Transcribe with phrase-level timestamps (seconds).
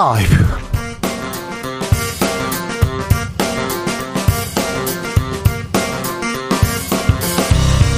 [0.00, 0.34] 라이브.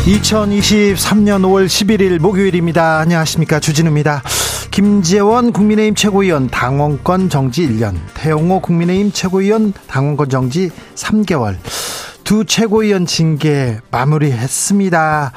[0.06, 2.98] 2023년 5월 11일 목요일입니다.
[2.98, 3.60] 안녕하십니까.
[3.60, 4.24] 주진우입니다.
[4.72, 11.56] 김재원 국민의힘 최고위원 당원권 정지 1년, 태용호 국민의힘 최고위원 당원권 정지 3개월,
[12.24, 15.32] 두 최고위원 징계 마무리했습니다.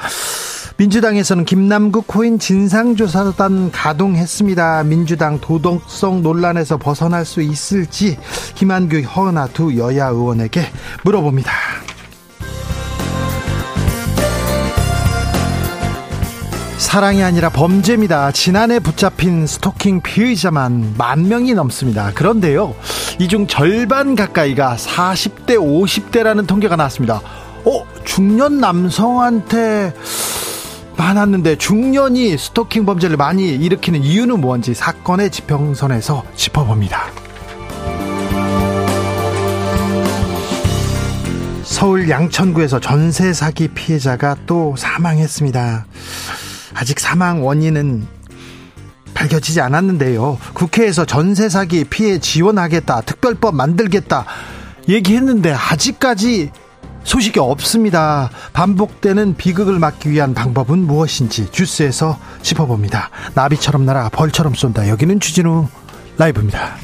[0.78, 4.84] 민주당에서는 김남국 코인 진상조사단 가동했습니다.
[4.84, 8.18] 민주당 도덕성 논란에서 벗어날 수 있을지
[8.54, 10.66] 김한규, 허은하 두 여야 의원에게
[11.02, 11.50] 물어봅니다.
[16.78, 18.30] 사랑이 아니라 범죄입니다.
[18.32, 22.12] 지난해 붙잡힌 스토킹 피의자만 만 명이 넘습니다.
[22.14, 22.74] 그런데요,
[23.18, 27.20] 이 중 절반 가까이가 40대, 50대라는 통계가 나왔습니다.
[27.64, 29.94] 어, 중년 남성한테
[30.96, 37.10] 많았는데 중년이 스토킹 범죄를 많이 일으키는 이유는 뭔지 사건의 지평선에서 짚어봅니다.
[41.64, 45.86] 서울 양천구에서 전세 사기 피해자가 또 사망했습니다.
[46.74, 48.06] 아직 사망 원인은
[49.12, 50.38] 밝혀지지 않았는데요.
[50.54, 54.24] 국회에서 전세 사기 피해 지원하겠다, 특별법 만들겠다
[54.88, 56.50] 얘기했는데 아직까지
[57.06, 58.30] 소식이 없습니다.
[58.52, 63.10] 반복되는 비극을 막기 위한 방법은 무엇인지 주스에서 짚어봅니다.
[63.34, 64.88] 나비처럼 날아 벌처럼 쏜다.
[64.88, 65.68] 여기는 주진우
[66.18, 66.74] 라이브입니다.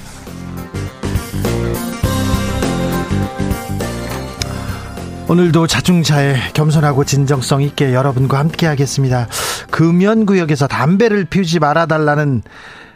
[5.28, 9.26] 오늘도 자중차에 겸손하고 진정성 있게 여러분과 함께 하겠습니다.
[9.70, 12.42] 금연구역에서 담배를 피우지 말아달라는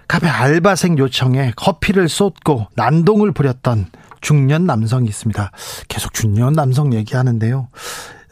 [0.07, 3.87] 카페 알바생 요청에 커피를 쏟고 난동을 부렸던
[4.27, 5.53] 중년 남성이 있습니다.
[5.87, 7.69] 계속 중년 남성 얘기하는데요.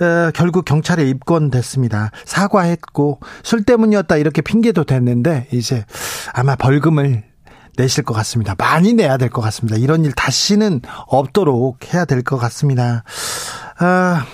[0.00, 2.10] 어, 결국 경찰에 입건됐습니다.
[2.24, 5.84] 사과했고 술 때문이었다 이렇게 핑계도 됐는데 이제
[6.32, 7.22] 아마 벌금을
[7.76, 8.56] 내실 것 같습니다.
[8.58, 9.76] 많이 내야 될 것 같습니다.
[9.78, 13.04] 이런 일 다시는 없도록 해야 될 것 같습니다.
[13.78, 14.26] 아,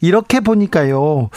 [0.00, 1.30] 이렇게 보니까요.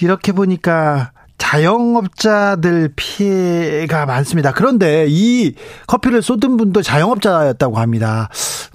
[0.00, 1.12] 이렇게 보니까
[1.46, 4.50] 자영업자들 피해가 많습니다.
[4.50, 5.54] 그런데 이
[5.86, 8.28] 커피를 쏟은 분도 자영업자였다고 합니다.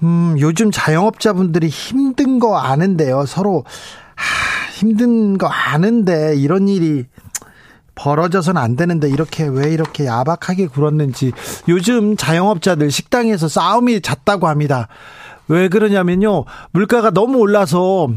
[0.04, 3.26] 음, 요즘 자영업자분들이 힘든 거 아는데요.
[3.26, 3.66] 서로
[4.16, 7.04] 하, 힘든 거 아는데 이런 일이
[7.96, 11.34] 벌어져서는 안 되는데 이렇게 왜 이렇게 야박하게 굴었는지
[11.68, 14.88] 요즘 자영업자들 식당에서 싸움이 잦다고 합니다.
[15.50, 16.46] 왜 그러냐면요.
[16.72, 18.12] 물가가 너무 올라서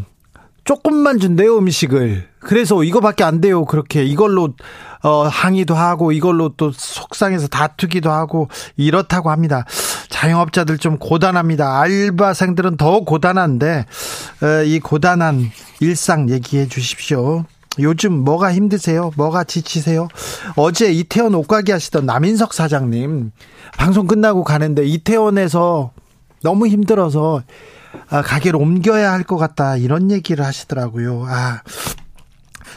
[0.65, 2.29] 조금만 준대요, 음식을.
[2.41, 3.65] 그래서 이거밖에 안 돼요.
[3.65, 4.55] 그렇게 이걸로
[5.03, 9.65] 어 항의도 하고 이걸로 또 속상해서 다투기도 하고 이렇다고 합니다.
[10.09, 11.81] 자영업자들 좀 고단합니다.
[11.81, 13.85] 알바생들은 더 고단한데
[14.43, 17.45] 어, 이 고단한 일상 얘기해 주십시오.
[17.81, 19.11] 요즘 뭐가 힘드세요?
[19.17, 20.09] 뭐가 지치세요?
[20.57, 23.33] 어제 이태원 옷가게 하시던 남인석 사장님
[23.77, 25.91] 방송 끝나고 가는데 이태원에서
[26.43, 27.45] 너무 힘들어서 아,
[28.09, 31.25] 가게를 옮겨야 할 것 같다 이런 얘기를 하시더라고요.
[31.29, 31.63] 아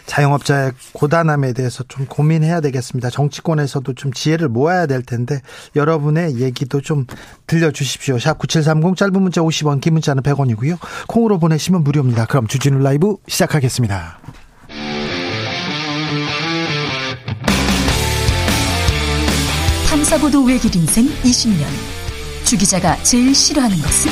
[0.05, 3.09] 자영업자의 고단함에 대해서 좀 고민해야 되겠습니다.
[3.09, 5.41] 정치권에서도 좀 지혜를 모아야 될 텐데
[5.75, 7.05] 여러분의 얘기도 좀
[7.47, 8.17] 들려주십시오.
[8.19, 10.77] 샵 9730 짧은 문자 50원 긴 문자는 100원이고요.
[11.07, 12.25] 콩으로 보내시면 무료입니다.
[12.25, 14.19] 그럼 주진우 라이브 시작하겠습니다.
[19.89, 21.65] 탐사보도 외길 인생 20년
[22.43, 24.11] 주 기자가 제일 싫어하는 것은?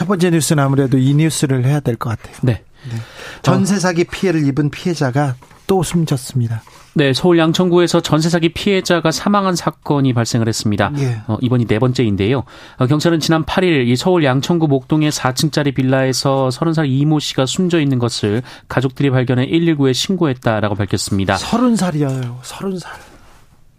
[0.00, 2.34] 첫 번째 뉴스는 아무래도 이 뉴스를 해야 될 것 같아요.
[2.40, 2.62] 네.
[2.90, 2.96] 네.
[3.42, 5.34] 전세 사기 피해를 입은 피해자가
[5.66, 6.62] 또 숨졌습니다.
[6.94, 10.90] 네, 서울 양천구에서 전세 사기 피해자가 사망한 사건이 발생을 했습니다.
[10.96, 11.20] 예.
[11.26, 12.44] 어, 이번이 네 번째인데요.
[12.78, 17.98] 어, 경찰은 지난 8일 이 서울 양천구 목동의 4층짜리 빌라에서 30살 이모 씨가 숨져 있는
[17.98, 21.36] 것을 가족들이 발견해 119에 신고했다라고 밝혔습니다.
[21.36, 22.40] 30살이에요.
[22.40, 22.86] 30살.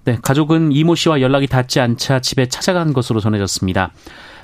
[0.06, 3.92] 네, 가족은 이모 씨와 연락이 닿지 않자 집에 찾아간 것으로 전해졌습니다.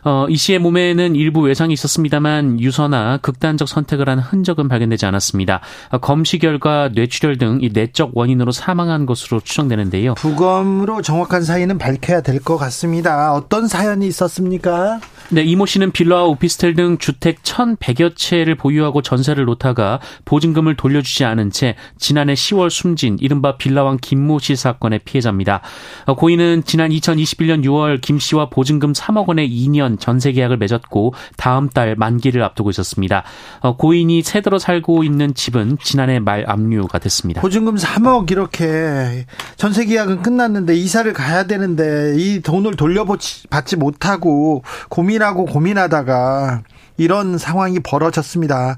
[0.08, 5.60] 어, 이 씨의 몸에는 일부 외상이 있었습니다만 유서나 극단적 선택을 한 흔적은 발견되지 않았습니다.
[5.92, 10.14] 어, 검시 결과 뇌출혈 등 이 내적 원인으로 사망한 것으로 추정되는데요.
[10.14, 13.34] 부검으로 정확한 사인은 밝혀야 될 것 같습니다.
[13.34, 15.00] 어떤 사연이 있었습니까?
[15.30, 21.50] 네, 이모 씨는 빌라와 오피스텔 등 주택 1,100여 채를 보유하고 전세를 놓다가 보증금을 돌려주지 않은
[21.52, 25.62] 채 지난해 10월 숨진 이른바 빌라왕 김모 씨 사건의 피해자입니다.
[26.06, 31.70] 어, 고인은 지난 2021년 6월 김 씨와 보증금 3억 원의 2년 전세 계약을 맺었고 다음
[31.70, 33.24] 달 만기를 앞두고 있었습니다.
[33.60, 37.42] 어, 고인이 새들어 살고 있는 집은 지난해 말 압류가 됐습니다.
[37.42, 46.64] 보증금 3억 이렇게 전세 계약은 끝났는데 이사를 가야 되는데 이 돈을 돌려받지 못하고 고민하고 고민하다가
[46.98, 48.78] 이런 상황이 벌어졌습니다.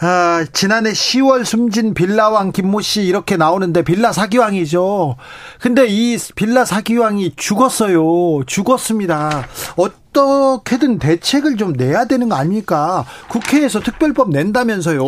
[0.00, 5.16] 아, 지난해 10월 숨진 빌라왕 김모 씨 이렇게 나오는데 빌라 사기왕이죠.
[5.60, 8.44] 근데 이 빌라 사기왕이 죽었어요.
[8.46, 9.46] 죽었습니다.
[9.76, 13.04] 어떻게든 대책을 좀 내야 되는 거 아닙니까?
[13.28, 15.02] 국회에서 특별법 낸다면서요.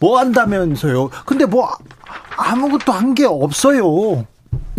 [0.00, 1.10] 뭐 한다면서요.
[1.26, 1.70] 근데 뭐
[2.36, 4.24] 아무것도 한 게 없어요.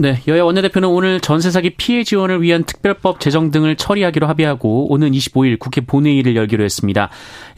[0.01, 5.11] 네, 여야 원내대표는 오늘 전세 사기 피해 지원을 위한 특별법 제정 등을 처리하기로 합의하고 오는
[5.11, 7.09] 25일 국회 본회의를 열기로 했습니다.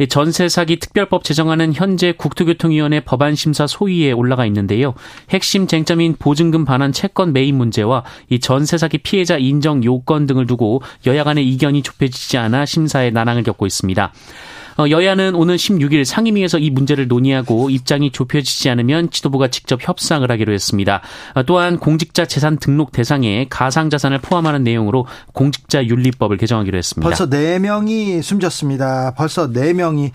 [0.09, 4.95] 전세 사기 특별법 제정안은 현재 국토교통위원회 법안 심사 소위에 올라가 있는데요.
[5.29, 10.81] 핵심 쟁점인 보증금 반환 채권 매입 문제와 이 전세 사기 피해자 인정 요건 등을 두고
[11.05, 14.11] 여야 간의 이견이 좁혀지지 않아 심사에 난항을 겪고 있습니다.
[14.77, 20.53] 어, 여야는 오는 16일 상임위에서 이 문제를 논의하고 입장이 좁혀지지 않으면 지도부가 직접 협상을 하기로
[20.53, 21.01] 했습니다.
[21.35, 27.07] 어, 또한 공직자 재산 등록 대상에 가상 자산을 포함하는 내용으로 공직자 윤리법을 개정하기로 했습니다.
[27.07, 29.13] 벌써 4명이 숨졌습니다.
[29.15, 30.12] 벌써 4명이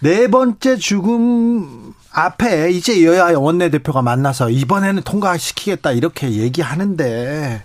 [0.00, 7.62] 네 번째 죽음 앞에 이제 여야 원내대표가 만나서 이번에는 통과시키겠다 이렇게 얘기하는데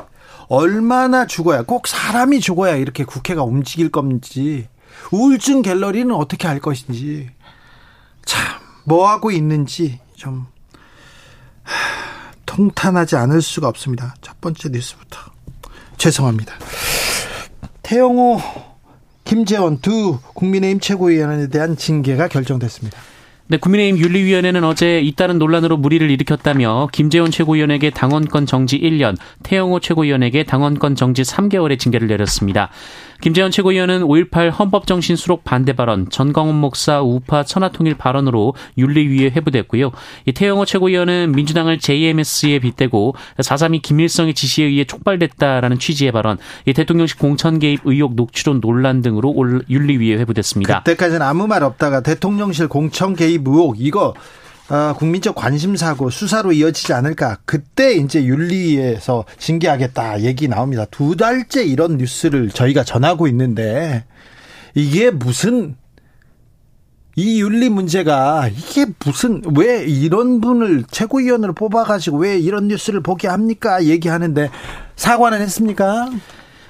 [0.48, 4.68] 얼마나 죽어야 꼭 사람이 죽어야 이렇게 국회가 움직일 건지
[5.12, 7.30] 우울증 갤러리는 어떻게 할 것인지
[8.26, 8.42] 참
[8.86, 10.48] 뭐하고 있는지 좀
[12.46, 14.16] 통탄하지 않을 수가 없습니다.
[14.22, 15.20] 첫 번째 뉴스부터
[15.98, 16.54] 죄송합니다.
[17.84, 18.42] 태영호,
[19.24, 22.98] 김재원 두 국민의힘 최고위원에 대한 징계가 결정됐습니다.
[23.50, 30.44] 네, 국민의힘 윤리위원회는 어제 잇따른 논란으로 무리를 일으켰다며 김재원 최고위원에게 당원권 정지 1년, 태영호 최고위원에게
[30.44, 32.70] 당원권 정지 3개월의 징계를 내렸습니다.
[33.22, 39.92] 김재원 최고위원은 5.18 헌법정신 수록 반대 발언, 전광훈 목사 우파 천하통일 발언으로 윤리위에 회부됐고요.
[40.26, 47.18] 이 태영호 최고위원은 민주당을 JMS에 빗대고 4.3이 김일성의 지시에 의해 촉발됐다라는 취지의 발언, 이 대통령실
[47.18, 49.34] 공천 개입 의혹 녹취론 논란 등으로
[49.70, 50.84] 윤리위에 회부됐습니다.
[50.84, 54.14] 그때까지는 아무 말 없다가 대통령실 공천 개입 의혹 이거
[54.70, 57.38] 어, 국민적 관심사고 수사로 이어지지 않을까.
[57.46, 60.86] 그때 이제 윤리에서 징계하겠다 얘기 나옵니다.
[60.92, 64.04] 두 달째 이런 뉴스를 저희가 전하고 있는데
[64.76, 65.76] 이게 무슨
[67.16, 73.86] 이 윤리 문제가 이게 무슨 왜 이런 분을 최고위원으로 뽑아가지고 왜 이런 뉴스를 보게 합니까?
[73.86, 74.50] 얘기하는데
[74.96, 76.12] 사과는 했습니까?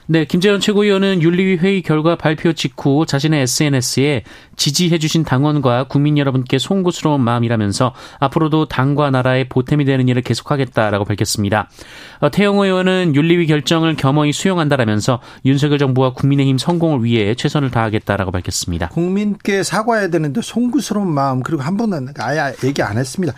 [0.09, 4.23] 네, 김재현 최고위원은 윤리위 회의 결과 발표 직후 자신의 SNS에
[4.55, 11.69] 지지해주신 당원과 국민 여러분께 송구스러운 마음이라면서 앞으로도 당과 나라의 보탬이 되는 일을 계속하겠다라고 밝혔습니다.
[12.19, 18.87] 어, 태영호 의원은 윤리위 결정을 겸허히 수용한다라면서 윤석열 정부와 국민의힘 성공을 위해 최선을 다하겠다라고 밝혔습니다.
[18.87, 23.33] 국민께 사과해야 되는데 송구스러운 마음 그리고 한 번은 아예 얘기 안 했습니다.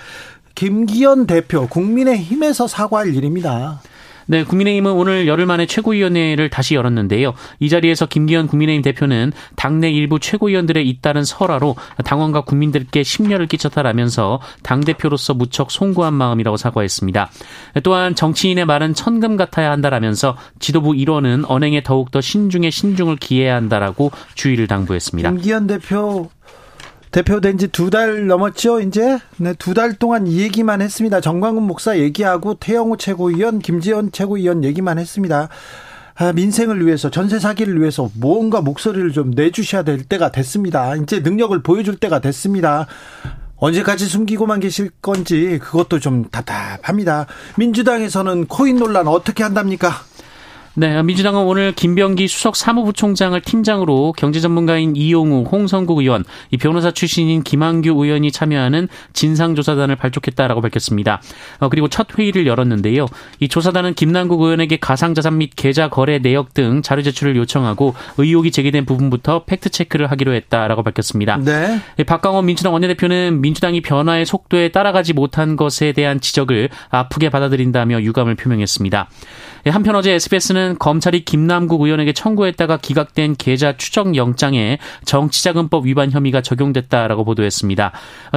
[0.54, 3.82] 김기현 대표 국민의힘에서 사과할 일입니다.
[4.30, 7.34] 네, 국민의힘은 오늘 열흘 만에 최고위원회를 다시 열었는데요.
[7.60, 11.76] 이 자리에서 김기현 국민의힘 대표는 당내 일부 최고위원들의 잇따른 설화로
[12.06, 17.32] 당원과 국민들께 심려를 끼쳤다라면서 당대표로서 무척 송구한 마음이라고 사과했습니다.
[17.84, 24.68] 또한 정치인의 말은 천금 같아야 한다라면서 지도부 일원은 언행에 더욱더 신중에 신중을 기해야 한다라고 주의를
[24.68, 25.32] 당부했습니다.
[25.32, 26.30] 김기현 대표
[27.12, 29.18] 대표된 지 두 달 넘었죠, 이제?
[29.38, 31.22] 네, 두 달 동안 이 얘기만 했습니다.
[31.22, 35.50] 정광훈 목사 얘기하고 태영호 최고위원, 김재원 최고위원 얘기만 했습니다.
[36.16, 40.96] 아, 민생을 위해서, 전세 사기를 위해서 뭔가 목소리를 좀 내주셔야 될 때가 됐습니다.
[40.98, 42.86] 이제 능력을 보여줄 때가 됐습니다.
[43.56, 47.26] 언제까지 숨기고만 계실 건지 그것도 좀 답답합니다.
[47.58, 49.92] 민주당에서는 코인 논란 어떻게 한답니까?
[50.80, 57.44] 네, 민주당은 오늘 김병기 수석 사무부총장을 팀장으로 경제 전문가인 이용우, 홍성국 의원, 이 변호사 출신인
[57.44, 61.22] 김한규 의원이 참여하는 진상조사단을 발족했다라고 밝혔습니다.
[61.60, 63.08] 어, 그리고 첫 회의를 열었는데요.
[63.42, 68.86] 이 조사단은 김남국 의원에게 가상자산 및 계좌 거래 내역 등 자료 제출을 요청하고 의혹이 제기된
[68.86, 71.36] 부분부터 팩트 체크를 하기로 했다라고 밝혔습니다.
[71.44, 71.82] 네.
[72.08, 79.10] 박강원 민주당 원내대표는 민주당이 변화의 속도에 따라가지 못한 것에 대한 지적을 아프게 받아들인다며 유감을 표명했습니다.
[79.66, 86.42] 한편 어제 SBS는 검찰은 검찰이 김남국 의원에게 청구했다가 기각된 계좌 추적 영장에 정치자금법 위반 혐의가
[86.42, 87.92] 적용됐다라고 보도했습니다.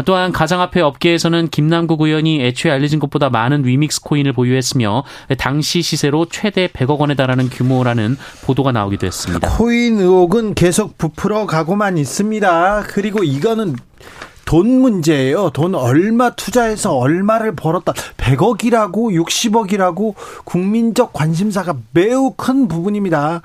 [0.04, 5.04] 또한 가상화폐 업계에서는 김남국 의원이 애초에 알려진 것보다 많은 위믹스 코인을 보유했으며
[5.38, 9.56] 당시 시세로 최대 100억 원에 달하는 규모라는 보도가 나오기도 했습니다.
[9.56, 12.84] 코인 의혹은 계속 부풀어 가고만 있습니다.
[12.88, 13.76] 그리고 이거는
[14.52, 15.48] 돈 문제예요.
[15.48, 17.94] 돈 얼마 투자해서 얼마를 벌었다.
[18.18, 23.40] 100억이라고 60억이라고 국민적 관심사가 매우 큰 부분입니다.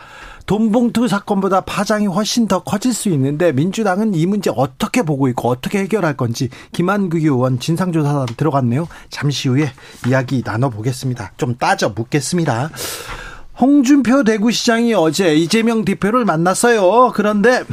[0.47, 5.79] 돈봉투 사건보다 파장이 훨씬 더 커질 수 있는데 민주당은 이 문제 어떻게 보고 있고 어떻게
[5.79, 8.89] 해결할 건지 김한국 의원 진상조사 들어갔네요.
[9.09, 9.71] 잠시 후에
[10.09, 11.31] 이야기 나눠보겠습니다.
[11.37, 12.69] 좀 따져 묻겠습니다.
[13.61, 17.13] 홍준표 대구시장이 어제 이재명 대표를 만났어요.
[17.15, 17.63] 그런데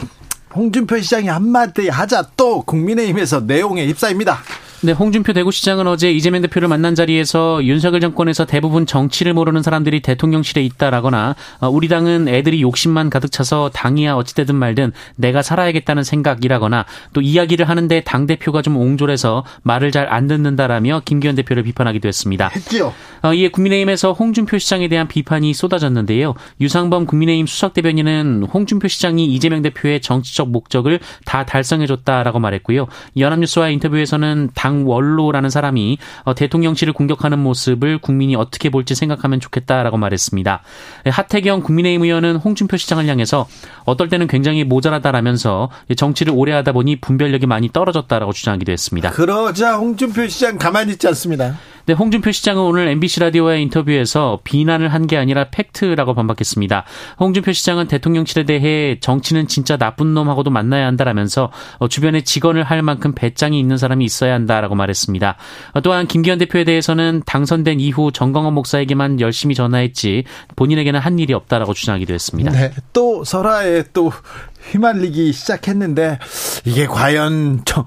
[0.55, 4.39] 홍준표 시장이 한마디 하자 또 국민의힘에서 내용에 휩싸입니다.
[4.85, 10.63] 네, 홍준표 대구시장은 어제 이재명 대표를 만난 자리에서 윤석열 정권에서 대부분 정치를 모르는 사람들이 대통령실에
[10.63, 17.23] 있다라거나 어, 우리 당은 애들이 욕심만 가득 차서 당이야 어찌되든 말든 내가 살아야겠다는 생각이라거나 또
[17.23, 22.49] 이야기를 하는데 당 대표가 좀 옹졸해서 말을 잘 안 듣는다라며 김기현 대표를 비판하기도 했습니다.
[22.49, 22.93] 했죠.
[23.23, 26.35] 어, 이에 국민의힘에서 홍준표 시장에 대한 비판이 쏟아졌는데요.
[26.61, 32.87] 유상범 국민의힘 수석 대변인은 홍준표 시장이 이재명 대표의 정치적 목적을 다 달성해줬다라고 말했고요.
[33.17, 40.63] 연합뉴스와 인터뷰에서는 당 장원로라는 사람이 어, 대통령실을 공격하는 모습을 국민이 어떻게 볼지 생각하면 좋겠다라고 말했습니다.
[41.05, 43.47] 네, 하태경 국민의힘 의원은 홍준표 시장을 향해서
[43.85, 49.11] 어떨 때는 굉장히 모자라다라면서 정치를 오래 하다 보니 분별력이 많이 떨어졌다라고 주장하기도 했습니다.
[49.11, 51.57] 그러자 홍준표 시장 가만히 있지 않습니다.
[51.87, 56.85] 네, 홍준표 시장은 오늘 MBC 라디오의 인터뷰에서 비난을 한 게 아니라 팩트라고 반박했습니다.
[57.21, 63.13] 홍준표 시장은 대통령실에 대해 정치는 진짜 나쁜 놈하고도 만나야 한다라면서 어, 주변에 직원을 할 만큼
[63.15, 65.37] 배짱이 있는 사람이 있어야 한다라고 말했습니다.
[65.73, 70.25] 어, 또한 김기현 대표에 대해서는 당선된 이후 정광원 목사에게만 열심히 전화했지
[70.57, 72.51] 본인에게는 한 일이 없다라고 주장하기도 했습니다.
[72.51, 74.11] 네, 또 설화에 또
[74.71, 76.19] 휘말리기 시작했는데
[76.65, 77.85] 이게 과연 저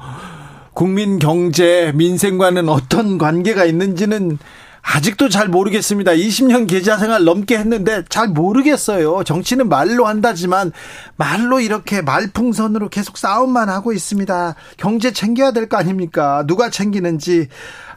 [0.77, 4.37] 국민 경제, 민생과는 어떤 관계가 있는지는
[4.83, 6.11] 아직도 잘 모르겠습니다.
[6.11, 9.23] 20년 계좌 생활 넘게 했는데 잘 모르겠어요.
[9.23, 10.71] 정치는 말로 한다지만
[11.15, 14.53] 말로 이렇게 말풍선으로 계속 싸움만 하고 있습니다.
[14.77, 16.43] 경제 챙겨야 될 거 아닙니까?
[16.45, 17.47] 누가 챙기는지.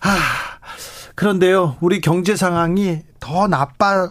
[0.01, 0.17] 아,
[1.15, 1.77] 그런데요.
[1.83, 4.11] 우리 경제 상황이 더 나빠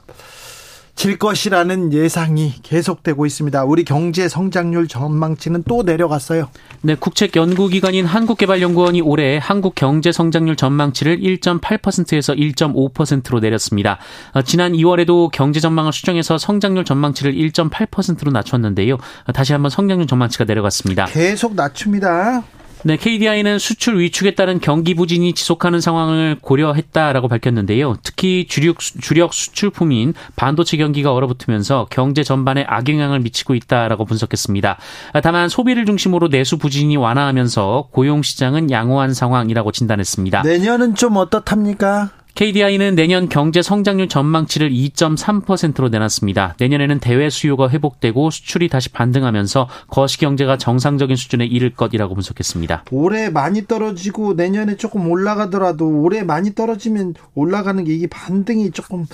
[0.99, 3.63] 질 것이라는 예상이 계속되고 있습니다.
[3.63, 6.49] 우리 경제 성장률 전망치는 또 내려갔어요.
[6.81, 13.97] 네, 국책 연구 기관인 한국개발연구원이 올해 한국 경제 성장률 전망치를 1.8%에서 1.5%로 내렸습니다.
[14.33, 18.95] 어, 지난 2월에도 경제 전망을 수정해서 성장률 전망치를 1.8%로 낮췄는데요.
[18.95, 21.05] 어, 다시 한번 성장률 전망치가 내려갔습니다.
[21.05, 22.43] 계속 낮춥니다.
[22.83, 27.97] 네, KDI는 수출 위축에 따른 경기 부진이 지속하는 상황을 고려했다라고 밝혔는데요.
[28.03, 34.77] 특히 주력, 주력 수출품인 반도체 경기가 얼어붙으면서 경제 전반에 악영향을 미치고 있다라고 분석했습니다.
[35.21, 40.43] 다만 소비를 중심으로 내수 부진이 완화하면서 고용 시장은 양호한 상황이라고 진단했습니다.
[40.43, 42.11] 내년은 좀 어떻답니까?
[42.39, 46.55] KDI는 내년 경제 성장률 전망치를 2.3%로 내놨습니다.
[46.57, 52.85] 내년에는 대외 수요가 회복되고 수출이 다시 반등하면서 거시 경제가 정상적인 수준에 이를 것이라고 분석했습니다.
[52.91, 59.05] 올해 많이 떨어지고 내년에 조금 올라가더라도 올해 많이 떨어지면 올라가는 게 이게 반등이 조금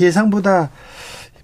[0.00, 0.70] 예상보다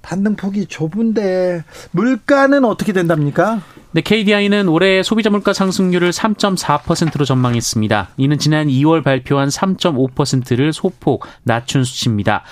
[0.01, 3.61] 반등폭이 좁은데 물가는 어떻게 된답니까?
[3.95, 8.09] 네, KDI는 올해 소비자 물가 상승률을 3.4%로 전망했습니다.
[8.17, 12.43] 이는 지난 2월 발표한 3.5%를 소폭 낮춘 수치입니다.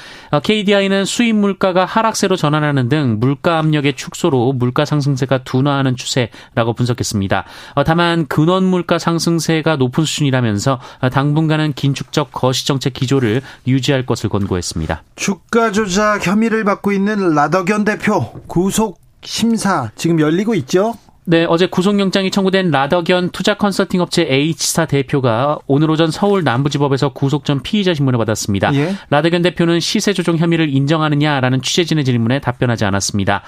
[0.40, 7.44] KDI는 어, 수입 물가가 하락세로 전환하는 등 물가 압력의 축소로 물가 상승세가 둔화하는 추세라고 분석했습니다.
[7.74, 14.30] 어, 다만 근원 물가 상승세가 높은 수준이라면서 어, 당분간은 긴축적 거시 정책 기조를 유지할 것을
[14.30, 15.02] 권고했습니다.
[15.16, 20.94] 주가 조작 혐의를 받고 있는 라더견 대표 구속 심사 지금 열리고 있죠?
[21.24, 27.44] 네, 어제 구속영장이 청구된 라덕연 투자 컨설팅 업체 H사 대표가 오늘 오전 서울 남부지법에서 구속
[27.44, 28.74] 전 피의자 심문을 받았습니다.
[28.74, 28.96] 예?
[29.08, 33.42] 라덕연 대표는 시세 조정 혐의를 인정하느냐라는 취재진의 질문에 답변하지 않았습니다.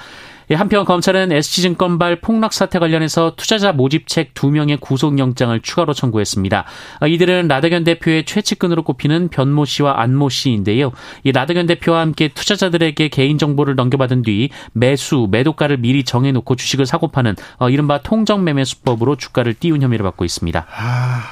[0.50, 6.64] 예, 한편 검찰은 SG증권발 폭락 사태 관련해서 투자자 모집책 2명의 구속영장을 추가로 청구했습니다.
[7.00, 10.92] 아, 이들은 라덕연 대표의 최측근으로 꼽히는 변모 씨와 안모 씨인데요.
[11.22, 17.36] 이 라덕연 대표와 함께 투자자들에게 개인정보를 넘겨받은 뒤 매수, 매도가를 미리 정해놓고 주식을 사고 파는
[17.58, 20.66] 어, 이른바 통정매매 수법으로 주가를 띄운 혐의를 받고 있습니다.
[20.68, 21.22] 아,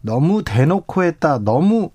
[0.00, 1.38] 너무 대놓고 했다.
[1.38, 1.90] 너무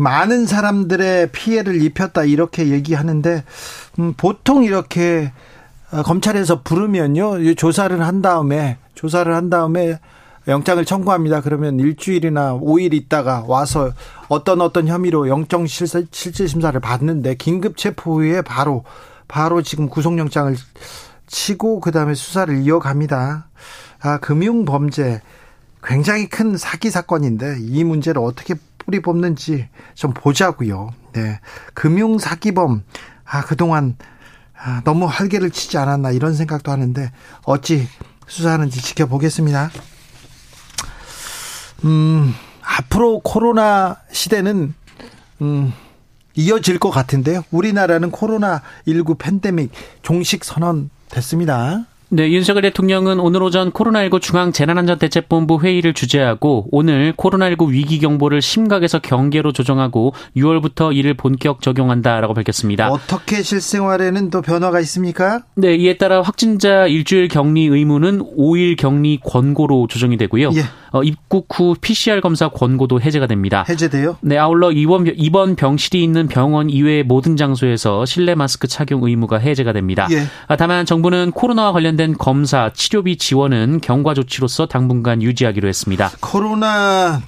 [0.00, 2.24] 많은 사람들의 피해를 입혔다.
[2.24, 3.44] 이렇게 얘기하는데
[3.98, 5.30] 음, 보통 이렇게 어,
[6.04, 9.98] 검찰에서 부르면요 조사를 한 다음에 조사를 한 다음에
[10.48, 11.42] 영장을 청구합니다.
[11.42, 13.92] 그러면 일주일이나 5일 있다가 와서
[14.28, 18.84] 어떤 어떤 혐의로 영장 실질 심사를 받는데 긴급 체포 후에 바로
[19.28, 20.56] 바로 지금 구속영장을
[21.26, 23.48] 치고 그다음에 수사를 이어갑니다.
[24.02, 25.20] 아, 금융 범죄
[25.82, 30.90] 굉장히 큰 사기 사건인데 이 문제를 어떻게 뿌리 뽑는지 좀 보자고요.
[31.12, 31.38] 네.
[31.74, 32.82] 금융 사기범
[33.24, 34.19] 아, 그동안 아,
[34.84, 37.12] 너무 활개를 치지 않았나 이런 생각도 하는데
[37.44, 37.88] 어찌
[38.26, 39.70] 수사하는지 지켜보겠습니다.
[41.84, 44.74] 음, 앞으로 코로나 시대는
[45.42, 45.72] 음,
[46.34, 47.42] 이어질 것 같은데요.
[47.50, 51.86] 우리나라는 코로나 19 팬데믹 종식 선언 됐습니다.
[52.12, 59.52] 네, 윤석열 대통령은 오늘 오전 코로나19 중앙재난안전대책본부 회의를 주재하고 오늘 코로나19 위기 경보를 심각에서 경계로
[59.52, 62.90] 조정하고 6월부터 이를 본격 적용한다라고 밝혔습니다.
[62.90, 65.42] 어떻게 실생활에는 또 변화가 있습니까?
[65.54, 70.50] 네, 이에 따라 확진자 일주일 격리 의무는 5일 격리 권고로 조정이 되고요.
[70.56, 70.64] 예.
[70.90, 73.64] 어, 입국 후 PCR 검사 권고도 해제가 됩니다.
[73.68, 74.16] 해제돼요?
[74.22, 79.72] 네, 아울러 입원, 입원 병실이 있는 병원 이외의 모든 장소에서 실내 마스크 착용 의무가 해제가
[79.72, 80.08] 됩니다.
[80.10, 80.24] 예.
[80.48, 86.10] 아, 다만 정부는 코로나와 관련된 검사, 치료비 지원은 경과 조치로서 당분간 유지하기로 했습니다.
[86.20, 87.22] 코로나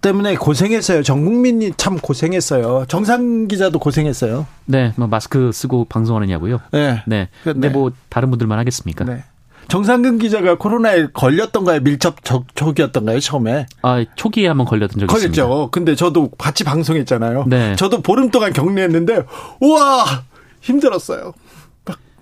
[0.00, 1.02] 때문에 고생했어요.
[1.02, 2.84] 전 국민이 참 고생했어요.
[2.88, 4.46] 정상 기자도 고생했어요.
[4.66, 6.60] 네, 뭐 마스크 쓰고 방송하느냐고요?
[6.72, 7.02] 네.
[7.06, 7.28] 네.
[7.42, 7.74] 근데 네.
[7.74, 9.04] 뭐 다른 분들만 하겠습니까?
[9.04, 9.24] 네.
[9.68, 11.80] 정상근 기자가 코로나에 걸렸던가요?
[11.80, 12.16] 밀접
[12.54, 13.18] 초기였던가요?
[13.20, 13.66] 처음에?
[13.80, 15.26] 아, 초기에 한번 걸렸던 적이 걸렸죠.
[15.28, 15.42] 있습니다.
[15.46, 15.70] 걸렸죠.
[15.70, 17.46] 근데 저도 같이 방송했잖아요.
[17.48, 17.74] 네.
[17.76, 19.22] 저도 보름 동안 격리했는데
[19.60, 20.04] 우와!
[20.60, 21.32] 힘들었어요.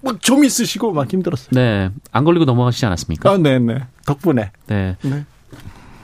[0.02, 1.50] 막, 막좀 있으시고 막 힘들었어요.
[1.52, 1.90] 네.
[2.10, 3.30] 안 걸리고 넘어가시지 않았습니까?
[3.30, 3.80] 아, 네, 네.
[4.04, 4.50] 덕분에.
[4.66, 4.96] 네.
[5.02, 5.24] 네.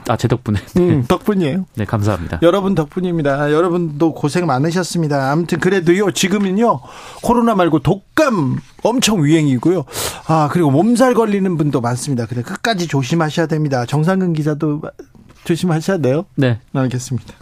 [0.09, 0.59] 아, 제 덕분에.
[0.78, 1.67] 음, 덕분이에요.
[1.75, 2.38] 네, 감사합니다.
[2.43, 3.52] 여러분 덕분입니다.
[3.52, 5.31] 여러분도 고생 많으셨습니다.
[5.31, 6.81] 아무튼 그래도요, 지금은요,
[7.23, 9.85] 코로나 말고 독감 엄청 유행이고요.
[10.28, 12.25] 아, 그리고 몸살 걸리는 분도 많습니다.
[12.26, 13.85] 그래, 끝까지 조심하셔야 됩니다.
[13.85, 14.83] 정상근 기자도
[15.45, 16.25] 조심하셔야 돼요.
[16.37, 16.59] 네.
[16.73, 17.35] 알겠습니다.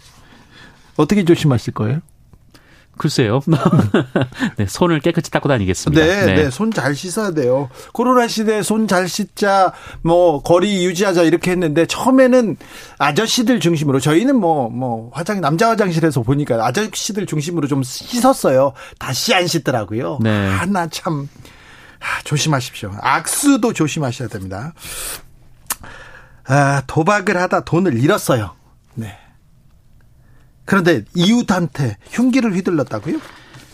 [0.96, 2.00] 어떻게 조심하실 거예요?
[2.98, 3.40] 글쎄요.
[4.56, 6.02] 네, 손을 깨끗이 닦고 다니겠습니다.
[6.02, 6.34] 네, 네.
[6.34, 7.68] 네 손 잘 씻어야 돼요.
[7.92, 9.72] 코로나 시대에 손 잘 씻자,
[10.02, 12.56] 뭐, 거리 유지하자 이렇게 했는데 처음에는
[12.98, 18.72] 아저씨들 중심으로 저희는 뭐, 뭐, 화장, 남자 화장실에서 보니까 아저씨들 중심으로 좀 씻었어요.
[18.98, 20.18] 다시 안 씻더라고요.
[20.22, 20.48] 네.
[20.48, 21.28] 하나 참,
[22.24, 22.92] 조심하십시오.
[23.00, 24.72] 악수도 조심하셔야 됩니다.
[26.47, 28.52] 아, 도박을 하다 돈을 잃었어요.
[28.94, 29.16] 네.
[30.66, 33.18] 그런데 이웃한테 흉기를 휘둘렀다고요?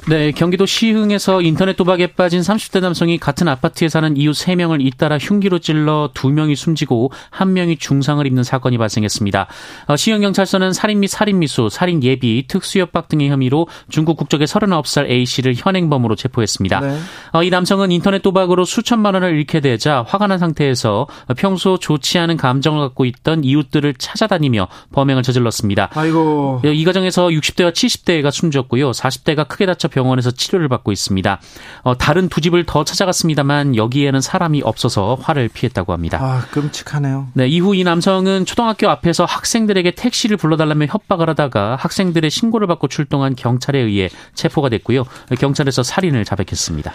[0.09, 5.61] 네, 경기도 시흥에서 인터넷 도박에 빠진 30대 남성이 같은 아파트에 사는 이웃 3명을 잇따라 흉기로
[5.61, 9.47] 찔러 2명이 숨지고 1명이 중상을 입는 사건이 발생했습니다.
[9.87, 16.17] 어, 시흥경찰서는 살인 및 살인미수, 살인 예비, 특수협박 등의 혐의로 중국 국적의 39살 A씨를 현행범으로
[16.17, 16.81] 체포했습니다.
[16.81, 16.99] 네.
[17.33, 22.39] 어, 이 남성은 인터넷 도박으로 수천만 원을 잃게 되자 화가 난 상태에서 평소 좋지 않은
[22.39, 25.91] 감정을 갖고 있던 이웃들을 찾아다니며 범행을 저질렀습니다.
[25.95, 26.63] 아이고.
[26.65, 28.91] 이 과정에서 60대와 70대가 숨졌고요.
[28.91, 31.41] 40대가 크게 다쳐 병원에서 치료를 받고 있습니다.
[31.83, 36.19] 어, 다른 두 집을 더 찾아갔습니다만 여기에는 사람이 없어서 화를 피했다고 합니다.
[36.21, 37.29] 아, 끔찍하네요.
[37.35, 43.37] 네, 이후 이 남성은 초등학교 앞에서 학생들에게 택시를 불러달라며 협박을 하다가 학생들의 신고를 받고 출동한
[43.37, 45.05] 경찰에 의해 체포가 됐고요.
[45.39, 46.93] 경찰에서 살인을 자백했습니다.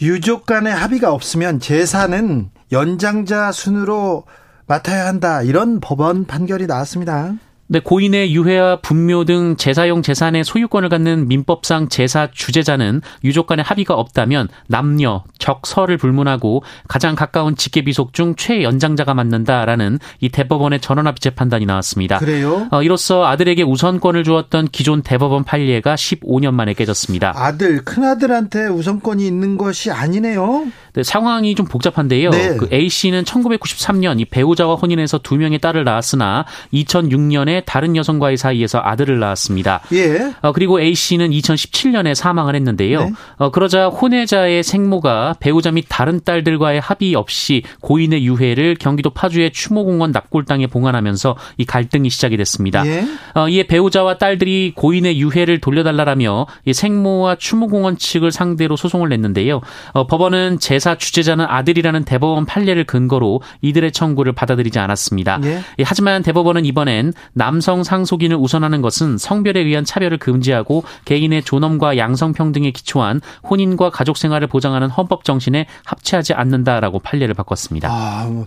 [0.00, 4.24] 유족 간의 합의가 없으면 재산은 연장자 순으로
[4.66, 5.42] 맡아야 한다.
[5.42, 7.34] 이런 법원 판결이 나왔습니다.
[7.72, 13.94] 네, 고인의 유해와 분묘 등 제사용 재산의 소유권을 갖는 민법상 제사 주재자는 유족 간의 합의가
[13.94, 22.18] 없다면 남녀, 적설을 불문하고 가장 가까운 직계비속 중 최연장자가 맡는다라는 이 대법원의 전원합의체 판단이 나왔습니다.
[22.18, 22.68] 그래요?
[22.70, 27.32] 어, 이로써 아들에게 우선권을 주었던 기존 대법원 판례가 15년 만에 깨졌습니다.
[27.34, 30.66] 아들, 큰아들한테 우선권이 있는 것이 아니네요.
[30.92, 32.28] 네, 상황이 좀 복잡한데요.
[32.28, 32.56] 네.
[32.58, 38.80] 그 A 씨는 1993년 이 배우자와 혼인해서 두 명의 딸을 낳았으나 2006년에 다른 여성과의 사이에서
[38.82, 39.80] 아들을 낳았습니다.
[39.92, 40.34] 예.
[40.42, 43.04] 어, 그리고 A 씨는 2017년에 사망을 했는데요.
[43.04, 43.12] 네.
[43.36, 50.12] 어, 그러자 혼외자의 생모가 배우자 및 다른 딸들과의 합의 없이 고인의 유해를 경기도 파주의 추모공원
[50.12, 52.86] 납골당에 봉안하면서 이 갈등이 시작이 됐습니다.
[52.86, 53.04] 예.
[53.34, 59.60] 어, 이에 배우자와 딸들이 고인의 유해를 돌려달라라며 이 생모와 추모공원 측을 상대로 소송을 냈는데요.
[59.92, 65.38] 어, 법원은 제 대사 주재자는 아들이라는 대법원 판례를 근거로 이들의 청구를 받아들이지 않았습니다.
[65.44, 65.62] 예.
[65.78, 65.84] 예.
[65.84, 72.70] 하지만 대법원은 이번엔 남성 상속인을 우선하는 것은 성별에 의한 차별을 금지하고 개인의 존엄과 양성평 등에
[72.70, 77.88] 기초한 혼인과 가족 생활을 보장하는 헌법 정신에 합치하지 않는다라고 판례를 바꿨습니다.
[77.90, 78.44] 아,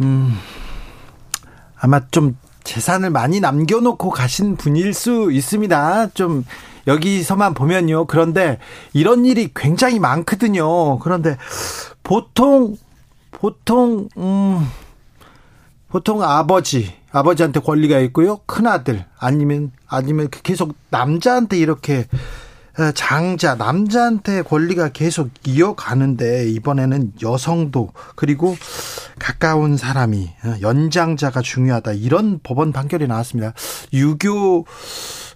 [0.00, 0.38] 음,
[1.80, 6.08] 아마 좀 재산을 많이 남겨놓고 가신 분일 수 있습니다.
[6.14, 6.44] 좀
[6.86, 8.06] 여기서만 보면요.
[8.06, 8.58] 그런데
[8.92, 10.98] 이런 일이 굉장히 많거든요.
[10.98, 11.36] 그런데
[12.02, 12.76] 보통
[13.30, 14.68] 보통 음
[15.88, 18.40] 보통 아버지, 아버지한테 권리가 있고요.
[18.46, 22.06] 큰 아들 아니면 아니면 계속 남자한테 이렇게
[22.78, 28.56] 어, 장자 남자한테 권리가 계속 이어가는데 이번에는 여성도 그리고
[29.18, 33.52] 가까운 사람이 어, 연장자가 중요하다 이런 법원 판결이 나왔습니다.
[33.92, 34.64] 유교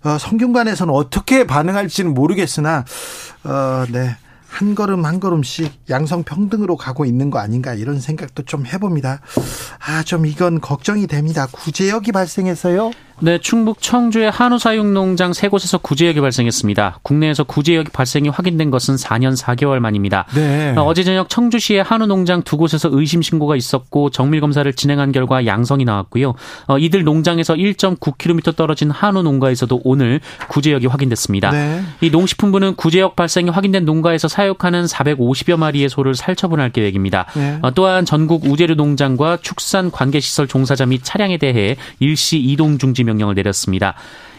[0.04, 2.84] 어, 성균관에서는 어떻게 반응할지는 모르겠으나
[3.44, 4.16] 어, 네.
[4.52, 9.20] 한 걸음 한 걸음씩 양성 평등으로 가고 있는 거 아닌가 이런 생각도 좀 해봅니다.
[9.78, 11.48] 아, 좀 이건 걱정이 됩니다.
[11.50, 12.90] 구제역이 발생해서요.
[13.20, 16.98] 네, 충북 청주의 한우 사육 농장 세 곳에서 구제역이 발생했습니다.
[17.02, 20.26] 국내에서 구제역 발생이 확인된 것은 4년 4개월 만입니다.
[20.34, 20.74] 네.
[20.76, 25.46] 어, 어제 저녁 청주시의 한우 농장 두 곳에서 의심 신고가 있었고 정밀 검사를 진행한 결과
[25.46, 26.34] 양성이 나왔고요.
[26.66, 31.52] 어, 이들 농장에서 1.9km 떨어진 한우 농가에서도 오늘 구제역이 확인됐습니다.
[31.52, 31.82] 네.
[32.00, 37.26] 이 농식품부는 구제역 발생이 확인된 농가에서 사 육하는 450여 마리의 소를 살처분할 계획입니다.
[37.34, 37.58] 네.
[37.62, 43.34] 어, 또한 전국 우제류 농장과 축산 관계시설 종사자 및 차량에 대해 일시 이동 중지 명령을
[43.34, 43.94] 내렸습니다.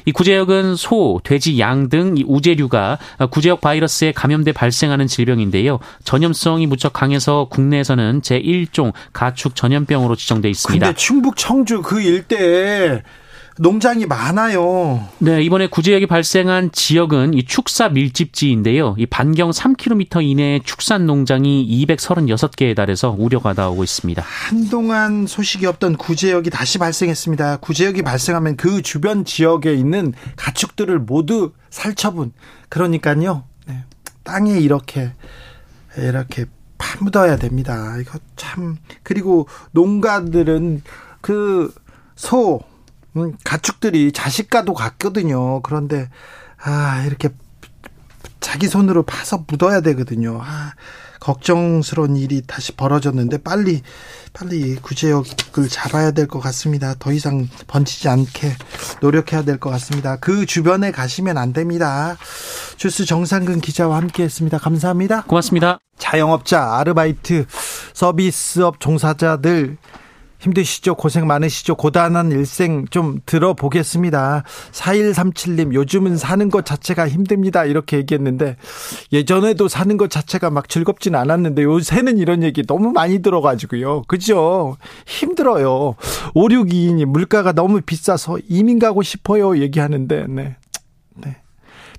[0.05, 2.97] 이 구제역은 소, 돼지, 양 등 우제류가
[3.29, 5.79] 구제역 바이러스에 감염돼 발생하는 질병인데요.
[6.03, 10.85] 전염성이 무척 강해서 국내에서는 제1종 가축 전염병으로 지정돼 있습니다.
[10.85, 13.03] 근데 충북 청주 그 일대에
[13.59, 15.07] 농장이 많아요.
[15.19, 18.95] 네, 이번에 구제역이 발생한 지역은 이 축사 밀집지인데요.
[18.97, 24.23] 이 반경 3km 이내의 축산 농장이 236개에 달해서 우려가 나오고 있습니다.
[24.25, 27.57] 한동안 소식이 없던 구제역이 다시 발생했습니다.
[27.57, 32.33] 구제역이 발생하면 그 주변 지역에 있는 가축들을 모두 살처분.
[32.69, 33.43] 그러니까요.
[33.67, 33.83] 네,
[34.23, 35.11] 땅에 이렇게
[35.95, 36.45] 이렇게
[36.79, 37.97] 파묻어야 됩니다.
[38.01, 40.81] 이거 참 그리고 농가들은
[41.21, 41.71] 그
[42.15, 42.61] 소
[43.17, 45.61] 음, 가축들이 자식과도 같거든요.
[45.61, 46.09] 그런데
[46.63, 47.29] 아 이렇게
[48.39, 50.39] 자기 손으로 파서 묻어야 되거든요.
[50.43, 50.73] 아,
[51.19, 53.81] 걱정스러운 일이 다시 벌어졌는데 빨리
[54.33, 56.95] 빨리 구제역을 잡아야 될 것 같습니다.
[56.99, 58.55] 더 이상 번지지 않게
[59.01, 60.17] 노력해야 될 것 같습니다.
[60.17, 62.17] 그 주변에 가시면 안 됩니다.
[62.75, 64.57] 주스 정상근 기자와 함께했습니다.
[64.57, 65.23] 감사합니다.
[65.23, 65.79] 고맙습니다.
[65.97, 67.45] 자영업자, 아르바이트,
[67.93, 69.77] 서비스업 종사자들
[70.43, 70.95] 힘드시죠?
[70.95, 71.75] 고생 많으시죠?
[71.75, 74.43] 고단한 일생 좀 들어보겠습니다.
[74.71, 77.63] 4137님, 요즘은 사는 것 자체가 힘듭니다.
[77.65, 78.57] 이렇게 얘기했는데,
[79.13, 84.03] 예전에도 사는 것 자체가 막 즐겁진 않았는데, 요새는 이런 얘기 너무 많이 들어가지고요.
[84.07, 84.77] 그죠?
[85.05, 85.95] 힘들어요.
[86.35, 89.57] 5622님, 물가가 너무 비싸서 이민 가고 싶어요.
[89.57, 90.43] 얘기하는데, 네.
[90.43, 90.55] 네.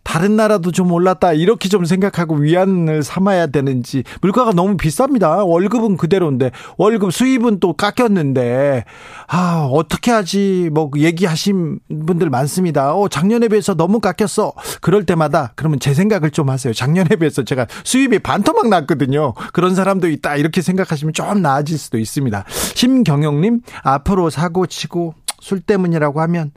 [0.05, 5.47] 다른 나라도 좀 올랐다 이렇게 좀 생각하고 위안을 삼아야 되는지 물가가 너무 비쌉니다.
[5.49, 8.85] 월급은 그대로인데 월급 수입은 또 깎였는데
[9.27, 12.95] 아 어떻게 하지 뭐 얘기하신 분들 많습니다.
[12.95, 14.53] 어 작년에 비해서 너무 깎였어.
[14.81, 16.73] 그럴 때마다 그러면 제 생각을 좀 하세요.
[16.73, 19.35] 작년에 비해서 제가 수입이 반토막 났거든요.
[19.53, 22.45] 그런 사람도 있다 이렇게 생각하시면 좀 나아질 수도 있습니다.
[22.75, 26.53] 심경영님 앞으로 사고 치고 술 때문이라고 하면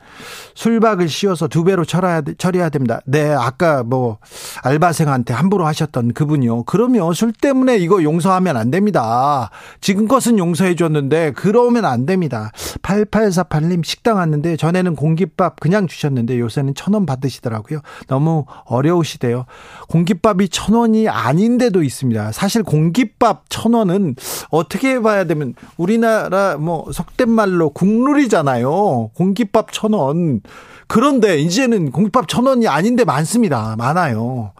[0.55, 3.01] 술박을 씌워서 두 배로 처리해야, 처리해야 됩니다.
[3.05, 4.17] 네, 아까 뭐
[4.63, 6.63] 알바생한테 함부로 하셨던 그분이요.
[6.63, 9.49] 그러면 술 때문에 이거 용서하면 안 됩니다.
[9.81, 12.51] 지금 것은 용서해 줬는데 그러면 안 됩니다.
[12.81, 17.79] 8848님 식당 왔는데 전에는 공깃밥 그냥 주셨는데 요새는 천 원 받으시더라고요.
[18.07, 19.45] 너무 어려우시대요.
[19.89, 22.31] 공깃밥이 천 원이 아닌데도 있습니다.
[22.31, 24.15] 사실 공깃밥 천 원은
[24.49, 28.66] 어떻게 봐야 되면 우리나라 뭐 속된 말로 국룰이잖아요.
[29.13, 30.41] 공깃밥 천 원.
[30.87, 33.75] 그런데 이제는 공깃밥 천 원이 아닌데 많습니다.
[33.77, 34.53] 많아요.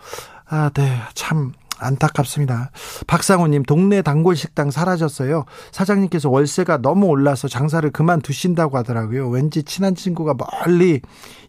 [0.50, 0.98] 아, 네.
[1.14, 2.72] 참 안타깝습니다.
[3.08, 5.46] 박상호님, 동네 단골 식당 사라졌어요.
[5.72, 9.30] 사장님께서 월세가 너무 올라서 장사를 그만두신다고 하더라고요.
[9.30, 11.02] 왠지 친한 친구가 멀리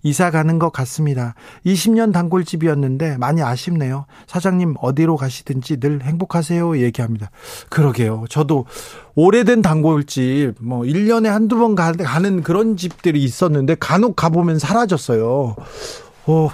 [0.02, 1.34] 이사 가는 것 같습니다.
[1.66, 4.06] 20년 단골집이었는데 많이 아쉽네요.
[4.26, 6.78] 사장님 어디로 가시든지 늘 행복하세요.
[6.78, 7.30] 얘기합니다.
[7.68, 8.24] 그러게요.
[8.28, 8.66] 저도
[9.14, 15.56] 오래된 단골집, 뭐, 1년에 한두 번 가는 그런 집들이 있었는데 간혹 가보면 사라졌어요.
[16.26, 16.48] 어,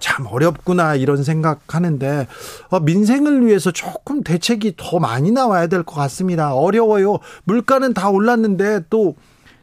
[0.00, 2.26] 참 어렵구나 이런 생각하는데
[2.70, 6.54] 어, 민생을 위해서 조금 대책이 더 많이 나와야 될 것 같습니다.
[6.54, 7.18] 어려워요.
[7.44, 9.14] 물가는 다 올랐는데 또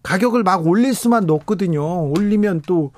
[0.04, 2.10] 가격을 막 올릴 수만 없거든요.
[2.12, 2.92] 올리면 또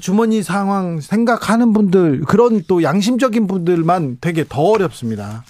[0.00, 5.44] 주머니 상황 생각하는 분들 그런 또 양심적인 분들만 되게 더 어렵습니다.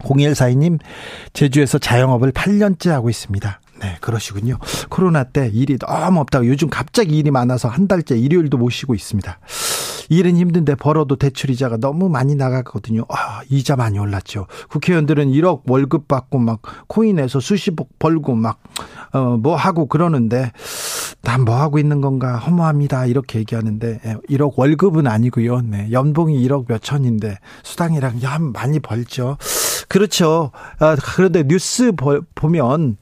[0.00, 0.78] 0142님
[1.32, 3.60] 제주에서 자영업을 8년째 하고 있습니다.
[3.82, 4.58] 네, 그러시군요.
[4.88, 9.38] 코로나 때 일이 너무 없다고 요즘 갑자기 일이 많아서 한 달째 일요일도 못 쉬고 있습니다.
[10.08, 13.04] 일은 힘든데 벌어도 대출 이자가 너무 많이 나가거든요.
[13.08, 14.46] 아, 이자 많이 올랐죠.
[14.68, 18.62] 국회의원들은 1억 월급 받고 막 코인에서 수십억 벌고 막,
[19.12, 20.52] 어, 뭐 하고 그러는데,
[21.22, 23.06] 난 뭐 하고 있는 건가 허무합니다.
[23.06, 25.60] 이렇게 얘기하는데, 1억 예, 월급은 아니고요.
[25.62, 25.88] 네.
[25.92, 29.38] 연봉이 1억 몇 천인데, 수당이랑 야, 많이 벌죠.
[29.88, 30.50] 그렇죠.
[30.78, 31.92] 아, 그런데 뉴스
[32.34, 32.96] 보면,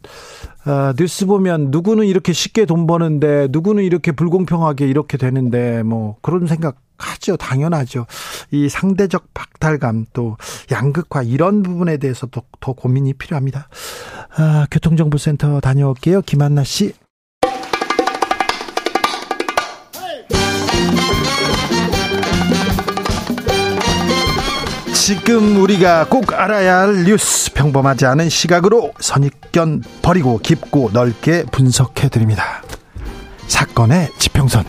[0.67, 6.47] 어, 뉴스 보면 누구는 이렇게 쉽게 돈 버는데 누구는 이렇게 불공평하게 이렇게 되는데 뭐 그런
[6.47, 7.37] 생각 하죠.
[7.37, 8.07] 당연하죠.
[8.51, 10.37] 이 상대적 박탈감 또
[10.71, 13.69] 양극화 이런 부분에 대해서도 더 고민이 필요합니다.
[14.37, 16.23] 아, 교통정보센터 다녀올게요.
[16.23, 16.93] 김한나 씨.
[25.11, 32.63] 지금 우리가 꼭 알아야 할 뉴스 평범하지 않은 시각으로 선입견 버리고 깊고 넓게 분석해 드립니다.
[33.49, 34.65] 사건의 지평선.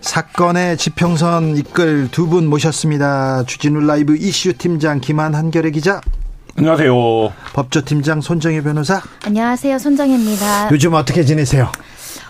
[0.00, 3.44] 사건의 지평선 이끌 두 분 모셨습니다.
[3.44, 6.00] 주진우 라이브 이슈 팀장 김한 한결의 기자.
[6.56, 6.94] 안녕하세요.
[7.52, 9.02] 법조팀장 손정혜 변호사.
[9.26, 9.78] 안녕하세요.
[9.78, 10.70] 손정혜입니다.
[10.72, 11.70] 요즘 어떻게 지내세요?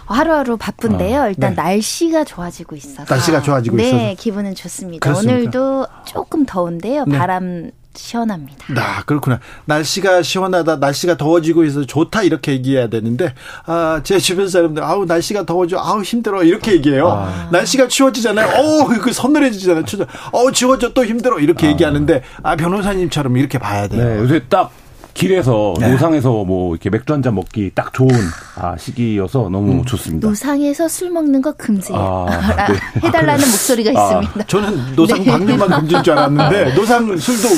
[0.07, 1.23] 하루하루 바쁜데요.
[1.23, 1.63] 아, 일단 네.
[1.63, 3.05] 날씨가 좋아지고 있어서.
[3.09, 4.23] 날씨가 좋아지고 네, 있어서.
[4.23, 5.03] 기분은 좋습니다.
[5.03, 5.37] 그렇습니까?
[5.39, 7.05] 오늘도 조금 더운데요.
[7.07, 7.19] 네.
[7.19, 8.67] 바람 시원합니다.
[8.77, 9.39] 아, 그렇구나.
[9.67, 13.35] 날씨가 시원하다, 날씨가 더워지고 있어서 좋다, 이렇게 얘기해야 되는데,
[13.67, 17.33] 아, 제 주변 사람들, 아우, 날씨가 더워져, 아우, 힘들어, 이렇게 얘기해요.
[17.53, 18.49] 날씨가 추워지잖아요.
[18.59, 19.85] 어우, 그 서늘해지잖아요.
[19.85, 20.07] 추워.
[20.33, 24.05] 어우, 추워져, 또 힘들어, 이렇게 얘기하는데, 아, 변호사님처럼 이렇게 봐야 돼요.
[24.05, 24.73] 네, 요새 딱
[25.15, 25.91] 길에서 네.
[25.93, 28.11] 노상에서 뭐 이렇게 맥주 한 잔 먹기 딱 좋은
[28.57, 30.29] 아, 시기여서 너무 좋습니다.
[30.29, 31.99] 노상에서 술 먹는 거 금지예요.
[32.29, 32.79] 아, 네.
[33.05, 34.47] 해달라는 목소리가 아, 있습니다.
[34.47, 35.31] 저는 노상 네.
[35.31, 37.49] 방류만 금지인 줄 알았는데, 노상 술도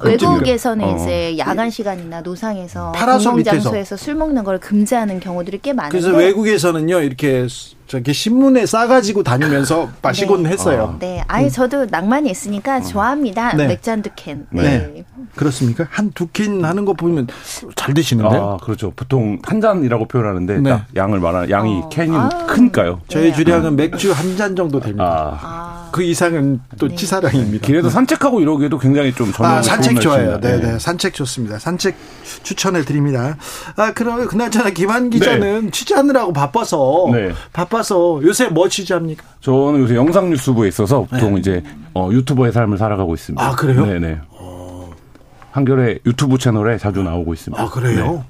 [0.00, 0.96] 외국에서는 어.
[0.96, 2.92] 이제 야간 시간이나 노상에서
[3.42, 3.62] 공공.
[3.62, 7.46] 장소에서 술 먹는 걸 금지하는 경우들이 꽤 많은데 그래서 외국에서는요, 이렇게,
[7.86, 10.50] 저기 신문에 싸가지고 다니면서 마시곤 네.
[10.50, 10.96] 했어요.
[10.98, 13.54] 네, 아예 저도 낭만이 있으니까 좋아합니다.
[13.54, 13.68] 네.
[13.68, 14.44] 맥주 한 두 캔.
[14.50, 14.62] 네.
[14.62, 15.04] 네.
[15.36, 15.86] 그렇습니까?
[15.90, 17.28] 한 두 캔 하는 거 보면
[17.76, 18.36] 잘 드시는데?
[18.36, 18.92] 아, 그렇죠.
[18.96, 20.70] 보통 한 잔이라고 표현하는데 네.
[20.70, 21.88] 딱 양을 말하는 양이 어.
[21.88, 22.28] 캔이 아.
[22.48, 23.02] 크니까요.
[23.08, 23.32] 저희 네.
[23.36, 25.04] 주량은 맥주 한 잔 정도 됩니다.
[25.40, 26.96] 아, 아, 그 이상은 또 네.
[26.96, 27.64] 치사량입니다.
[27.64, 30.40] 길에서 산책하고 이러기에도 굉장히 좀 저녁에 아, 산책 좋은 좋아요.
[30.40, 30.78] 네, 네.
[30.78, 31.58] 산책 좋습니다.
[31.58, 31.96] 산책
[32.42, 33.36] 추천해 드립니다.
[33.76, 37.32] 아, 그럼 그나저나 김한 기자는 취재하느라고 바빠서 네.
[37.52, 39.24] 바빠서 요새 뭐 취재합니까?
[39.40, 41.40] 저는 요새 영상 뉴스부에 있어서 보통 네.
[41.40, 41.62] 이제
[41.94, 43.44] 어, 유튜버의 삶을 살아가고 있습니다.
[43.44, 43.86] 아, 그래요?
[43.86, 44.18] 네네.
[45.56, 47.62] 한겨레 유튜브 채널에 자주 나오고 있습니다.
[47.62, 48.24] 아, 그래요?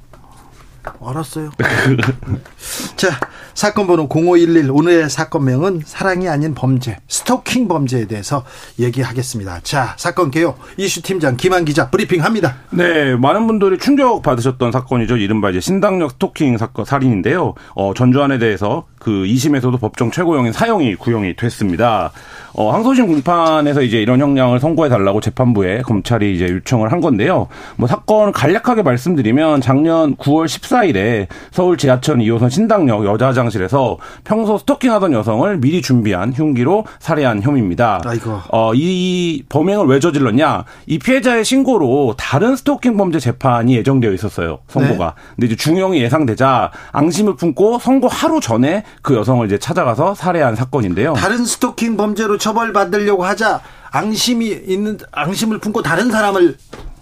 [0.87, 1.09] 네.
[1.09, 1.51] 알았어요.
[2.97, 3.11] 자,
[3.55, 8.45] 사건 번호 0511 오늘의 사건명은 사랑이 아닌 범죄, 스토킹 범죄에 대해서
[8.79, 9.61] 얘기하겠습니다.
[9.63, 12.57] 자, 사건 개요 이슈 팀장 김한 기자 브리핑합니다.
[12.71, 15.17] 네, 많은 분들이 충격 받으셨던 사건이죠.
[15.17, 17.55] 이른바 이제 신당역 스토킹 사건 살인인데요.
[17.75, 22.11] 어, 전주안에 대해서 그 2심에서도 법정 최고형인 사형이 구형이 됐습니다.
[22.55, 27.47] 어, 항소심 공판에서 이제 이런 형량을 선고해 달라고 재판부에 검찰이 이제 요청을 한 건데요.
[27.77, 35.13] 뭐 사건을 간략하게 말씀드리면 작년 9월 14일에 서울 지하철 2호선 신당역 여자 화장실에서 평소 스토킹하던
[35.13, 38.01] 여성을 미리 준비한 흉기로 살해한 혐의입니다.
[38.05, 38.41] 아이고.
[38.51, 40.65] 어, 이 범행을 왜 저질렀냐?
[40.87, 44.59] 이 피해자의 신고로 다른 스토킹 범죄 재판이 예정되어 있었어요.
[44.67, 45.15] 선고가.
[45.37, 51.15] 근데 이제 중형이 예상되자 앙심을 품고 선고 하루 전에 그 여성을 이제 찾아가서 살해한 사건인데요.
[51.15, 56.57] 다른 스토킹 범죄로 처벌받으려고 하자 앙심이 있는 앙심을 품고 다른 사람을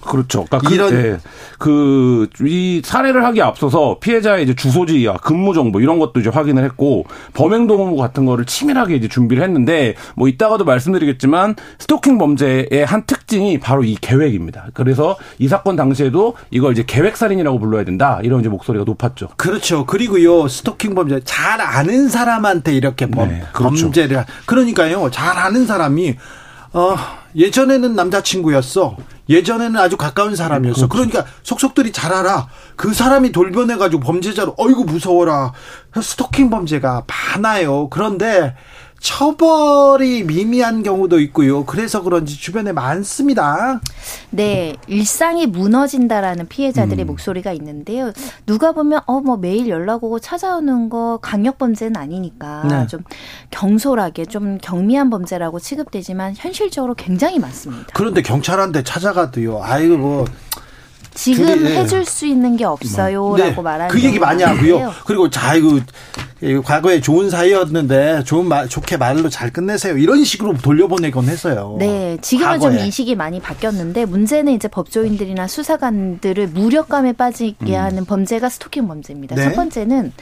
[0.05, 0.45] 그렇죠.
[0.45, 1.19] 그러니까 그, 이런- 예.
[1.59, 7.05] 그, 이 사례를 하기에 앞서서 피해자의 이제 주소지와 근무 정보 이런 것도 이제 확인을 했고
[7.33, 13.59] 범행 도구 같은 거를 치밀하게 이제 준비를 했는데 뭐 이따가도 말씀드리겠지만 스토킹 범죄의 한 특징이
[13.61, 14.67] 바로 이 계획입니다.
[14.75, 18.21] 그래서 이 사건 당시에도 이걸 이제 계획 살인이라고 불러야 된다.
[18.23, 19.29] 이런 이제 목소리가 높았죠.
[19.37, 19.87] 그렇죠.
[19.87, 23.85] 그리고요 스토킹 범죄 잘 아는 사람한테 이렇게 범, 네, 그렇죠.
[23.87, 26.17] 범죄를 하- 그러니까요 잘 아는 사람이
[26.75, 26.97] 어
[27.37, 28.97] 예전에는 남자친구였어.
[29.29, 30.89] 예전에는 아주 가까운 사람이었어.
[30.89, 32.49] 그러니까 속속들이 잘 알아.
[32.77, 35.53] 그 사람이 돌변해가지고 범죄자로, 어이구, 무서워라.
[36.01, 37.89] 스토킹 범죄가 많아요.
[37.89, 38.55] 그런데
[39.05, 41.67] 처벌이 미미한 경우도 있고요.
[41.67, 43.83] 그래서 그런지 주변에 많습니다.
[44.31, 47.07] 네, 일상이 무너진다라는 피해자들의 음.
[47.09, 48.13] 목소리가 있는데요.
[48.47, 52.87] 누가 보면 어 뭐 매일 연락 오고 찾아오는 거 강력 범죄는 아니니까 네.
[52.87, 53.03] 좀
[53.51, 57.87] 경솔하게 좀 경미한 범죄라고 취급되지만 현실적으로 굉장히 많습니다.
[57.95, 59.63] 그런데 경찰한테 찾아가도요.
[59.63, 60.25] 아이고, 뭐.
[61.15, 61.77] 지금 둘이, 예.
[61.79, 64.43] 해줄 수 있는 게 없어요라고 네, 말하는 그 얘기 많이.
[64.43, 64.93] 하고요.
[65.07, 65.79] 그리고 자 이거
[66.43, 69.97] 이 과거에 좋은 사이였는데 좋은 말 좋게 말로 잘 끝내세요.
[69.97, 71.77] 이런 식으로 돌려보내곤 했어요.
[71.79, 72.85] 네, 지금은 좀 과거에.
[72.85, 79.35] 인식이 많이 바뀌었는데 문제는 이제 법조인들이나 수사관들을 무력감에 빠지게 하는 범죄가 스토킹 범죄입니다.
[79.35, 79.37] 음.
[79.37, 79.45] 네.
[79.45, 80.13] 첫 번째는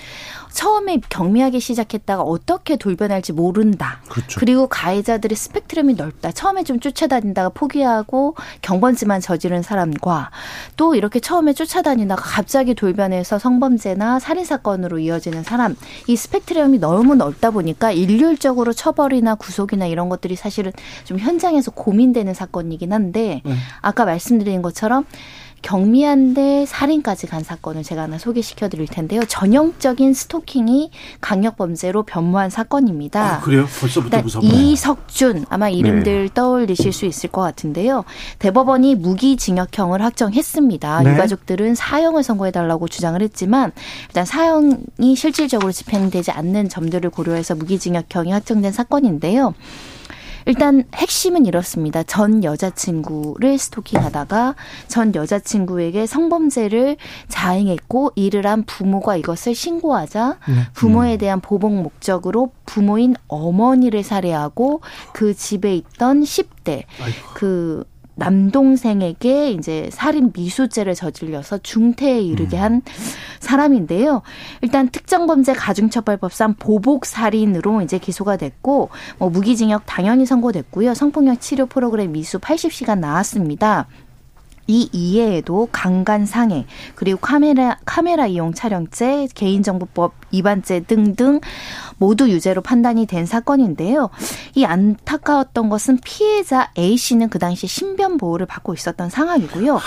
[0.53, 4.01] 처음에 경미하게 시작했다가 어떻게 돌변할지 모른다.
[4.09, 4.41] 그렇죠.
[4.45, 6.33] 리고 가해자들의 스펙트럼이 넓다.
[6.33, 10.31] 처음에 좀 쫓아다니다가 포기하고 경범죄만 저지른 사람과
[10.77, 17.51] 또 이렇게 처음에 쫓아다니다가 갑자기 돌변해서 성범죄나 살인 사건으로 이어지는 사람 이 스펙트럼이 너무 넓다
[17.51, 20.73] 보니까 일률적으로 처벌이나 구속이나 이런 것들이 사실은
[21.05, 23.55] 좀 현장에서 고민되는 사건이긴 한데 네.
[23.81, 25.05] 아까 말씀드린 것처럼
[25.63, 29.23] 경미한데 살인까지 간 사건을 제가 하나 소개시켜 드릴 텐데요.
[29.25, 33.37] 전형적인 스토킹이 강력 범죄로 변모한 사건입니다.
[33.37, 33.67] 아, 그래요?
[33.81, 34.53] 벌써부터 일단 무섭네요.
[34.53, 38.05] 이석준 아마 이름들 떠올리실 수 있을 것 같은데요.
[38.39, 41.03] 대법원이 무기징역형을 확정했습니다.
[41.03, 41.13] 네.
[41.13, 43.73] 유가족들은 사형을 선고해 달라고 주장을 했지만
[44.09, 49.55] 일단 사형이 실질적으로 집행되지 않는 점들을 고려해서 무기징역형이 확정된 사건인데요.
[50.47, 52.03] 일단 핵심은 이렇습니다.
[52.03, 54.55] 전 여자친구를 스토킹하다가
[54.89, 56.97] 전 여자친구에게 성범죄를
[57.29, 60.39] 자행했고 이를 한 부모가 이것을 신고하자
[60.75, 64.81] 부모에 대한 보복 목적으로 부모인 어머니를 살해하고
[65.13, 66.85] 그 집에 있던 10대
[67.35, 72.83] 그 남동생에게 이제 살인 미수죄를 저질러서 중태에 이르게 한
[73.41, 74.23] 사람인데요.
[74.61, 80.95] 일단 특정범죄 가중처벌법상 보복 살인으로 이제 기소가 됐고 뭐 무기징역 당연히 선고됐고요.
[80.95, 83.87] 성폭력 치료 프로그램 미수 80시간 나왔습니다.
[84.69, 91.41] 이 이외에도 강간 상해 그리고 카메라 카메라 이용 촬영죄 개인정보법 위반죄 등등
[92.03, 94.11] 모두 유죄로 판단이 된 사건인데요.
[94.57, 99.79] 이 안타까웠던 것은 피해자 A 씨는 그 당시 신변 보호를 받고 있었던 상황이고요.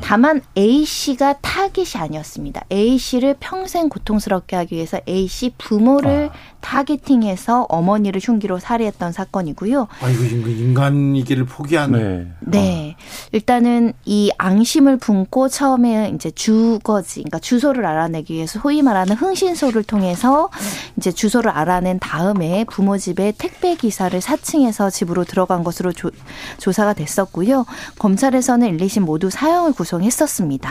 [0.00, 2.64] 다만 A 씨가 타깃이 아니었습니다.
[2.72, 6.30] A 씨를 평생 고통스럽게 하기 위해서 A 씨 부모를
[6.60, 9.86] 타겟팅해서 어머니를 흉기로 살해했던 사건이고요.
[10.00, 12.26] 아이고 이거 인간이기를 포기한 네.
[12.40, 12.96] 네.
[13.30, 20.48] 일단은 이 앙심을 품고 처음에 이제 주거지, 그러니까 주소를 알아내기 위해서 소위 말하는 흥신소를 통해서
[20.96, 26.10] 이제 주소 를 알아낸 다음에 부모 집에 택배 기사를 사칭해서 집으로 들어간 것으로 조,
[26.58, 27.66] 조사가 됐었고요.
[27.98, 30.70] 검찰에서는 1, 2심 모두 사형을 구성했었습니다.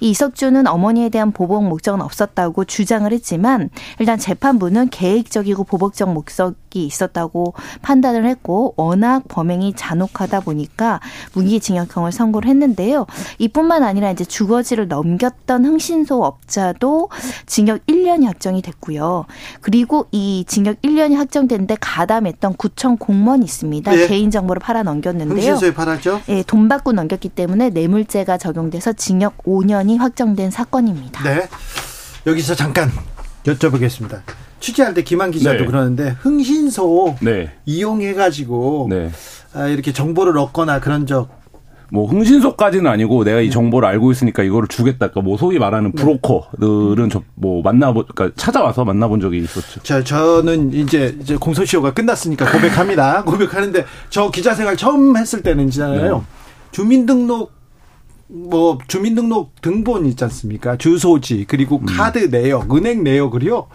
[0.00, 6.86] 이 이석주는 어머니에 대한 보복 목적은 없었다고 주장을 했지만 일단 재판부는 계획적이고 보복적 목적 이
[6.86, 11.00] 있었다고 판단을 했고 워낙 범행이 잔혹하다 보니까
[11.32, 13.06] 무기징역형을 선고를 했는데요.
[13.38, 17.10] 이뿐만 아니라 이제 주거지를 넘겼던 흥신소 업자도
[17.46, 19.26] 징역 1년이 확정이 됐고요.
[19.60, 23.96] 그리고 이 징역 1년이 확정됐는데 가담했던 구청 공무원이 있습니다.
[23.96, 24.06] 예.
[24.06, 25.36] 개인 정보를 팔아 넘겼는데요.
[25.36, 26.22] 흥신소에 팔았죠?
[26.28, 31.24] 예, 돈 받고 넘겼기 때문에 뇌물죄가 적용돼서 징역 5년이 확정된 사건입니다.
[31.24, 31.48] 네.
[32.26, 32.90] 여기서 잠깐
[33.44, 34.20] 여쭤보겠습니다.
[34.60, 35.66] 취재할 때 김한 기자도 네.
[35.66, 37.52] 그러는데 흥신소 네.
[37.66, 39.10] 이용해가지고 네.
[39.52, 41.40] 아, 이렇게 정보를 얻거나 그런 적
[41.92, 45.08] 뭐 흥신소까지는 아니고 내가 이 정보를 알고 있으니까 이거를 주겠다.
[45.08, 49.80] 그러니까 뭐 소위 말하는 브로커들은 저뭐 만나보 그러니까 찾아와서 만나본 적이 있었죠.
[49.82, 53.22] 자, 저는 이제 이제 공소시효가 끝났으니까 고백합니다.
[53.26, 56.18] 고백하는데 저 기자 생활 처음 했을 때는 있잖아요.
[56.18, 56.22] 네.
[56.70, 57.52] 주민등록
[58.32, 60.76] 뭐 주민등록 등본 있지 않습니까?
[60.76, 61.86] 주소지 그리고 음.
[61.86, 63.66] 카드 내역, 은행 내역을요.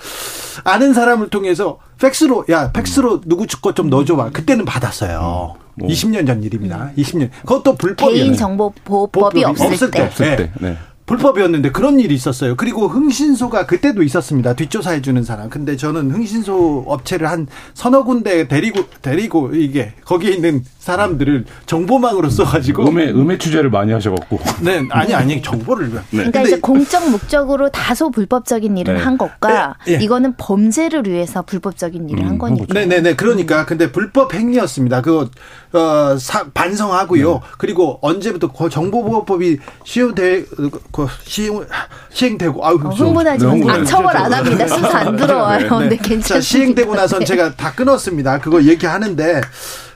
[0.63, 4.31] 아는 사람을 통해서 팩스로 야 팩스로 누구 것좀 넣어줘봐.
[4.31, 5.55] 그때는 받았어요.
[5.75, 5.89] 뭐.
[5.89, 6.91] 20년 전 일입니다.
[6.97, 7.29] 20년.
[7.41, 8.23] 그것도 불법이에요.
[8.23, 10.09] 개인정보보호법이 없을, 없을 때.
[10.09, 10.23] 때.
[10.23, 10.35] 네.
[10.37, 10.51] 때.
[10.61, 10.77] 네.
[11.05, 12.55] 불법이었는데 그런 일이 있었어요.
[12.55, 14.53] 그리고 흥신소가 그때도 있었습니다.
[14.55, 15.49] 뒷조사해 주는 사람.
[15.49, 22.87] 근데 저는 흥신소 업체를 한 서너 군데 데리고 데리고 이게 거기에 있는 사람들을 정보망으로 써가지고
[22.89, 24.39] 음해 음해 취재를 많이 하셔갖고.
[24.61, 25.99] 네 아니 아니 정보를 네.
[26.09, 28.99] 그러니까 이제 공적 목적으로 다소 불법적인 일을 네.
[28.99, 30.03] 한 것과 네, 예.
[30.03, 32.73] 이거는 범죄를 위해서 불법적인 일을 음, 한 거니까.
[32.73, 35.01] 네 네 네 그러니까 근데 불법 행위였습니다.
[35.01, 35.29] 그거
[35.75, 37.33] 어, 사- 반성하고요.
[37.33, 37.39] 네.
[37.57, 40.45] 그리고 언제부터 그 정보보호법이 시효돼
[40.91, 41.65] 그 시행
[42.11, 43.81] 시행되고 아유 어, 흥분하지 네, 마세요.
[43.81, 44.67] 아, 처벌 안 합니다.
[44.67, 45.79] 순서 안 들어와요.
[45.79, 45.89] 네.
[45.89, 46.41] 네, 자, 괜찮습니다.
[46.41, 47.25] 시행되고 나선 네.
[47.25, 48.39] 제가 다 끊었습니다.
[48.39, 49.41] 그거 얘기하는데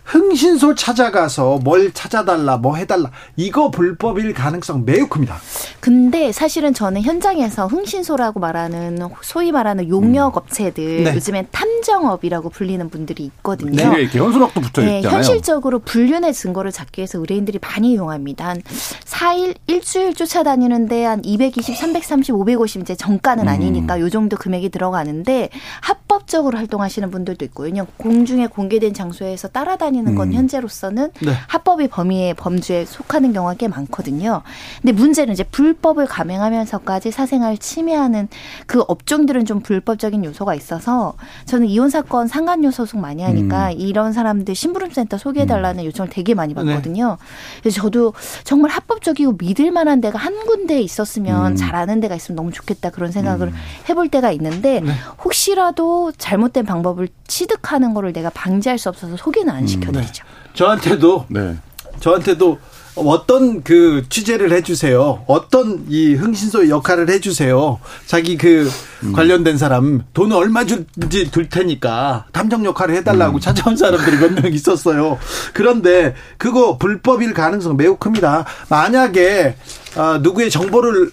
[0.09, 3.11] 흥신소 찾아가서 뭘 찾아달라, 뭐 해달라.
[3.35, 5.37] 이거 불법일 가능성 매우 큽니다.
[5.79, 11.15] 근데 사실은 저는 현장에서 흥신소라고 말하는 소위 말하는 용역 업체들 네.
[11.15, 13.91] 요즘엔 탐정업이라고 불리는 분들이 있거든요.
[13.91, 15.17] 뒤에 이렇게 현수막도 붙어 네, 있잖아요.
[15.17, 18.49] 현실적으로 불륜의 증거를 잡기 위해서 의뢰인들이 많이 이용합니다.
[18.49, 18.63] 한
[19.05, 23.47] 4일, 일주일 쫓아다니는데 한 220, 330, 550 이제 정가는 음.
[23.47, 25.49] 아니니까 요 정도 금액이 들어가는데
[25.81, 27.69] 합법적으로 활동하시는 분들도 있고요.
[27.69, 30.33] 그냥 공중에 공개된 장소에서 따라다니는 건 음.
[30.33, 31.33] 현재로서는 네.
[31.47, 34.41] 합법의 범위에 범주에 속하는 경우가 꽤 많거든요.
[34.81, 38.27] 근데 문제는 이제 불법을 감행하면서까지 사생활 침해하는
[38.65, 41.13] 그 업종들은 좀 불법적인 요소가 있어서
[41.45, 47.17] 저는 이혼 사건 상간녀 소송 많이 하니까 이런 사람들 심부름센터 소개해달라는 요청을 되게 많이 받거든요.
[47.61, 52.51] 그래서 저도 정말 합법적이고 믿을 만한 데가 한 군데 있었으면 잘 아는 데가 있으면 너무
[52.51, 53.53] 좋겠다 그런 생각을
[53.89, 54.81] 해볼 때가 있는데
[55.23, 60.23] 혹시라도 잘못된 방법을 취득하는 거를 내가 방지할 수 없어서 소개는 안 시켜 드리죠.
[60.53, 61.55] 저한테도, 네.
[61.99, 62.57] 저한테도
[62.95, 65.23] 어떤 그 취재를 해주세요.
[65.27, 67.79] 어떤 이 흥신소 역할을 해주세요.
[68.05, 68.69] 자기 그
[69.13, 75.17] 관련된 사람 돈을 얼마 줄지 줄 테니까 탐정 역할을 해달라고 찾아온 사람들이 몇 명 있었어요.
[75.53, 78.45] 그런데 그거 불법일 가능성 매우 큽니다.
[78.69, 79.55] 만약에
[79.95, 81.11] 아, 누구의 정보를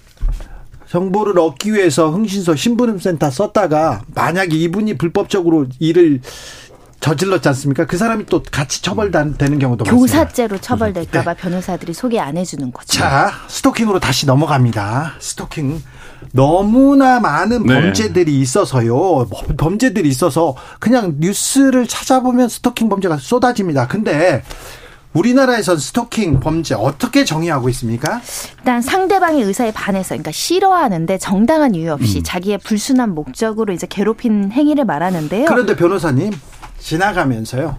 [0.88, 6.20] 정보를 얻기 위해서 흥신소 신분센터 썼다가 만약에 이분이 불법적으로 일을
[7.00, 7.86] 저질렀지 않습니까?
[7.86, 9.94] 그 사람이 또 같이 처벌되는 경우도 많습니다.
[9.94, 11.40] 교사죄로 처벌될까봐 네.
[11.40, 12.86] 변호사들이 소개 안 해주는 거죠.
[12.98, 15.14] 자, 스토킹으로 다시 넘어갑니다.
[15.20, 15.82] 스토킹.
[16.32, 17.74] 너무나 많은 네.
[17.80, 19.26] 범죄들이 있어서요.
[19.56, 23.86] 범죄들이 있어서 그냥 뉴스를 찾아보면 스토킹 범죄가 쏟아집니다.
[23.86, 24.42] 근데
[25.12, 28.20] 우리나라에선 스토킹 범죄 어떻게 정의하고 있습니까?
[28.58, 32.22] 일단 상대방의 의사에 반해서 그러니까 싫어하는데 정당한 이유 없이 음.
[32.22, 35.46] 자기의 불순한 목적으로 이제 괴롭힌 행위를 말하는데요.
[35.46, 36.32] 그런데 변호사님
[36.86, 37.78] 지나가면서요.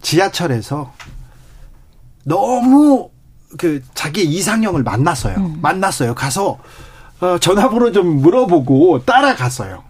[0.00, 0.92] 지하철에서
[2.22, 3.10] 너무
[3.58, 5.36] 그 자기 이상형을 만났어요.
[5.38, 5.58] 음.
[5.60, 6.14] 만났어요.
[6.14, 6.58] 가서
[7.20, 9.82] 어, 전화번호 좀 물어보고 따라갔어요.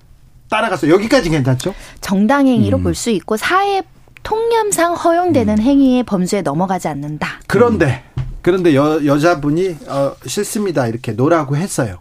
[0.49, 0.95] 따라갔어요.
[0.95, 1.75] 여기까지 괜찮죠?
[2.01, 2.83] 정당행위로 음.
[2.85, 3.83] 볼수 있고 사회
[4.23, 5.63] 통념상 허용되는 음.
[5.63, 7.41] 행위의 범죄에 넘어가지 않는다.
[7.47, 8.03] 그런데
[8.41, 11.99] 그런데 여, 여자분이 어, 싫습니다 이렇게 no라고 했어요.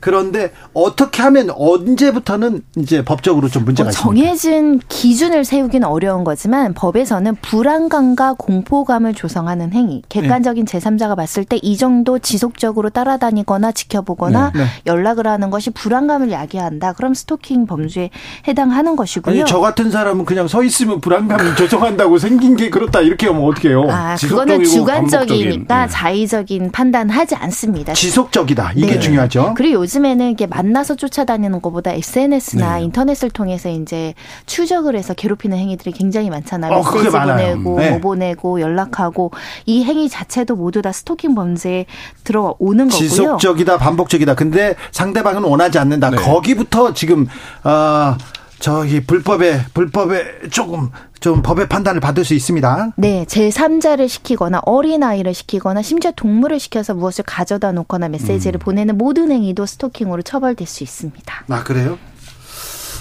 [0.00, 4.86] 그런데 어떻게 하면 언제부터는 이제 법적으로 좀 문제가 뭐 정해진 있습니까?
[4.88, 10.78] 기준을 세우기는 어려운 거지만 법에서는 불안감과 공포감을 조성하는 행위, 객관적인 네.
[10.78, 14.60] 제3자가 봤을 때 이 정도 지속적으로 따라다니거나 지켜보거나 네.
[14.60, 14.66] 네.
[14.86, 16.94] 연락을 하는 것이 불안감을 야기한다.
[16.94, 18.10] 그럼 스토킹 범죄에
[18.48, 19.34] 해당하는 것이고요.
[19.42, 23.68] 아니, 저 같은 사람은 그냥 서 있으면 불안감을 조성한다고 생긴 게 그렇다 이렇게 하면 어떻게
[23.70, 23.86] 해요?
[23.90, 25.92] 아, 그거는 주관적이니까 네.
[25.92, 27.92] 자의적인 판단하지 않습니다.
[27.92, 28.72] 지속적이다.
[28.76, 28.98] 이게 네.
[28.98, 29.54] 중요하죠.
[29.56, 32.84] 그리고 요즘에는 이게 만나서 쫓아다니는 것보다 SNS나 네.
[32.84, 34.14] 인터넷을 통해서 이제
[34.46, 36.72] 추적을 해서 괴롭히는 행위들이 굉장히 많잖아요.
[36.72, 37.90] 어, 메시지 보내고 네.
[37.90, 39.32] 뭐 보내고 연락하고
[39.66, 41.86] 이 행위 자체도 모두 다 스토킹 범죄에
[42.22, 43.08] 들어오는 거고요.
[43.08, 44.34] 지속적이다, 반복적이다.
[44.36, 46.10] 근데 상대방은 원하지 않는다.
[46.10, 46.16] 네.
[46.16, 47.26] 거기부터 지금
[47.64, 48.16] 어
[48.60, 52.92] 저기 불법에 불법에 조금 좀 법의 판단을 받을 수 있습니다.
[52.96, 58.60] 네, 제3자를 시키거나 어린아이를 시키거나 심지어 동물을 시켜서 무엇을 가져다 놓거나 메시지를 음.
[58.60, 61.44] 보내는 모든 행위도 스토킹으로 처벌될 수 있습니다.
[61.48, 61.98] 아, 그래요?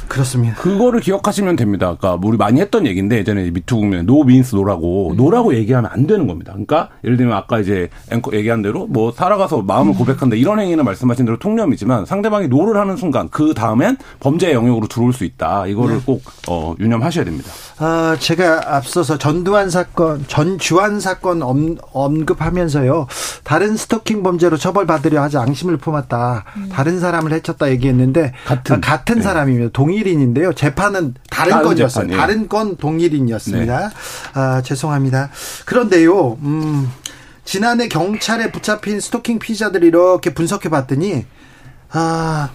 [0.10, 0.56] 그렇습니다.
[0.56, 1.96] 그거를 기억하시면 됩니다.
[1.98, 5.16] 그러니까 우리 많이 했던 얘기인데 예전에 미투 국면 no means no라고 음.
[5.16, 6.52] no라고 얘기하면 안 되는 겁니다.
[6.54, 9.98] 그러니까 예를 들면 아까 이제 앵커 얘기한 대로 뭐 살아가서 마음을 음.
[9.98, 15.14] 고백한다 이런 행위는 말씀하신 대로 통념이지만 상대방이 no를 하는 순간 그 다음엔 범죄 영역으로 들어올
[15.14, 15.68] 수 있다.
[15.68, 16.02] 이거를 네.
[16.06, 17.52] 꼭 어, 유념하셔야 됩니다.
[17.78, 23.08] 아, 제가 앞서서 전두환 사건, 전주환 사건 엄, 언급하면서요.
[23.44, 26.46] 다른 스토킹 범죄로 처벌받으려 하지 앙심을 품었다.
[26.58, 26.70] 음.
[26.72, 29.22] 다른 사람을 해쳤다 얘기했는데 같은, 아, 같은 네.
[29.22, 30.54] 사람이며 동 일인인데요.
[30.54, 32.08] 재판은 다른, 다른 건이었어요.
[32.08, 32.18] 재판, 예.
[32.18, 33.90] 다른 건 동일인이었습니다.
[33.90, 33.96] 네.
[34.34, 35.30] 아, 죄송합니다.
[35.66, 36.38] 그런데요.
[36.42, 36.90] 음,
[37.50, 41.26] 지난해 경찰에 붙잡힌 스토킹 피자들 이렇게 분석해 봤더니
[41.92, 42.50] 아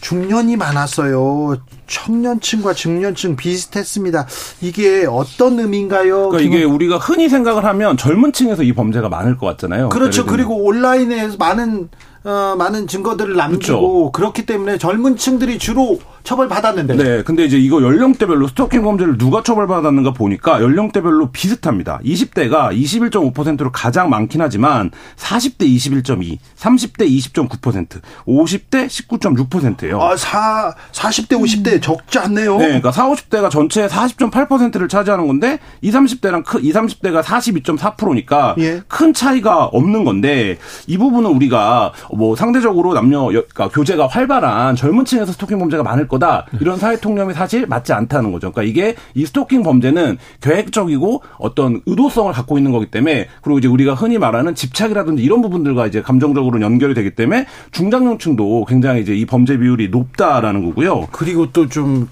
[0.00, 1.58] 중년이 많았어요.
[1.86, 4.26] 청년층과 중년층 비슷했습니다.
[4.62, 6.30] 이게 어떤 의미인가요?
[6.30, 9.90] 그러니까 이게 우리가 흔히 생각을 하면 젊은 층에서 이 범죄가 많을 것 같잖아요.
[9.90, 10.24] 그렇죠.
[10.24, 11.90] 그리고 온라인에서 많은
[12.24, 14.12] 어, 많은 증거들을 남기고 그렇죠.
[14.12, 16.96] 그렇기 때문에 젊은 층들이 주로 처벌받았는데.
[16.96, 17.22] 네.
[17.22, 22.00] 근데 이제 이거 연령대별로 스토킹 범죄를 누가 처벌받았는가 보니까 연령대별로 비슷합니다.
[22.04, 30.00] 20대가 21.5%로 가장 많긴 하지만 40대 21.2, 30대 20.9%, 50대 19.6%예요.
[30.00, 31.80] 아, 4 40대 50대 음.
[31.80, 32.56] 적지 않네요.
[32.56, 32.66] 네.
[32.66, 38.80] 그러니까 4, 50대가 전체의 40.8%를 차지하는 건데 20, 30대랑 크, 20, 30대가 42.4%니까 예.
[38.88, 45.32] 큰 차이가 없는 건데 이 부분은 우리가 뭐 상대적으로 남녀 그러니까 교제가 활발한 젊은 층에서
[45.32, 48.52] 스토킹 범죄가 많을 거다 이런 사회 통념이 사실 맞지 않다는 거죠.
[48.52, 53.94] 그러니까 이게 이 스토킹 범죄는 계획적이고 어떤 의도성을 갖고 있는 거기 때문에 그리고 이제 우리가
[53.94, 59.58] 흔히 말하는 집착이라든지 이런 부분들과 이제 감정적으로 연결이 되기 때문에 중장년층도 굉장히 이제 이 범죄
[59.58, 61.08] 비율이 높다라는 거고요.
[61.10, 62.08] 그리고 또 좀좀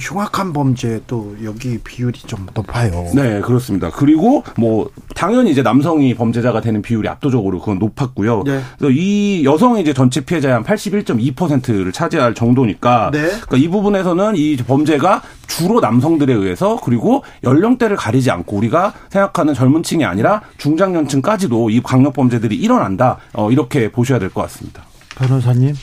[0.00, 3.06] 흉악한 범죄 또 여기 비율이 좀 높아요.
[3.14, 3.90] 네, 그렇습니다.
[3.90, 8.42] 그리고 뭐 당연히 이제 남성이 범죄자가 되는 비율이 압도적으로 그건 높았고요.
[8.44, 8.60] 네.
[8.78, 13.17] 그래서 이 여성이 이제 전체 피해자의 한 81.2%를 차지할 정도니까 네.
[13.26, 19.82] 그러니까 이 부분에서는 이 범죄가 주로 남성들에 의해서 그리고 연령대를 가리지 않고 우리가 생각하는 젊은
[19.82, 23.18] 층이 아니라 중장년층까지도 이 강력 범죄들이 일어난다.
[23.32, 24.84] 어, 이렇게 보셔야 될 것 같습니다.
[25.16, 25.74] 변호사님.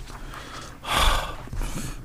[0.82, 1.34] 하,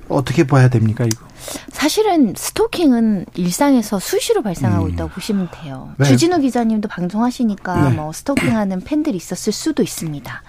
[0.09, 1.25] 어떻게 봐야 됩니까, 이거?
[1.71, 4.89] 사실은 스토킹은 일상에서 수시로 발생하고 음.
[4.91, 5.89] 있다고 보시면 돼요.
[5.97, 6.05] 네.
[6.05, 7.95] 주진우 기자님도 방송하시니까 네.
[7.95, 10.43] 뭐 스토킹하는 팬들이 있었을 수도 있습니다.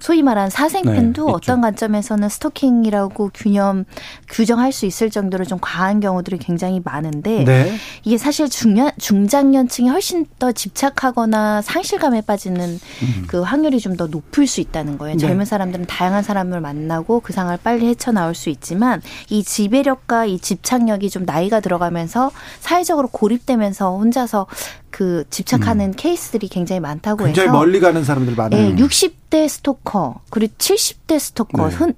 [0.00, 3.84] 소위 말한 사생팬도 네, 어떤 관점에서는 스토킹이라고 균형
[4.28, 7.74] 규정할 수 있을 정도로 좀 과한 경우들이 굉장히 많은데 네.
[8.04, 13.24] 이게 사실 중년 중장년층이 훨씬 더 집착하거나 상실감에 빠지는 음.
[13.26, 15.16] 그 확률이 좀 더 높을 수 있다는 거예요.
[15.16, 15.26] 네.
[15.26, 21.10] 젊은 사람들은 다양한 사람을 만나고 그 상을 빨리 헤쳐나올 수 있지만 이 지배력과 이 집착력이
[21.10, 22.30] 좀 나이가 들어가면서
[22.60, 24.46] 사회적으로 고립되면서 혼자서
[24.90, 28.60] 그 집착하는 케이스들이 굉장히 많다고 굉장히 해서 멀리 가는 사람들 많아요.
[28.60, 31.74] 예, 60대 스토커 그리고 70대 스토커 네.
[31.74, 31.94] 흔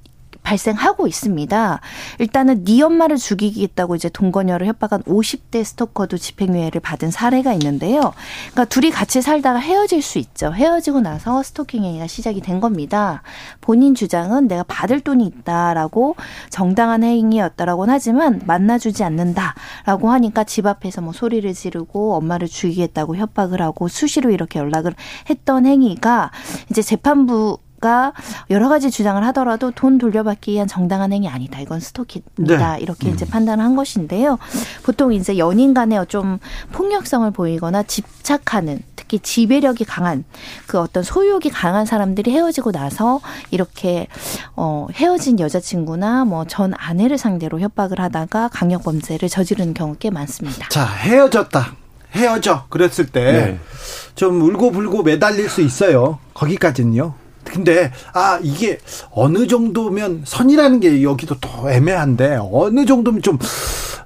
[0.50, 1.80] 발생하고 있습니다.
[2.18, 8.12] 일단은 네 엄마를 죽이겠다고 이제 동거녀를 협박한 50대 스토커도 집행유예를 받은 사례가 있는데요.
[8.50, 10.52] 그러니까 둘이 같이 살다가 헤어질 수 있죠.
[10.52, 13.22] 헤어지고 나서 스토킹 행위가 시작이 된 겁니다.
[13.60, 16.16] 본인 주장은 내가 받을 돈이 있다라고
[16.48, 23.86] 정당한 행위였다라고는 하지만 만나주지 않는다라고 하니까 집 앞에서 뭐 소리를 지르고 엄마를 죽이겠다고 협박을 하고
[23.86, 24.94] 수시로 이렇게 연락을
[25.28, 26.32] 했던 행위가
[26.70, 28.12] 이제 재판부 가
[28.50, 31.60] 여러 가지 주장을 하더라도 돈 돌려받기 위한 정당한 행위 아니다.
[31.60, 32.76] 이건 스토킹이다.
[32.76, 32.80] 네.
[32.82, 34.38] 이렇게 이제 판단을 한 것인데요.
[34.82, 36.38] 보통 이제 연인 간에 좀
[36.72, 40.24] 폭력성을 보이거나 집착하는 특히 지배력이 강한
[40.66, 43.20] 그 어떤 소유욕이 강한 사람들이 헤어지고 나서
[43.50, 44.08] 이렇게
[44.56, 50.68] 어 헤어진 여자친구나 뭐 전 아내를 상대로 협박을 하다가 강력 범죄를 저지르는 경우 꽤 많습니다.
[50.68, 51.74] 자, 헤어졌다.
[52.12, 52.64] 헤어져.
[52.68, 54.44] 그랬을 때좀 네.
[54.44, 56.18] 울고 불고 매달릴 수 있어요.
[56.34, 57.14] 거기까지는요.
[57.50, 58.78] 근데 아 이게
[59.10, 63.38] 어느 정도면 선이라는 게 여기도 더 애매한데 어느 정도면 좀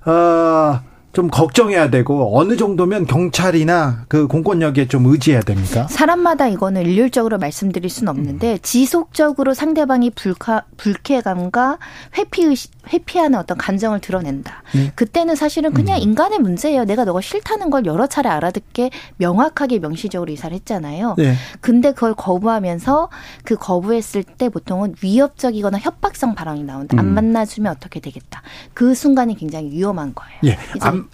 [0.07, 0.81] 어,
[1.15, 5.87] 좀 걱정해야 되고 어느 정도면 경찰이나 그 공권력에 좀 의지해야 됩니까?
[5.89, 11.79] 사람마다 이거는 일률적으로 말씀드릴 수는 없는데 지속적으로 상대방이 불쾌, 불쾌감과
[12.19, 12.55] 회피
[12.93, 14.63] 회피하는 어떤 감정을 드러낸다.
[14.75, 14.93] 네.
[14.95, 16.85] 그때는 사실은 그냥 인간의 문제예요.
[16.85, 21.15] 내가 너가 싫다는 걸 여러 차례 알아듣게 명확하게 명시적으로 이사를 했잖아요.
[21.17, 21.35] 네.
[21.61, 23.09] 근데 그걸 거부하면서
[23.45, 26.99] 그 거부했을 때 보통은 위협적이거나 협박성 발언이 나온다.
[26.99, 28.43] 안 만나주면 어떻게 되겠다.
[28.75, 30.41] 그 순간이 굉장히 위험한 거예요.
[30.45, 30.59] 예.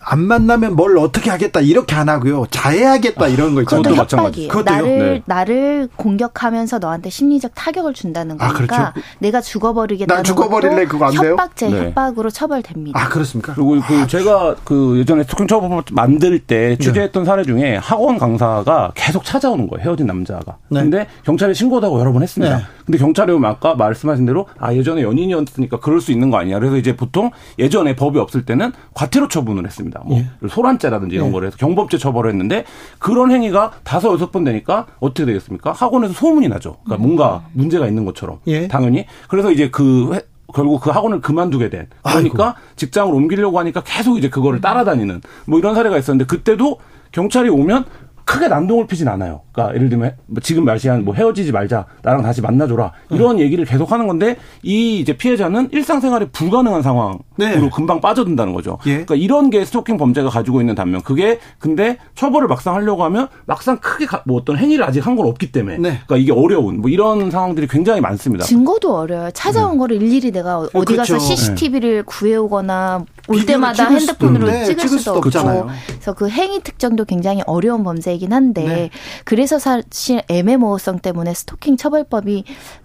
[0.01, 2.47] 안, 안 만나면 뭘 어떻게 하겠다 이렇게 안 하고요.
[2.51, 3.95] 자해하겠다 이런 거 있잖아요.
[3.95, 4.31] 그것도.
[4.33, 4.63] 그것도요?
[4.77, 5.23] 나를 네.
[5.27, 9.09] 나를 공격하면서 너한테 심리적 타격을 준다는 아, 거니까 그렇죠.
[9.19, 11.31] 내가 죽어버리겠다는 난 죽어버릴래, 그거 안 돼요?
[11.33, 11.87] 협박죄 네.
[11.87, 13.01] 협박으로 처벌됩니다.
[13.01, 13.55] 아 그렇습니까?
[13.55, 19.69] 그리고 그 제가 그 예전에 처벌 만들 때 취재했던 사례 중에 학원 강사가 계속 찾아오는
[19.69, 19.85] 거예요.
[19.85, 20.57] 헤어진 남자가.
[20.69, 20.83] 네.
[20.83, 22.57] 근데 경찰에 신고도 하고 여러 번 했습니다.
[22.59, 22.63] 네.
[22.85, 26.59] 근데 경찰에 오면 아까 말씀하신 대로 아 예전에 연인이었으니까 그럴 수 있는 거 아니야.
[26.59, 29.80] 그래서 이제 보통 예전에 법이 없을 때는 과태료 처분을 했습니다.
[29.89, 31.33] 뭐 소란죄라든지 이런 예.
[31.33, 32.65] 거를 해서 경범죄 처벌을 했는데
[32.99, 35.73] 그런 행위가 다섯 여섯 번 되니까 어떻게 되겠습니까?
[35.73, 36.77] 학원에서 소문이 나죠.
[36.85, 38.69] 그러니까 뭔가 문제가 있는 것처럼 예.
[38.69, 39.07] 당연히.
[39.29, 40.23] 그래서 이제 그 회-
[40.53, 41.87] 결국 그 학원을 그만두게 된.
[42.03, 46.79] 그러니까 직장을 옮기려고 하니까 계속 이제 그거를 따라다니는 뭐 이런 사례가 있었는데 그때도
[47.13, 47.85] 경찰이 오면
[48.31, 49.41] 크게 난동을 피진 않아요.
[49.53, 53.91] 그러니까 예를 들면 뭐 지금 말시한 뭐 헤어지지 말자, 나랑 다시 만나줘라 이런 얘기를 계속
[53.91, 57.69] 하는 건데 이 이제 피해자는 일상생활이 불가능한 상황으로 네.
[57.75, 58.79] 금방 빠져든다는 거죠.
[58.87, 58.91] 예.
[59.05, 61.03] 그러니까 이런 게 스토킹 범죄가 가지고 있는 단면.
[61.03, 65.27] 그게 근데 처벌을 막상 하려고 하면 막상 크게 가- 뭐 어떤 행위를 아직 한 건
[65.27, 65.79] 없기 때문에.
[65.79, 65.99] 네.
[66.07, 68.45] 그러니까 이게 어려운 뭐 이런 상황들이 굉장히 많습니다.
[68.45, 69.31] 증거도 어려워요.
[69.33, 71.15] 찾아온 거를 일일이 내가 어디 그렇죠.
[71.15, 75.13] 가서 CCTV를 구해오거나 올 때마다 핸드폰으로 네, 찍을, 찍을 수도.
[75.13, 75.31] 없고.
[75.31, 78.91] 그래서 그 행위 특정도 굉장히 어려운 범죄이긴 한데 네.
[79.25, 82.45] 그래서 사실 애매모호성 때문에 스토킹 처벌법이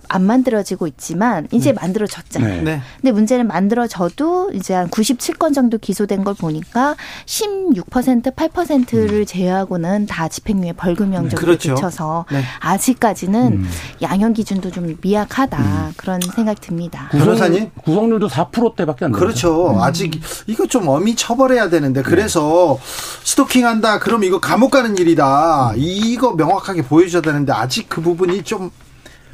[0.10, 2.64] 안 만들어지고 있지만 이제 만들어졌잖아요.
[2.64, 2.82] 네.
[3.01, 6.95] 근데 문제는 만들어져도 이제 한 97건 정도 기소된 걸 보니까
[7.26, 11.76] 16% 8%를 제외하고는 다 집행유예 벌금 형정에 그렇죠.
[11.76, 12.43] 그쳐서 네.
[12.60, 13.66] 아직까지는
[14.01, 17.10] 양형 기준도 좀 미약하다 그런 생각 듭니다.
[17.12, 17.72] 변호사님?
[17.84, 19.20] 구성률도 4%대밖에 안 돼요.
[19.20, 19.78] 그렇죠.
[19.82, 22.78] 아직 이거 좀 엄히 처벌해야 되는데 그래서
[23.24, 23.99] 스토킹한다.
[23.99, 25.74] 그럼 이거 감옥 가는 일이다.
[25.76, 28.72] 이거 명확하게 보여줘야 되는데 아직 그 부분이 좀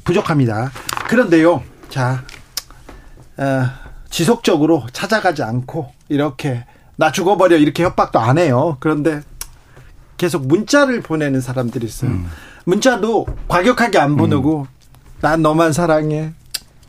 [0.03, 0.71] 부족합니다.
[1.07, 1.63] 그런데요.
[1.89, 2.23] 자,
[3.37, 3.65] 어,
[4.09, 8.77] 지속적으로 찾아가지 않고 이렇게 나 죽어버려 이렇게 협박도 안 해요.
[8.79, 9.21] 그런데
[10.17, 12.11] 계속 문자를 보내는 사람들이 있어요.
[12.65, 14.67] 문자도 과격하게 안 보내고
[15.21, 16.33] 난 너만 사랑해.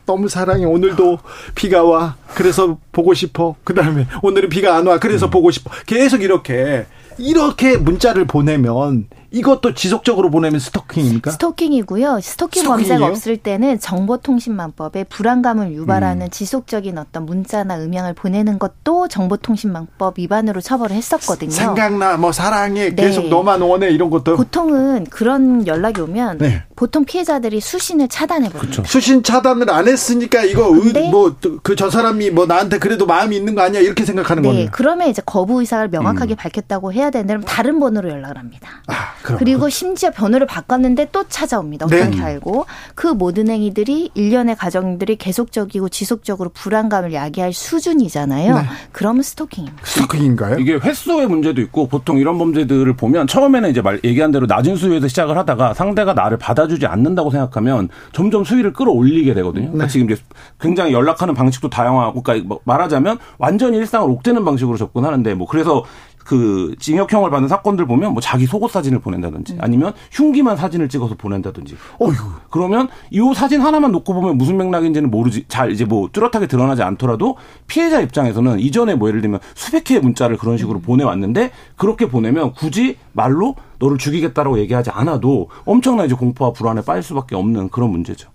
[0.05, 0.65] 너무 사랑해.
[0.65, 1.19] 오늘도
[1.55, 2.17] 비가 와.
[2.35, 3.55] 그래서 보고 싶어.
[3.63, 4.99] 그 다음에 오늘은 비가 안 와.
[4.99, 5.71] 그래서 보고 싶어.
[5.85, 6.85] 계속 이렇게
[7.17, 11.31] 이렇게 문자를 보내면 이것도 지속적으로 보내면 스토킹입니까?
[11.31, 12.19] 스토킹이고요.
[12.21, 12.65] 스토킹?
[12.65, 15.73] 범죄가 없을 때는 정보통신망법에 불안감을 음.
[15.73, 21.49] 유발하는 지속적인 어떤 문자나 음향을 보내는 것도 정보통신망법 위반으로 처벌을 했었거든요.
[21.49, 23.03] 생각나 뭐 사랑해 네.
[23.03, 26.63] 계속 너만 원해 이런 것도 보통은 그런 연락이 오면 네.
[26.75, 28.83] 보통 피해자들이 수신을 차단해 버립니다.
[28.85, 33.61] 수신 차단을 안 했으니까 이거 근데- 뭐그 저 사람이 뭐 나한테 그래도 마음이 있는 거
[33.63, 34.69] 아니야 이렇게 생각하는 네, 거네요.
[34.71, 38.69] 그러면 이제 거부 의사를 명확하게 밝혔다고 해야 되는데 그럼 다른 번호로 연락을 합니다.
[38.85, 38.93] 아,
[39.23, 41.85] 그리고 심지어 번호를 바꿨는데 또 찾아옵니다.
[41.85, 42.21] 어떻게 네.
[42.21, 42.65] 알고
[42.95, 48.55] 그 모든 행위들이 일련의 과정들이 계속적이고 지속적으로 불안감을 야기할 수준이잖아요.
[48.55, 48.61] 네.
[48.91, 49.83] 그러면 스토킹입니다.
[49.85, 50.59] 스토킹인가요?
[50.59, 55.07] 이게 횟수의 문제도 있고 보통 이런 범죄들을 보면 처음에는 이제 말 얘기한 대로 낮은 수위에서
[55.07, 59.67] 시작을 하다가 상대가 나를 받아주지 않는다고 생각하면 점점 수위를 끌어올리게 되거든요.
[59.67, 60.21] 그러니까 지금 이제
[60.59, 65.83] 굉장히 연락하는 방식도 다양하고 그러니까 뭐 말하자면 완전히 일상을 옥죄는 방식으로 접근하는데 뭐 그래서
[66.25, 71.75] 그 징역형을 받는 사건들 보면 뭐 자기 속옷 사진을 보낸다든지 아니면 흉기만 사진을 찍어서 보낸다든지.
[71.99, 72.13] 어휴.
[72.49, 77.37] 그러면 이 사진 하나만 놓고 보면 무슨 맥락인지는 모르지 잘 이제 뭐 뚜렷하게 드러나지 않더라도
[77.67, 82.97] 피해자 입장에서는 이전에 뭐 예를 들면 수백 개의 문자를 그런 식으로 보내왔는데 그렇게 보내면 굳이
[83.11, 88.29] 말로 너를 죽이겠다라고 얘기하지 않아도 엄청난 이제 공포와 불안에 빠질 수밖에 없는 그런 문제죠.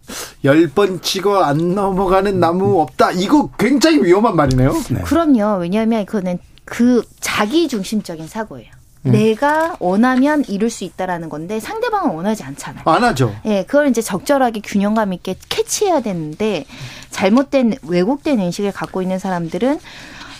[0.44, 3.12] 열 번 찍어 안 넘어가는 나무 없다.
[3.12, 4.72] 이거 굉장히 위험한 말이네요.
[4.90, 5.00] 네.
[5.00, 5.60] 그럼요.
[5.60, 8.70] 왜냐하면 그거는 그 자기 중심적인 사고예요.
[9.06, 9.12] 음.
[9.12, 12.82] 내가 원하면 이룰 수 있다라는 건데 상대방은 원하지 않잖아요.
[12.84, 13.34] 안 하죠.
[13.46, 16.66] 예, 네, 그걸 이제 적절하게 균형감 있게 캐치해야 되는데
[17.10, 19.80] 잘못된 왜곡된 인식을 갖고 있는 사람들은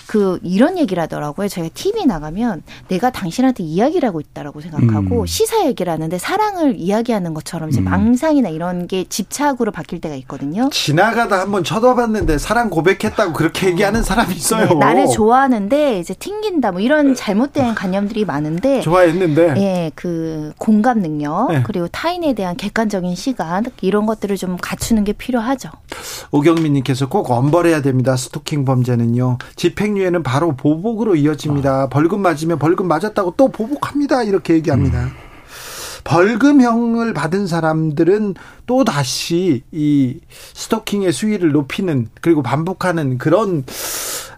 [0.09, 1.48] 그 이런 얘기를 하더라고요.
[1.48, 5.26] 저희가 TV 나가면 내가 당신한테 이야기를 하고 있다라고 생각하고 음.
[5.26, 7.84] 시사 얘기를 하는데 사랑을 이야기하는 것처럼 이제 음.
[7.84, 10.70] 망상이나 이런 게 집착으로 바뀔 때가 있거든요.
[10.72, 13.70] 지나가다 한번 쳐다봤는데 사랑 고백했다고 그렇게 어.
[13.70, 14.68] 얘기하는 사람이 있어요.
[14.68, 21.48] 네, 나를 좋아하는데 이제 튕긴다 뭐 이런 잘못된 관념들이 많은데 좋아했는데 예, 그 공감 능력
[21.52, 21.62] 네.
[21.66, 25.68] 그리고 타인에 대한 객관적인 시간 이런 것들을 좀 갖추는 게 필요하죠.
[26.30, 28.16] 오경민 님께서 꼭 엄벌해야 됩니다.
[28.16, 29.36] 스토킹 범죄는요.
[29.54, 31.82] 집행 집행유예는 바로 보복으로 이어집니다.
[31.82, 31.86] 아.
[31.88, 34.22] 벌금 맞으면 벌금 맞았다고 또 보복합니다.
[34.22, 35.05] 이렇게 얘기합니다.
[35.05, 35.11] 음.
[36.05, 38.34] 벌금형을 받은 사람들은
[38.66, 40.20] 또 다시 이
[40.55, 43.64] 스토킹의 수위를 높이는 그리고 반복하는 그런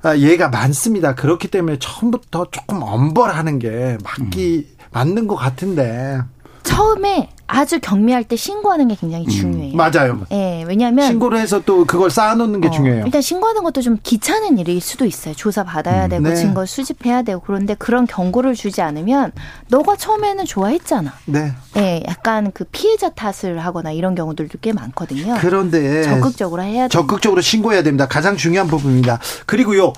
[0.03, 1.15] 아, 예가 많습니다.
[1.15, 4.85] 그렇기 때문에 처음부터 조금 엄벌하는 게 맞기 음.
[4.91, 6.21] 맞는 것 같은데
[6.65, 9.73] 처음에 아주 경미할 때 신고하는 게 굉장히 음, 중요해요.
[9.73, 10.21] 음, 맞아요.
[10.31, 13.05] 예, 왜냐하면 신고를 해서 또 그걸 쌓아놓는 게 어, 중요해요.
[13.05, 15.35] 일단 신고하는 것도 좀 귀찮은 일일 수도 있어요.
[15.35, 16.37] 조사 받아야 음, 되고 네.
[16.37, 19.33] 증거 수집해야 되고 그런데 그런 경고를 주지 않으면
[19.69, 21.13] 너가 처음에는 좋아했잖아.
[21.27, 21.53] 네.
[21.77, 25.37] 예, 약간 그 피해자 탓을 하거나 이런 경우들도 꽤 많거든요.
[25.41, 28.07] 그런데 적극적으로 해야 적극적으로 신고해야 됩니다.
[28.07, 29.19] 가장 중요한 부분입니다.
[29.47, 29.93] 그리고요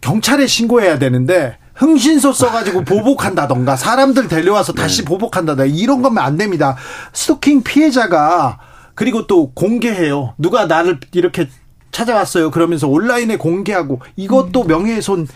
[0.00, 1.58] 경찰에 신고해야 되는데.
[1.78, 5.04] 흥신소 써가지고 보복한다던가 사람들 데려와서 다시 네.
[5.04, 6.76] 보복한다던가 이런 거면 안 됩니다.
[7.12, 8.58] 스토킹 피해자가
[8.94, 10.34] 그리고 또 공개해요.
[10.38, 11.48] 누가 나를 이렇게
[11.92, 12.50] 찾아왔어요.
[12.50, 14.66] 그러면서 온라인에 공개하고 이것도 음.
[14.66, 15.26] 명예훼손 으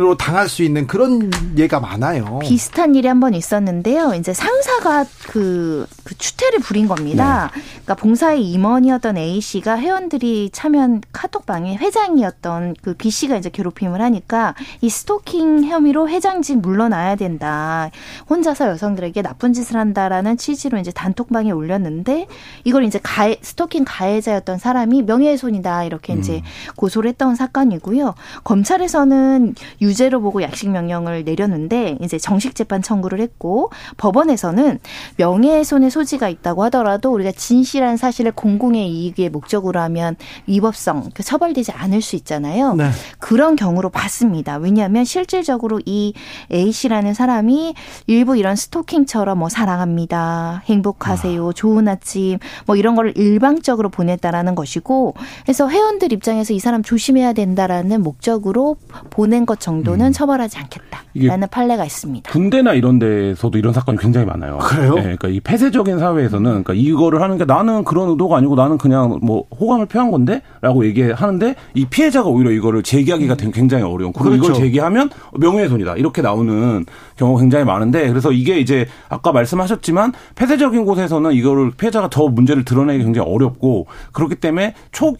[0.00, 2.38] 로 당할 수 있는 그런 예가 많아요.
[2.38, 4.14] 비슷한 일이 한 번 있었는데요.
[4.14, 7.50] 이제 상사가 그, 그 추태를 부린 겁니다.
[7.54, 7.60] 네.
[7.84, 14.54] 그러니까 봉사의 임원이었던 A 씨가 회원들이 참여한 카톡방에 회장이었던 그 B 씨가 이제 괴롭힘을 하니까
[14.80, 17.90] 이 스토킹 혐의로 회장직 물러나야 된다.
[18.30, 22.26] 혼자서 여성들에게 나쁜 짓을 한다라는 취지로 이제 단톡방에 올렸는데
[22.64, 26.42] 이걸 이제 가해, 스토킹 가해자였던 사람이 명예훼손이다 이렇게 이제 음.
[26.76, 28.14] 고소를 했던 사건이고요.
[28.44, 34.78] 검찰에서는 유 죄로 보고 약식 명령을 내렸는데 이제 정식 재판 청구를 했고 법원에서는
[35.16, 40.16] 명예훼손의 소지가 있다고 하더라도 우리가 진실한 사실을 공공의 이익의 목적으로 하면
[40.46, 42.74] 위법성 그 처벌되지 않을 수 있잖아요.
[42.74, 42.90] 네.
[43.18, 44.56] 그런 경우로 봤습니다.
[44.56, 46.14] 왜냐하면 실질적으로 이
[46.52, 47.74] A 씨라는 사람이
[48.06, 51.52] 일부 이런 스토킹처럼 뭐 사랑합니다, 행복하세요, 아.
[51.52, 58.02] 좋은 아침 뭐 이런 거를 일방적으로 보냈다라는 것이고 그래서 회원들 입장에서 이 사람 조심해야 된다라는
[58.02, 58.76] 목적으로
[59.10, 60.12] 보낸 것 정도 는 음.
[60.12, 62.30] 처벌하지 않겠다라는 판례가 있습니다.
[62.30, 64.58] 군대나 이런 데서도 이런 사건이 굉장히 많아요.
[64.58, 64.94] 그래요?
[64.94, 69.18] 네, 그러니까 이 폐쇄적인 사회에서는 그러니까 이거를 하는 게 나는 그런 의도가 아니고 나는 그냥
[69.22, 73.50] 뭐 호감을 표한 건데라고 얘기하는데 이 피해자가 오히려 이거를 제기하기가 음.
[73.52, 74.12] 굉장히 어려운.
[74.12, 74.44] 그리고 그렇죠.
[74.44, 76.84] 이걸 제기하면 명예훼손이다 이렇게 나오는
[77.16, 83.04] 경우가 굉장히 많은데 그래서 이게 이제 아까 말씀하셨지만 폐쇄적인 곳에서는 이거를 피해자가 더 문제를 드러내기
[83.04, 85.14] 굉장히 어렵고 그렇기 때문에 초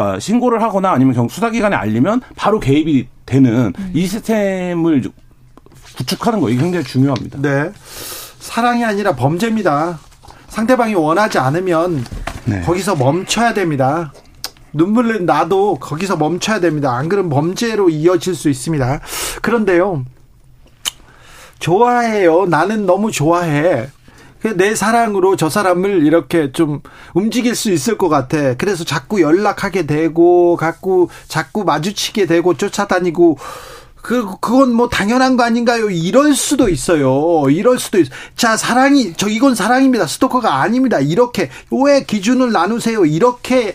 [0.00, 3.90] 그러니까 신고를 하거나 아니면 경 수사기관에 알리면 바로 개입이 되는 음.
[3.92, 5.02] 이 시스템을
[5.96, 7.38] 구축하는 거 이게 굉장히 중요합니다.
[7.42, 7.70] 네.
[8.38, 9.98] 사랑이 아니라 범죄입니다.
[10.48, 12.04] 상대방이 원하지 않으면
[12.46, 12.62] 네.
[12.62, 14.12] 거기서 멈춰야 됩니다.
[14.72, 16.94] 눈물을 나도 거기서 멈춰야 됩니다.
[16.94, 19.00] 안 그러면 범죄로 이어질 수 있습니다.
[19.42, 20.04] 그런데요.
[21.58, 22.46] 좋아해요.
[22.46, 23.88] 나는 너무 좋아해.
[24.56, 26.80] 내 사랑으로 저 사람을 이렇게 좀
[27.14, 28.54] 움직일 수 있을 것 같아.
[28.54, 33.38] 그래서 자꾸 연락하게 되고, 자꾸, 자꾸 마주치게 되고, 쫓아다니고,
[33.96, 35.90] 그, 그건 뭐 당연한 거 아닌가요?
[35.90, 37.50] 이럴 수도 있어요.
[37.50, 38.10] 이럴 수도 있어.
[38.34, 40.06] 자, 사랑이, 저, 이건 사랑입니다.
[40.06, 41.00] 스토커가 아닙니다.
[41.00, 43.04] 이렇게, 왜 기준을 나누세요?
[43.04, 43.74] 이렇게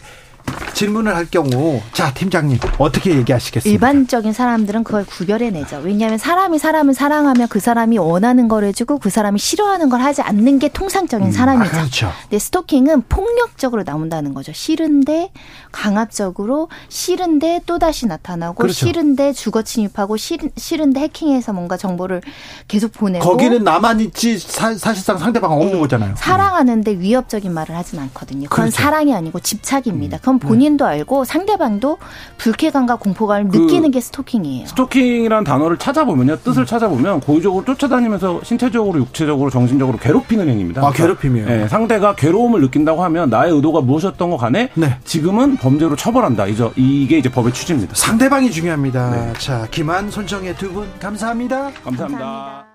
[0.76, 3.74] 질문을 할 경우 자 팀장님 어떻게 얘기하시겠습니까?
[3.74, 5.82] 일반적인 사람들은 그걸 구별해내죠.
[5.84, 10.60] 왜냐하면 사람이 사람을 사랑하면 그 사람이 원하는 걸 해주고 그 사람이 싫어하는 걸 하지 않는
[10.60, 11.70] 게 통상적인 음, 사람이죠.
[11.70, 12.12] 아, 그렇죠.
[12.24, 14.52] 근데 스토킹은 폭력적으로 나온다는 거죠.
[14.52, 15.32] 싫은데
[15.72, 18.86] 강압적으로 싫은데 또 다시 나타나고 그렇죠.
[18.86, 22.22] 싫은데 주거 침입하고 싫, 싫은데 해킹해서 뭔가 정보를
[22.68, 26.16] 계속 보내고 거기는 나만 있지 사, 실상 상대방 없는 네, 거잖아요.
[26.18, 28.50] 사랑하는데 위협적인 말을 하진 않거든요.
[28.50, 28.84] 그건 그렇죠.
[28.84, 30.18] 사랑이 아니고 집착입니다.
[30.18, 30.20] 음.
[30.22, 31.98] 스토 킹은 본인도 알고 상대방도
[32.38, 34.68] 불쾌감과 공포감을 그 느끼는 게 스토킹이에요.
[34.68, 36.38] 스토킹이라는 단어를 찾아보면요.
[36.38, 40.86] 뜻을 찾아보면 고의적으로 쫓아다니면서 신체적으로, 육체적으로, 정신적으로 괴롭히는 행위입니다.
[40.86, 41.46] 아, 괴롭힘이요?
[41.46, 44.98] 네, 상대가 괴로움을 느낀다고 하면 나의 의도가 무엇이었던 것 간에 네.
[45.04, 46.48] 지금은 범죄로 처벌한다.
[46.48, 47.94] 이제 이게 이제 법의 취지입니다.
[47.96, 49.12] 상대방이 중요합니다.
[49.12, 49.34] 네.
[49.40, 51.72] 자, 김한, 손정혜 두분 감사합니다.
[51.84, 52.75] 감사합니다.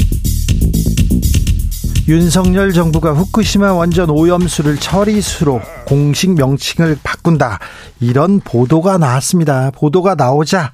[2.11, 7.59] 윤석열 정부가 후쿠시마 원전 오염수를 처리수로 공식 명칭을 바꾼다.
[8.01, 9.71] 이런 보도가 나왔습니다.
[9.71, 10.73] 보도가 나오자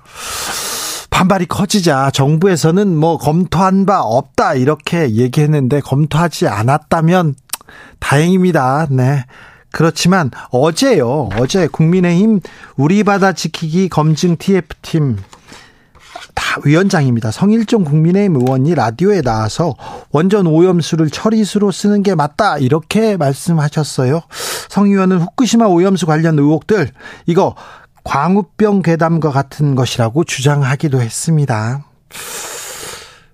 [1.11, 7.35] 반발이 커지자 정부에서는 뭐 검토한 바 없다 이렇게 얘기했는데 검토하지 않았다면
[7.99, 8.87] 다행입니다.
[8.89, 9.23] 네.
[9.69, 11.29] 그렇지만 어제요.
[11.37, 12.39] 어제 국민의힘
[12.77, 15.17] 우리 바다 지키기 검증 TF팀
[16.37, 17.31] 다 위원장입니다.
[17.31, 19.73] 성일종 국민의힘 의원이 라디오에 나와서
[20.11, 24.21] 원전 오염수를 처리수로 쓰는 게 맞다 이렇게 말씀하셨어요.
[24.69, 26.91] 성 의원은 후쿠시마 오염수 관련 의혹들
[27.25, 27.55] 이거
[28.03, 31.83] 광우병 괴담과 같은 것이라고 주장하기도 했습니다.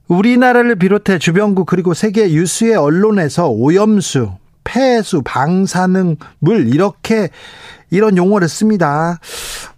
[0.07, 4.31] 우리나라를 비롯해 주변국 그리고 세계 유수의 언론에서 오염수,
[4.63, 7.29] 폐수, 방사능 물 이렇게
[7.89, 9.19] 이런 용어를 씁니다.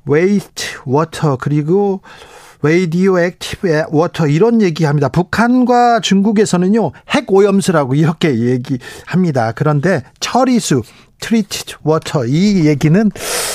[0.06, 2.02] 웨이트 워터 그리고
[2.66, 5.10] radioactive water 이런 얘기합니다.
[5.10, 9.52] 북한과 중국에서는요 핵 오염수라고 이렇게 얘기합니다.
[9.52, 10.82] 그런데 처리수
[11.20, 13.55] treated water 이 얘기는 어,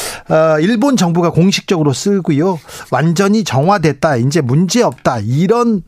[0.61, 2.59] 일본 정부가 공식적으로 쓰고요.
[2.91, 4.17] 완전히 정화됐다.
[4.17, 5.19] 이제 문제 없다.
[5.21, 5.83] 이런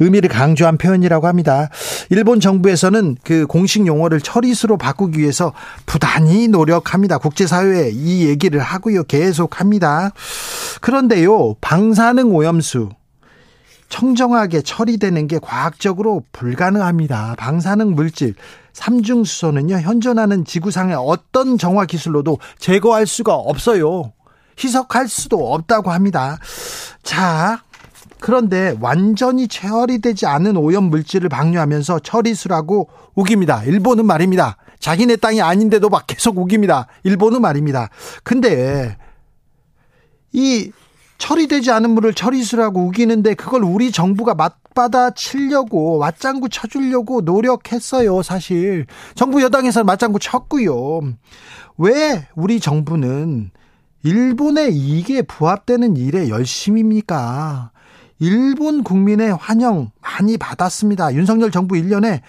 [0.00, 1.70] 의미를 강조한 표현이라고 합니다.
[2.10, 5.52] 일본 정부에서는 그 공식 용어를 처리수로 바꾸기 위해서
[5.86, 7.18] 부단히 노력합니다.
[7.18, 9.04] 국제사회에 이 얘기를 하고요.
[9.04, 10.12] 계속 합니다.
[10.80, 11.54] 그런데요.
[11.60, 12.90] 방사능 오염수
[13.88, 17.36] 청정하게 처리되는 게 과학적으로 불가능합니다.
[17.38, 18.34] 방사능 물질
[18.76, 24.12] 삼중수소는요, 현존하는 지구상의 어떤 정화 기술로도 제거할 수가 없어요.
[24.58, 26.38] 희석할 수도 없다고 합니다.
[27.02, 27.62] 자,
[28.20, 33.64] 그런데 완전히 처리 되지 않은 오염 물질을 방류하면서 처리수라고 우깁니다.
[33.64, 34.58] 일본은 말입니다.
[34.78, 36.86] 자기네 땅이 아닌데도 막 계속 우깁니다.
[37.02, 37.88] 일본은 말입니다.
[38.24, 38.98] 근데
[40.32, 40.70] 이
[41.18, 48.86] 처리되지 않은 물을 처리수라고 우기는데 그걸 우리 정부가 맞받아 치려고 맞장구 쳐주려고 노력했어요 사실.
[49.14, 51.00] 정부 여당에서 맞장구 쳤고요.
[51.78, 53.50] 왜 우리 정부는
[54.02, 57.70] 일본의 이익에 부합되는 일에 열심입니까?
[58.18, 61.14] 일본 국민의 환영 많이 받았습니다.
[61.14, 62.20] 윤석열 정부 1년에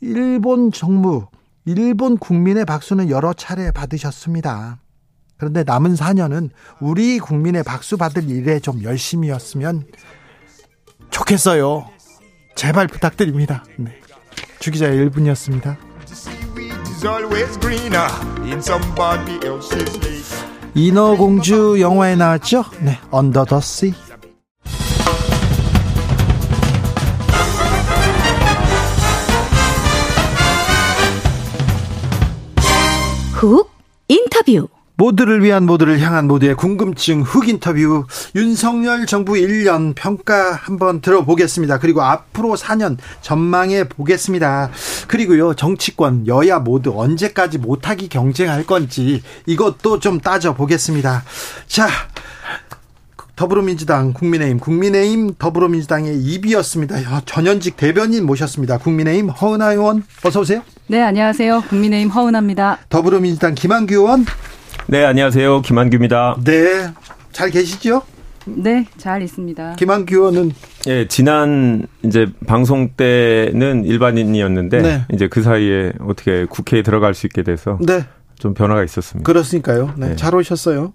[0.00, 1.26] 일본 정부
[1.64, 4.78] 일본 국민의 박수는 여러 차례 받으셨습니다
[5.42, 9.88] 그런데 남은 4년은 우리 국민의 박수 받을 일에 좀 열심히였으면
[11.10, 11.90] 좋겠어요.
[12.54, 13.64] 제발 부탁드립니다.
[13.76, 14.00] 네.
[14.60, 15.76] 주기자의 1분이었습니다.
[20.76, 22.64] 인어공주 영화에 나왔죠?
[22.78, 23.92] 네, 언더 더 씨.
[33.32, 33.68] 훅
[34.06, 34.68] 인터뷰
[35.02, 38.04] 모두를 위한 모두를 향한 모두의 궁금증 흑 인터뷰
[38.36, 41.80] 윤석열 정부 1년 평가 한번 들어보겠습니다.
[41.80, 44.70] 그리고 앞으로 4년 전망해 보겠습니다.
[45.08, 51.24] 그리고요 정치권 여야 모두 언제까지 못하기 경쟁할 건지 이것도 좀 따져 보겠습니다.
[51.66, 51.88] 자
[53.34, 57.22] 더불어민주당, 국민의힘, 국민의힘, 더불어민주당의 입이었습니다.
[57.24, 58.78] 전현직 대변인 모셨습니다.
[58.78, 60.62] 국민의힘 허은하 의원 어서 오세요.
[60.86, 61.64] 네, 안녕하세요.
[61.68, 62.78] 국민의힘 허은하입니다.
[62.88, 64.26] 더불어민주당 김한규 의원.
[64.86, 65.62] 네, 안녕하세요.
[65.62, 66.36] 김한규입니다.
[66.44, 66.92] 네,
[67.32, 68.02] 잘 계시죠?
[68.44, 69.76] 네, 잘 있습니다.
[69.76, 70.52] 김한규 의원은
[70.88, 75.04] 예, 지난 이제 방송 때는 일반인이었는데 네.
[75.12, 78.04] 이제 그 사이에 어떻게 국회에 들어갈 수 있게 돼서 네.
[78.38, 79.24] 좀 변화가 있었습니다.
[79.24, 79.94] 그렇으니까요.
[79.96, 80.16] 네, 네.
[80.16, 80.92] 잘 오셨어요.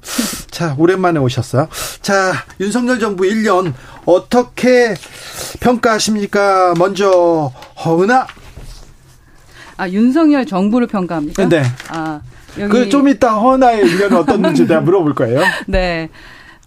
[0.51, 1.69] 자, 오랜만에 오셨어요.
[2.01, 3.73] 자, 윤석열 정부 1년
[4.05, 4.93] 어떻게
[5.61, 6.73] 평가하십니까?
[6.78, 7.53] 먼저
[7.86, 8.28] 허은아.
[9.78, 11.47] 아, 윤석열 정부를 평가합니까?
[11.47, 11.63] 네.
[11.89, 12.19] 아,
[12.70, 15.41] 그 좀 이따 허은아의 1년은 어떻는지 내가 물어볼 거예요.
[15.68, 16.10] 네.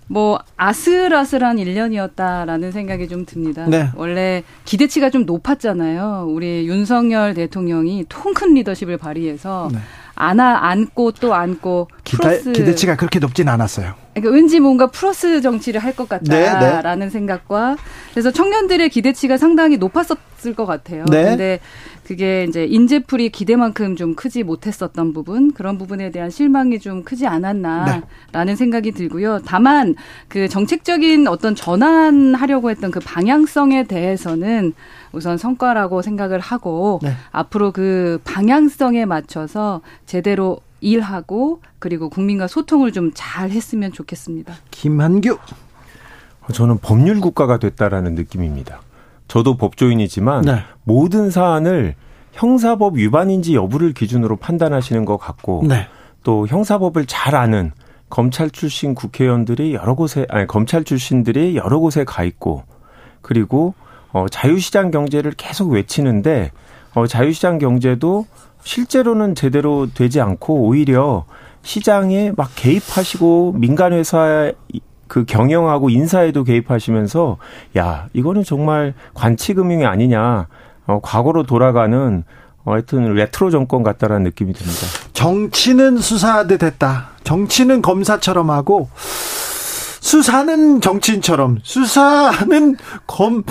[0.06, 3.66] 뭐 아슬아슬한 1년이었다라는 생각이 좀 듭니다.
[3.68, 3.88] 네.
[3.94, 6.26] 원래 기대치가 좀 높았잖아요.
[6.28, 9.78] 우리 윤석열 대통령이 통 큰 리더십을 발휘해서 네.
[10.20, 13.94] 안아 안고 또 안고 기대, 기대치가 그렇게 높진 않았어요.
[14.12, 17.76] 그러니까 왠지 뭔가 플러스 정치를 할것 네, 같다라는 생각과
[18.10, 21.06] 그래서 청년들의 기대치가 상당히 높았었을 것 같아요.
[21.06, 21.24] 네.
[21.24, 21.60] 근데
[22.04, 28.56] 그게 이제 인재풀이 기대만큼 좀 크지 못했었던 부분 그런 부분에 대한 실망이 좀 크지 않았나라는
[28.56, 29.40] 생각이 들고요.
[29.46, 29.94] 다만
[30.28, 34.74] 그 정책적인 어떤 전환하려고 했던 그 방향성에 대해서는
[35.12, 37.12] 우선 성과라고 생각을 하고 네.
[37.32, 44.54] 앞으로 그 방향성에 맞춰서 제대로 일하고 그리고 국민과 소통을 좀 잘 했으면 좋겠습니다.
[44.70, 45.38] 김한규.
[46.52, 48.80] 저는 법률 국가가 됐다라는 느낌입니다.
[49.28, 50.62] 저도 법조인이지만 네.
[50.84, 51.94] 모든 사안을
[52.32, 55.86] 형사법 위반인지 여부를 기준으로 판단하시는 것 같고 네.
[56.22, 57.72] 또 형사법을 잘 아는
[58.08, 62.64] 검찰 출신 국회의원들이 여러 곳에 아니 검찰 출신들이 여러 곳에 가 있고
[63.22, 63.74] 그리고
[64.12, 66.50] 어 자유시장 경제를 계속 외치는데
[66.94, 68.26] 어 자유시장 경제도
[68.62, 71.24] 실제로는 제대로 되지 않고 오히려
[71.62, 74.52] 시장에 막 개입하시고 민간 회사
[75.06, 77.38] 그 경영하고 인사에도 개입하시면서
[77.76, 80.46] 야 이거는 정말 관치금융이 아니냐
[80.86, 82.24] 어 과거로 돌아가는
[82.64, 84.86] 어, 하여튼 레트로 정권 같다라는 느낌이 듭니다.
[85.12, 87.10] 정치는 수사하듯 됐다.
[87.24, 88.88] 정치는 검사처럼 하고
[90.00, 92.76] 수사는 정치인처럼 수사는
[93.06, 93.44] 검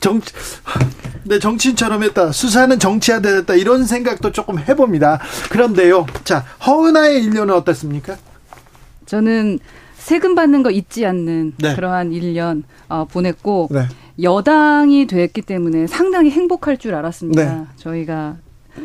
[0.00, 0.20] 정,
[1.24, 2.32] 네, 정치인처럼 했다.
[2.32, 3.54] 수사는 정치하듯 했다.
[3.54, 5.20] 이런 생각도 조금 해봅니다.
[5.50, 6.06] 그런데요.
[6.24, 8.16] 자, 허은아의 1년은 어떻습니까?
[9.06, 9.58] 저는
[9.96, 11.74] 세금 받는 거 잊지 않는 네.
[11.74, 13.86] 그러한 1년 어, 보냈고 네.
[14.22, 17.44] 여당이 됐기 때문에 상당히 행복할 줄 알았습니다.
[17.44, 17.64] 네.
[17.76, 18.36] 저희가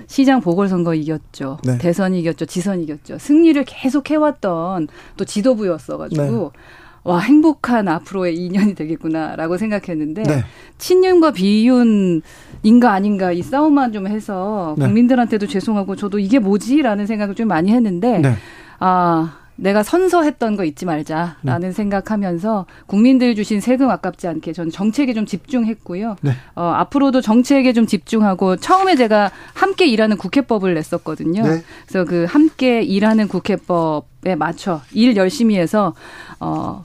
[0.07, 1.57] 시장 보궐선거 이겼죠.
[1.63, 1.77] 네.
[1.77, 2.45] 대선 이겼죠.
[2.45, 3.17] 지선 이겼죠.
[3.17, 6.59] 승리를 계속 해왔던 또 지도부였어가지고 네.
[7.03, 10.43] 와 행복한 앞으로의 2년이 되겠구나라고 생각했는데 네.
[10.79, 14.85] 친윤과 비윤인가 아닌가 이 싸움만 좀 해서 네.
[14.85, 18.33] 국민들한테도 죄송하고 저도 이게 뭐지라는 생각을 좀 많이 했는데 네.
[18.79, 25.25] 아, 내가 선서했던 거 잊지 말자라는 생각하면서 국민들 주신 세금 아깝지 않게 전 정책에 좀
[25.25, 26.17] 집중했고요.
[26.21, 26.31] 네.
[26.55, 31.43] 어, 앞으로도 정책에 좀 집중하고 처음에 제가 함께 일하는 국회법을 냈었거든요.
[31.43, 31.63] 네.
[31.87, 35.93] 그래서 그 함께 일하는 국회법에 맞춰 일 열심히 해서
[36.39, 36.83] 어,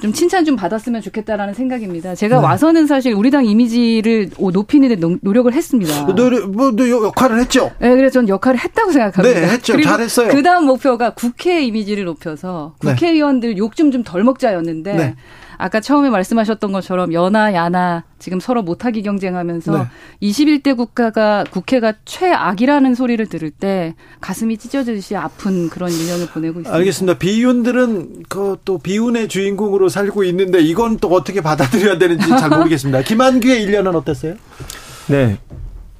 [0.00, 2.14] 좀 칭찬 좀 받았으면 좋겠다라는 생각입니다.
[2.14, 2.44] 제가 네.
[2.44, 6.06] 와서는 사실 우리 당 이미지를 높이는 데 노- 노력을 했습니다.
[6.14, 7.70] 노래, 뭐, 너 역할을 했죠?
[7.78, 9.40] 네, 그래서 전 역할을 했다고 생각합니다.
[9.40, 9.72] 네, 했죠.
[9.72, 10.28] 그리고 잘했어요.
[10.28, 12.90] 그 다음 목표가 국회 이미지를 높여서 네.
[12.92, 15.14] 국회의원들 욕 좀 좀 덜 먹자였는데 네.
[15.58, 19.84] 아까 처음에 말씀하셨던 것처럼 여나 야나 지금 서로 못하기 경쟁하면서 네.
[20.22, 26.74] 21대 국가가 국회가 최악이라는 소리를 들을 때 가슴이 찢어지듯이 아픈 그런 1년을 보내고 있습니다.
[26.74, 27.18] 알겠습니다.
[27.18, 33.02] 비윤들은 그 또 비운의 주인공으로 살고 있는데 이건 또 어떻게 받아들여야 되는지 잘 모르겠습니다.
[33.06, 34.34] 김한규의 1년은 어땠어요?
[35.08, 35.38] 네.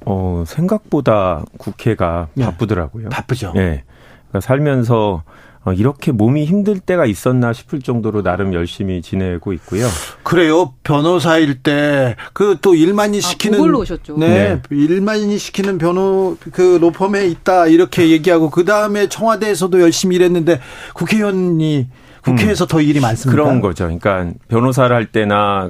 [0.05, 2.45] 어, 생각보다 국회가 네.
[2.45, 3.09] 바쁘더라고요.
[3.09, 3.53] 바쁘죠.
[3.55, 3.83] 예.
[4.29, 5.36] 그러니까 살면서 어,
[5.73, 9.87] 이렇게 몸이 힘들 때가 있었나 싶을 정도로 나름 열심히 지내고 있고요.
[10.23, 10.73] 그래요.
[10.83, 14.17] 변호사일 때 그 또 일만이 시키는 보궐로 오셨죠.
[14.17, 20.59] 네, 일만이 시키는 변호 그 로펌에 있다 이렇게 얘기하고 그 다음에 청와대에서도 열심히 일했는데
[20.93, 21.87] 국회의원이
[22.23, 23.31] 국회에서 더 일이 많습니다.
[23.41, 23.85] 그런 거죠.
[23.85, 25.69] 그러니까 변호사를 할 때나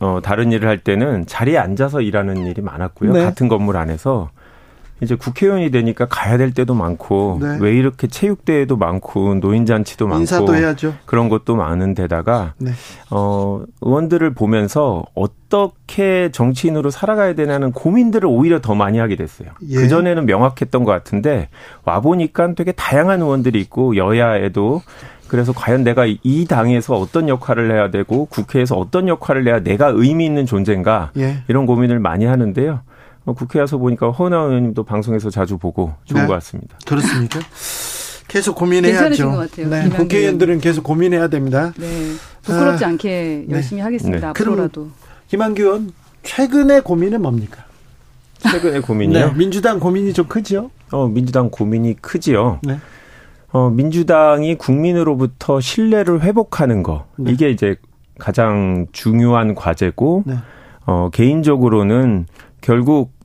[0.00, 3.12] 어, 다른 일을 할 때는 자리에 앉아서 일하는 일이 많았고요.
[3.12, 3.24] 네.
[3.24, 4.30] 같은 건물 안에서
[5.00, 7.58] 이제 국회의원이 되니까 가야 될 때도 많고 네.
[7.60, 10.94] 왜 이렇게 체육대회도 많고 노인잔치도 많고 인사도 해야죠.
[11.06, 12.72] 그런 것도 많은 데다가 네.
[13.10, 19.50] 어, 의원들을 보면서 어떻게 정치인으로 살아가야 되냐는 고민들을 오히려 더 많이 하게 됐어요.
[19.68, 19.76] 예.
[19.76, 21.48] 그 전에는 명확했던 것 같은데,
[21.84, 24.82] 와 보니까 되게 다양한 의원들이 있고, 여야에도.
[25.26, 30.24] 그래서 과연 내가 이 당에서 어떤 역할을 해야 되고, 국회에서 어떤 역할을 해야 내가 의미
[30.26, 31.42] 있는 존재인가, 예.
[31.48, 32.80] 이런 고민을 많이 하는데요.
[33.28, 36.26] 어, 국회 와서 보니까 허은하 의원님도 방송에서 자주 보고 좋은 네.
[36.26, 36.78] 것 같습니다.
[36.86, 37.40] 그렇습니까?
[38.26, 38.98] 계속 고민해야죠.
[39.00, 39.68] 괜찮으신 것 같아요.
[39.68, 41.74] 네, 국회의원들은 계속 고민해야 됩니다.
[41.76, 42.14] 네.
[42.42, 44.20] 부끄럽지 아, 않게 열심히 하겠습니다.
[44.20, 44.26] 네.
[44.28, 44.88] 앞으로라도.
[45.28, 47.64] 김한규 의원 최근의 고민은 뭡니까?
[48.38, 49.18] 최근의 고민이요.
[49.28, 50.70] 네, 민주당 고민이 좀 크죠?
[50.90, 52.60] 어, 민주당 고민이 크지요.
[52.62, 52.78] 네.
[53.52, 57.06] 어, 민주당이 국민으로부터 신뢰를 회복하는 거.
[57.16, 57.32] 네.
[57.32, 57.76] 이게 이제
[58.18, 60.36] 가장 중요한 과제고, 네.
[60.86, 62.26] 어, 개인적으로는
[62.60, 63.17] 결국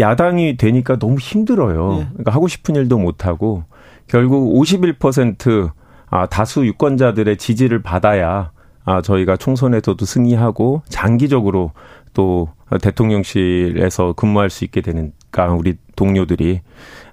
[0.00, 1.90] 야당이 되니까 너무 힘들어요.
[1.90, 2.06] 네.
[2.08, 3.64] 그러니까 하고 싶은 일도 못 하고,
[4.06, 5.70] 결국 51%
[6.08, 8.52] 아, 다수 유권자들의 지지를 받아야
[8.84, 11.72] 아, 저희가 총선에서도 승리하고 장기적으로
[12.14, 12.48] 또
[12.80, 16.62] 대통령실에서 근무할 수 있게 되는 않을까 우리 동료들이.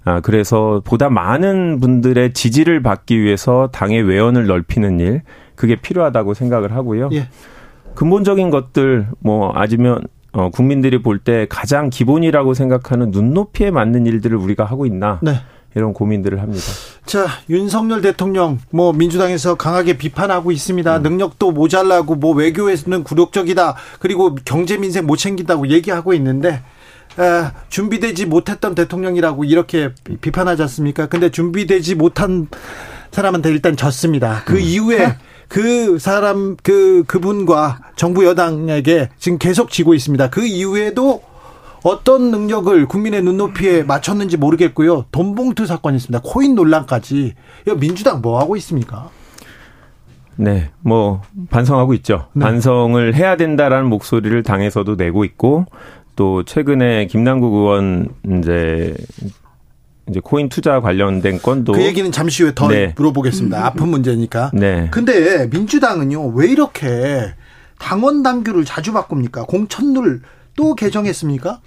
[0.05, 5.21] 아, 그래서 보다 많은 분들의 지지를 받기 위해서 당의 외연을 넓히는 일,
[5.55, 7.09] 그게 필요하다고 생각을 하고요.
[7.13, 7.27] 예.
[7.95, 10.01] 근본적인 것들, 뭐, 아니면,
[10.33, 15.19] 어, 국민들이 볼 때 가장 기본이라고 생각하는 눈높이에 맞는 일들을 우리가 하고 있나.
[15.21, 15.35] 네.
[15.75, 16.63] 이런 고민들을 합니다.
[17.05, 20.97] 자, 윤석열 대통령 뭐 민주당에서 강하게 비판하고 있습니다.
[20.97, 21.01] 음.
[21.03, 23.75] 능력도 모자라고 뭐 외교에서는 굴욕적이다.
[23.99, 26.61] 그리고 경제 민생 못 챙긴다고 얘기하고 있는데
[27.19, 31.07] 에, 준비되지 못했던 대통령이라고 이렇게 비- 비판하지 않습니까?
[31.07, 32.47] 근데 준비되지 못한
[33.11, 34.43] 사람한테 일단 졌습니다.
[34.45, 35.15] 그 이후에
[35.47, 40.29] 그 사람 그 그분과 정부 여당에게 지금 계속 지고 있습니다.
[40.29, 41.21] 그 이후에도
[41.83, 45.05] 어떤 능력을 국민의 눈높이에 맞췄는지 모르겠고요.
[45.11, 46.21] 돈봉투 사건이 있습니다.
[46.23, 47.33] 코인 논란까지.
[47.77, 49.09] 민주당 뭐 하고 있습니까?
[50.35, 52.27] 네, 뭐 반성하고 있죠.
[52.33, 52.43] 네.
[52.45, 55.65] 반성을 해야 된다라는 목소리를 당에서도 내고 있고
[56.15, 58.95] 또 최근에 김남국 의원 이제
[60.09, 62.93] 이제 코인 투자 관련된 건도 그 얘기는 잠시 후에 더 네.
[62.97, 63.65] 물어보겠습니다.
[63.65, 64.51] 아픈 문제니까.
[64.53, 64.89] 네.
[64.91, 67.33] 근데 민주당은요, 왜 이렇게
[67.79, 69.45] 당원 당규를 자주 바꿉니까?
[69.45, 70.21] 공천룰
[70.55, 71.59] 또 개정했습니까?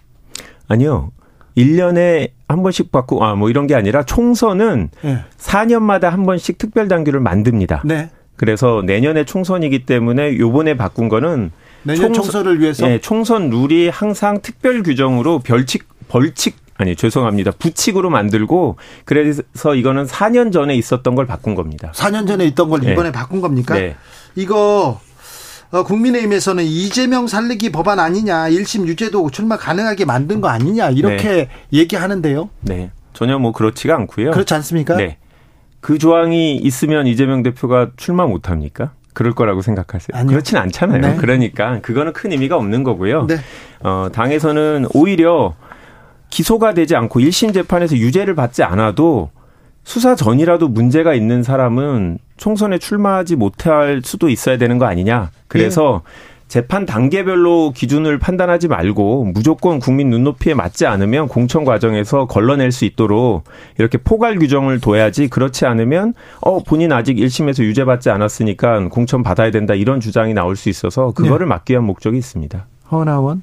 [0.68, 1.12] 아니요.
[1.56, 5.24] 1년에 한 번씩 바꾸고 아뭐 이런 게 아니라 총선은 네.
[5.38, 7.82] 4년마다 한 번씩 특별 당규를 만듭니다.
[7.86, 8.10] 네.
[8.36, 11.50] 그래서 내년에 총선이기 때문에 요번에 바꾼 거는
[11.84, 17.52] 내년 총선- 총선을 위해서 예, 총선 룰이 항상 특별 규정으로 별칙 벌칙 아니 죄송합니다.
[17.52, 21.92] 부칙으로 만들고 그래서 이거는 4년 전에 있었던 걸 바꾼 겁니다.
[21.94, 22.92] 4년 전에 있던 걸 네.
[22.92, 23.74] 이번에 바꾼 겁니까?
[23.74, 23.96] 네.
[24.34, 25.00] 이거
[25.70, 32.50] 어, 국민의힘에서는 이재명 살리기 법안 아니냐, 1심 유죄도 출마 가능하게 만든 거 아니냐 이렇게 얘기하는데요.
[32.60, 32.92] 네.
[33.12, 34.30] 전혀 뭐 그렇지가 않고요.
[34.30, 34.96] 그렇지 않습니까?
[34.96, 35.16] 네.
[35.80, 38.92] 그 조항이 있으면 이재명 대표가 출마 못 합니까?
[39.12, 40.08] 그럴 거라고 생각하세요?
[40.12, 40.30] 아니요.
[40.30, 41.00] 그렇진 않잖아요.
[41.00, 41.16] 네.
[41.16, 43.26] 그러니까 그거는 큰 의미가 없는 거고요.
[43.26, 43.36] 네.
[43.80, 45.54] 어, 당에서는 오히려
[46.30, 49.30] 기소가 되지 않고 1심 재판에서 유죄를 받지 않아도
[49.84, 55.30] 수사 전이라도 문제가 있는 사람은 총선에 출마하지 못할 수도 있어야 되는 거 아니냐.
[55.46, 56.02] 그래서
[56.48, 63.44] 재판 단계별로 기준을 판단하지 말고 무조건 국민 눈높이에 맞지 않으면 공천 과정에서 걸러낼 수 있도록
[63.78, 69.74] 이렇게 포괄 규정을 둬야지 그렇지 않으면 어 본인 아직 1심에서 유죄받지 않았으니까 공천 받아야 된다
[69.74, 72.66] 이런 주장이 나올 수 있어서 그거를 막기 위한 목적이 있습니다.
[72.92, 73.42] 허나원.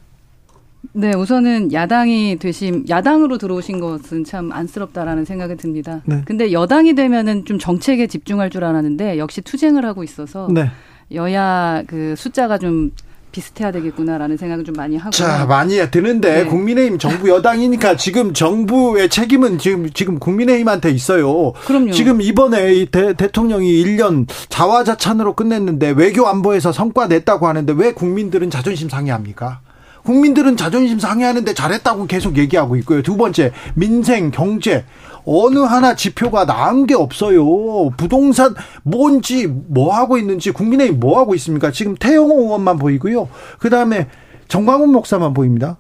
[0.95, 6.01] 네, 우선은 야당이 되신 야당으로 들어오신 것은 참 안쓰럽다라는 생각이 듭니다.
[6.05, 6.21] 네.
[6.25, 10.69] 근데 여당이 되면은 좀 정책에 집중할 줄 알았는데 역시 투쟁을 하고 있어서 네.
[11.11, 12.91] 여야 그 숫자가 좀
[13.31, 15.09] 비슷해야 되겠구나라는 생각을 좀 많이 하고.
[15.09, 16.45] 자, 많이 드는데 네.
[16.45, 21.53] 국민의힘 정부 여당이니까 지금 정부의 책임은 지금 지금 국민의힘한테 있어요.
[21.65, 21.91] 그럼요.
[21.91, 28.51] 지금 이번에 이 대, 대통령이 1년 자화자찬으로 끝냈는데 외교 안보에서 성과 냈다고 하는데 왜 국민들은
[28.51, 29.61] 자존심 상해합니까?
[30.03, 33.01] 국민들은 자존심 상해하는데 잘했다고 계속 얘기하고 있고요.
[33.01, 34.85] 두 번째, 민생, 경제.
[35.25, 37.89] 어느 하나 지표가 나은 게 없어요.
[37.95, 41.71] 부동산 뭔지 뭐 하고 있는지 국민의힘 뭐 하고 있습니까?
[41.71, 43.29] 지금 태영호 의원만 보이고요.
[43.57, 44.07] 그 다음에
[44.49, 45.77] 정광훈 목사만 보입니다.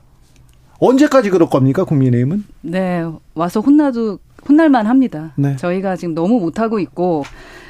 [0.79, 2.45] 언제까지 그럴 겁니까 국민의힘은?
[2.61, 3.05] 네,
[3.35, 5.33] 와서 혼나도 혼날만 합니다.
[5.35, 5.55] 네.
[5.57, 7.23] 저희가 지금 너무 못하고 있고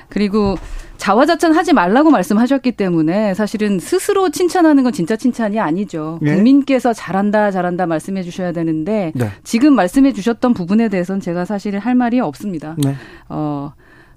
[0.10, 0.56] 그리고
[0.97, 6.20] 자화자찬 하지 말라고 말씀하셨기 때문에 사실은 스스로 칭찬하는 건 진짜 칭찬이 아니죠.
[6.22, 6.34] 예.
[6.34, 9.30] 국민께서 잘한다 잘한다 말씀해 주셔야 되는데 네.
[9.43, 12.76] 지금 말씀해 주셨던 부분에 대해서는 제가 사실 할 말이 없습니다.
[12.78, 12.95] 네.
[13.28, 13.74] 어,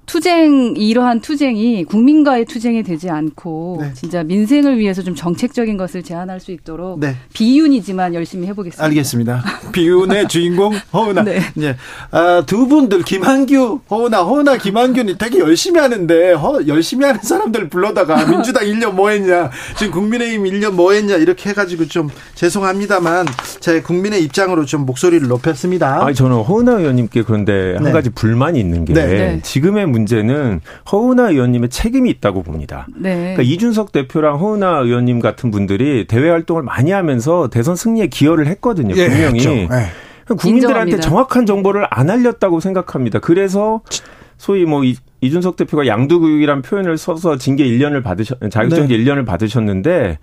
[0.06, 3.90] 투쟁 이러한 투쟁이 국민과의 투쟁이 되지 않고 네.
[3.94, 7.16] 진짜 민생을 위해서 좀 정책적인 것을 제안할 수 있도록 네.
[7.34, 8.84] 비윤이지만 열심히 해보겠습니다.
[8.84, 9.44] 알겠습니다.
[9.72, 11.24] 비운의 주인공 허은아.
[11.24, 11.40] 네.
[11.60, 11.76] 예.
[12.12, 18.24] 아, 두 분들 김한규, 허은아, 허은아, 김한규는 되게 열심히 하는데 허, 열심히 하는 사람들 불러다가
[18.30, 23.26] 민주당 1년 뭐 했냐, 지금 국민의힘 1년 뭐 했냐 이렇게 해가지고 좀 죄송합니다만
[23.58, 26.04] 제 국민의 입장으로 좀 목소리를 높였습니다.
[26.04, 27.84] 아니 저는 허은하 의원님께 그런데 네.
[27.84, 29.06] 한 가지 불만이 있는 게 네.
[29.06, 29.40] 네.
[29.42, 30.60] 지금의 문제는
[30.92, 32.86] 허은하 의원님의 책임이 있다고 봅니다.
[32.94, 33.14] 네.
[33.14, 38.94] 그러니까 이준석 대표랑 허은하 의원님 같은 분들이 대외 활동을 많이 하면서 대선 승리에 기여를 했거든요.
[38.96, 39.50] 예, 분명히 그렇죠.
[39.50, 39.68] 예.
[40.34, 41.00] 국민들한테 인정합니다.
[41.00, 43.20] 정확한 정보를 안 알렸다고 생각합니다.
[43.20, 43.82] 그래서
[44.38, 49.04] 소위 뭐 이, 이준석 대표가 양두구육이란 표현을 써서 징계 1년을 받으셨 자격정지 네.
[49.04, 50.18] 1년을 받으셨는데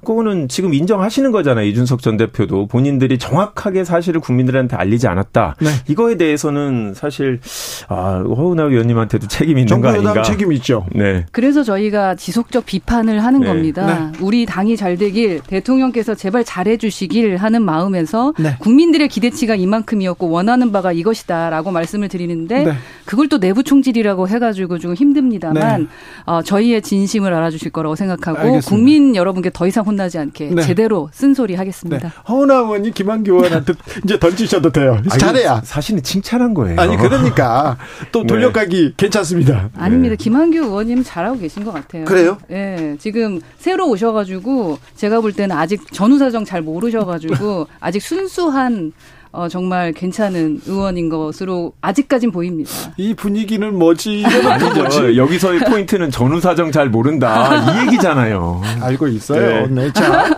[0.00, 1.66] 그거는 지금 인정하시는 거잖아요.
[1.66, 5.56] 이준석 전 대표도 본인들이 정확하게 사실을 국민들한테 알리지 않았다.
[5.60, 5.68] 네.
[5.88, 7.40] 이거에 대해서는 사실
[7.88, 10.22] 아, 허은하 의원님한테도 책임이 있는 정부 거 아닌가?
[10.22, 10.86] 책임 있죠.
[10.94, 11.26] 네.
[11.32, 13.46] 그래서 저희가 지속적 비판을 하는 네.
[13.46, 14.12] 겁니다.
[14.20, 18.56] 우리 당이 잘 되길 대통령께서 제발 잘해 주시길 하는 마음에서 네.
[18.58, 22.72] 국민들의 기대치가 이만큼이었고 원하는 바가 이것이다라고 말씀을 드리는데 네.
[23.04, 25.86] 그걸 또 내부 총질이라고 해 가지고 좀 힘듭니다만 네.
[26.24, 28.68] 어, 저희의 진심을 알아주실 거라고 생각하고 알겠습니다.
[28.68, 30.62] 국민 여러분께 더 이상 혼나지 않게 네.
[30.62, 32.08] 제대로 쓴소리 하겠습니다.
[32.28, 33.72] 허은하 의원이 김한규 의원한테
[34.04, 35.02] 이제 던지셔도 돼요.
[35.18, 35.62] 잘해야.
[35.64, 36.78] 사실은 칭찬한 거예요.
[36.80, 37.76] 아니 그러니까
[38.12, 39.70] 또 돌려가기 괜찮습니다.
[39.76, 40.14] 아닙니다.
[40.16, 42.04] 김한규 의원님 잘하고 계신 것 같아요.
[42.04, 42.38] 그래요?
[42.50, 48.92] 예, 지금 새로 오셔가지고 제가 볼 때는 아직 전후 사정 잘 모르셔가지고 아직 순수한
[49.38, 52.72] 어, 정말 괜찮은 의원인 것으로 아직까진 보입니다.
[52.96, 54.24] 이 분위기는 뭐지?
[54.26, 55.14] 아니죠.
[55.16, 57.54] 여기서의 포인트는 전후 사정 잘 모른다.
[57.54, 58.60] 이 얘기잖아요.
[58.80, 59.68] 알고 있어요.
[59.68, 59.92] 네.
[59.92, 60.28] 자,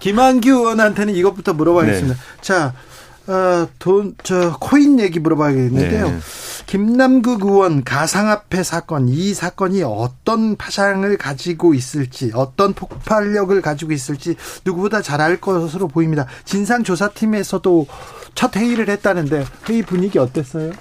[0.00, 2.14] 김한규 의원한테는 이것부터 물어봐야겠습니다.
[2.42, 2.74] 자,
[3.26, 6.08] 어, 돈, 저, 코인 얘기 물어봐야겠는데요.
[6.08, 6.18] 네.
[6.66, 15.02] 김남국 의원 가상화폐 사건, 이 사건이 어떤 파장을 가지고 있을지, 어떤 폭발력을 가지고 있을지 누구보다
[15.02, 16.26] 잘 알 것으로 보입니다.
[16.44, 17.86] 진상조사팀에서도
[18.34, 20.72] 첫 회의를 했다는데 회의 분위기 어땠어요?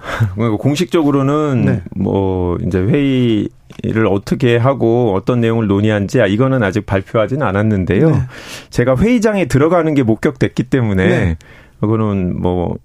[0.36, 1.82] 뭐 공식적으로는 네.
[1.94, 8.10] 뭐 이제 회의를 어떻게 하고 어떤 내용을 논의한지 아, 이거는 아직 발표하지는 않았는데요.
[8.10, 8.22] 네.
[8.70, 11.36] 제가 회의장에 들어가는 게 목격됐기 때문에 네.
[11.80, 12.76] 그거는 뭐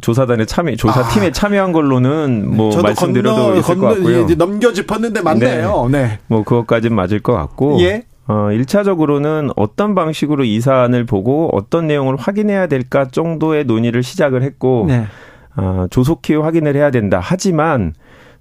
[0.00, 1.30] 조사단에 참여 조사팀에 아.
[1.30, 4.20] 참여한 걸로는 뭐 저도 말씀드려도 건너, 있을 것 건너, 같고요.
[4.22, 5.88] 이제 넘겨 짚었는데 맞네요.
[5.90, 6.18] 네.
[6.26, 7.80] 뭐 그것까진 맞을 것 같고.
[7.80, 8.04] 예.
[8.28, 14.86] 어, 1차적으로는 어떤 방식으로 이 사안을 보고 어떤 내용을 확인해야 될까 정도의 논의를 시작을 했고
[14.88, 15.06] 네.
[15.56, 17.20] 어, 조속히 확인을 해야 된다.
[17.22, 17.94] 하지만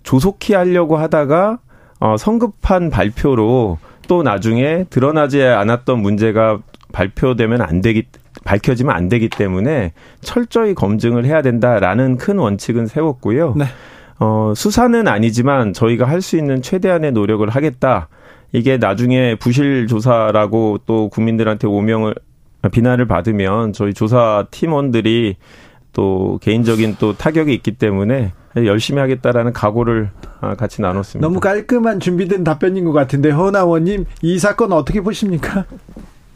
[0.03, 1.59] 조속히 하려고 하다가
[1.99, 3.77] 어, 성급한 발표로
[4.07, 6.59] 또 나중에 드러나지 않았던 문제가
[6.91, 8.03] 발표되면 안 되기
[8.45, 9.91] 밝혀지면 안 되기 때문에
[10.21, 13.55] 철저히 검증을 해야 된다라는 큰 원칙은 세웠고요.
[13.57, 13.65] 네.
[14.19, 18.07] 어, 수사는 아니지만 저희가 할 수 있는 최대한의 노력을 하겠다.
[18.53, 22.15] 이게 나중에 부실 조사라고 또 국민들한테 오명을
[22.71, 25.35] 비난을 받으면 저희 조사 팀원들이
[25.91, 31.27] 또 개인적인 또 타격이 있기 때문에 열심히 하겠다라는 각오를 아, 같이 나눴습니다.
[31.27, 35.65] 너무 깔끔한 준비된 답변인 것 같은데 허나 의원님 이 사건 어떻게 보십니까?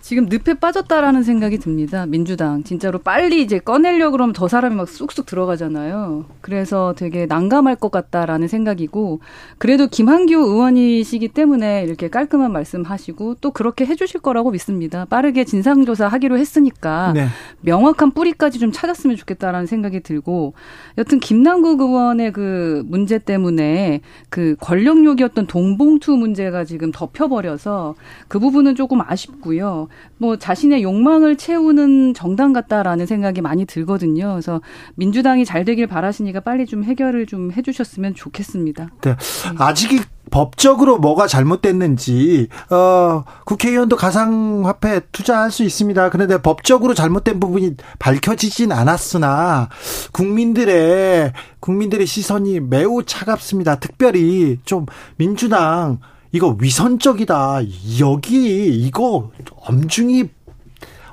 [0.09, 2.07] 지금 늪에 빠졌다라는 생각이 듭니다.
[2.07, 6.25] 민주당 진짜로 빨리 이제 꺼내려 그러면 더 사람이 막 쑥쑥 들어가잖아요.
[6.41, 9.19] 그래서 되게 난감할 것 같다라는 생각이고
[9.59, 15.05] 그래도 김한규 의원이시기 때문에 이렇게 깔끔한 말씀하시고 또 그렇게 해주실 거라고 믿습니다.
[15.05, 17.27] 빠르게 진상조사 하기로 했으니까 네.
[17.61, 20.55] 명확한 뿌리까지 좀 찾았으면 좋겠다라는 생각이 들고
[20.97, 24.01] 여튼 김남국 의원의 그 문제 때문에
[24.31, 27.93] 그 권력욕이었던 동봉투 문제가 지금 덮여버려서
[28.27, 29.87] 그 부분은 조금 아쉽고요.
[30.17, 34.31] 뭐 자신의 욕망을 채우는 정당 같다라는 생각이 많이 들거든요.
[34.31, 34.61] 그래서
[34.95, 38.89] 민주당이 잘 되길 바라시니까 빨리 좀 해결을 좀 해주셨으면 좋겠습니다.
[39.01, 39.15] 네.
[39.57, 46.09] 아직 법적으로 뭐가 잘못됐는지 어, 국회의원도 가상화폐 투자할 수 있습니다.
[46.09, 49.69] 그런데 법적으로 잘못된 부분이 밝혀지진 않았으나
[50.11, 53.79] 국민들의 국민들의 시선이 매우 차갑습니다.
[53.79, 54.85] 특별히 좀
[55.17, 55.99] 민주당
[56.31, 57.61] 이거 위선적이다.
[57.99, 60.29] 여기 이거 엄중히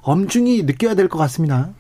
[0.03, 1.71] 엄중히 느껴야 될 것 같습니다.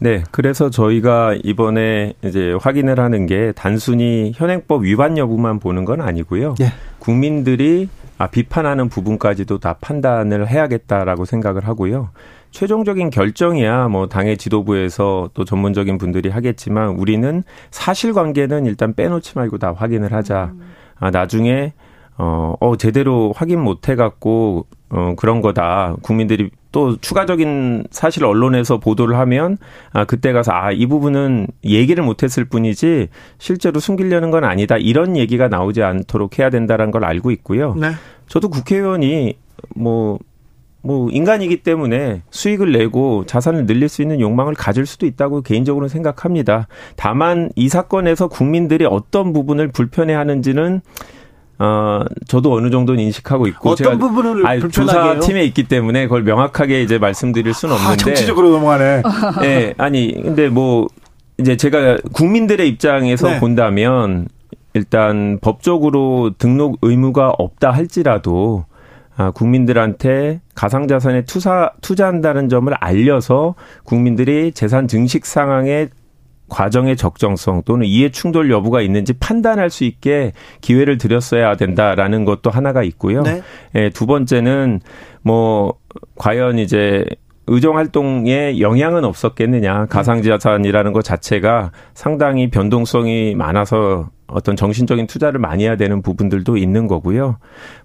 [0.00, 6.54] 네, 그래서 저희가 이번에 이제 확인을 하는 게 단순히 현행법 위반 여부만 보는 건 아니고요.
[6.60, 6.66] 예.
[7.00, 12.10] 국민들이 아, 비판하는 부분까지도 다 판단을 해야겠다라고 생각을 하고요.
[12.52, 19.72] 최종적인 결정이야 뭐 당의 지도부에서 또 전문적인 분들이 하겠지만 우리는 사실관계는 일단 빼놓지 말고 다
[19.76, 20.52] 확인을 하자.
[21.00, 21.72] 아, 나중에
[22.18, 25.94] 어, 어, 제대로 확인 못 해갖고, 어, 그런 거다.
[26.02, 29.56] 국민들이 또 추가적인 사실 언론에서 보도를 하면,
[29.92, 33.08] 아, 그때 가서, 아, 이 부분은 얘기를 못 했을 뿐이지,
[33.38, 34.76] 실제로 숨기려는 건 아니다.
[34.76, 37.74] 이런 얘기가 나오지 않도록 해야 된다는 걸 알고 있고요.
[37.74, 37.92] 네.
[38.26, 39.36] 저도 국회의원이
[39.76, 40.18] 뭐,
[40.82, 46.66] 뭐, 인간이기 때문에 수익을 내고 자산을 늘릴 수 있는 욕망을 가질 수도 있다고 개인적으로는 생각합니다.
[46.96, 50.80] 다만 이 사건에서 국민들이 어떤 부분을 불편해 하는지는
[51.60, 53.70] 어, 저도 어느 정도는 인식하고 있고.
[53.70, 54.68] 어떤 부분을 아니, 해요?
[54.68, 58.04] 조사 팀에 있기 때문에 그걸 명확하게 이제 말씀드릴 수는 아, 없는데.
[58.04, 59.02] 정치적으로 넘어가네.
[59.44, 60.86] 예, 아니, 근데 뭐,
[61.38, 63.40] 이제 제가 국민들의 입장에서 네.
[63.40, 64.28] 본다면,
[64.74, 68.64] 일단 법적으로 등록 의무가 없다 할지라도,
[69.16, 75.88] 아, 국민들한테 가상자산에 투자, 투자한다는 점을 알려서 국민들이 재산 증식 상황에
[76.48, 82.82] 과정의 적정성 또는 이해 충돌 여부가 있는지 판단할 수 있게 기회를 드렸어야 된다라는 것도 하나가
[82.82, 83.22] 있고요.
[83.22, 83.42] 네.
[83.74, 84.80] 예, 두 번째는
[85.22, 85.74] 뭐
[86.16, 87.04] 과연 이제
[87.46, 89.86] 의정 활동에 영향은 없었겠느냐.
[89.86, 96.86] 가상 자산이라는 것 자체가 상당히 변동성이 많아서 어떤 정신적인 투자를 많이 해야 되는 부분들도 있는
[96.86, 97.38] 거고요.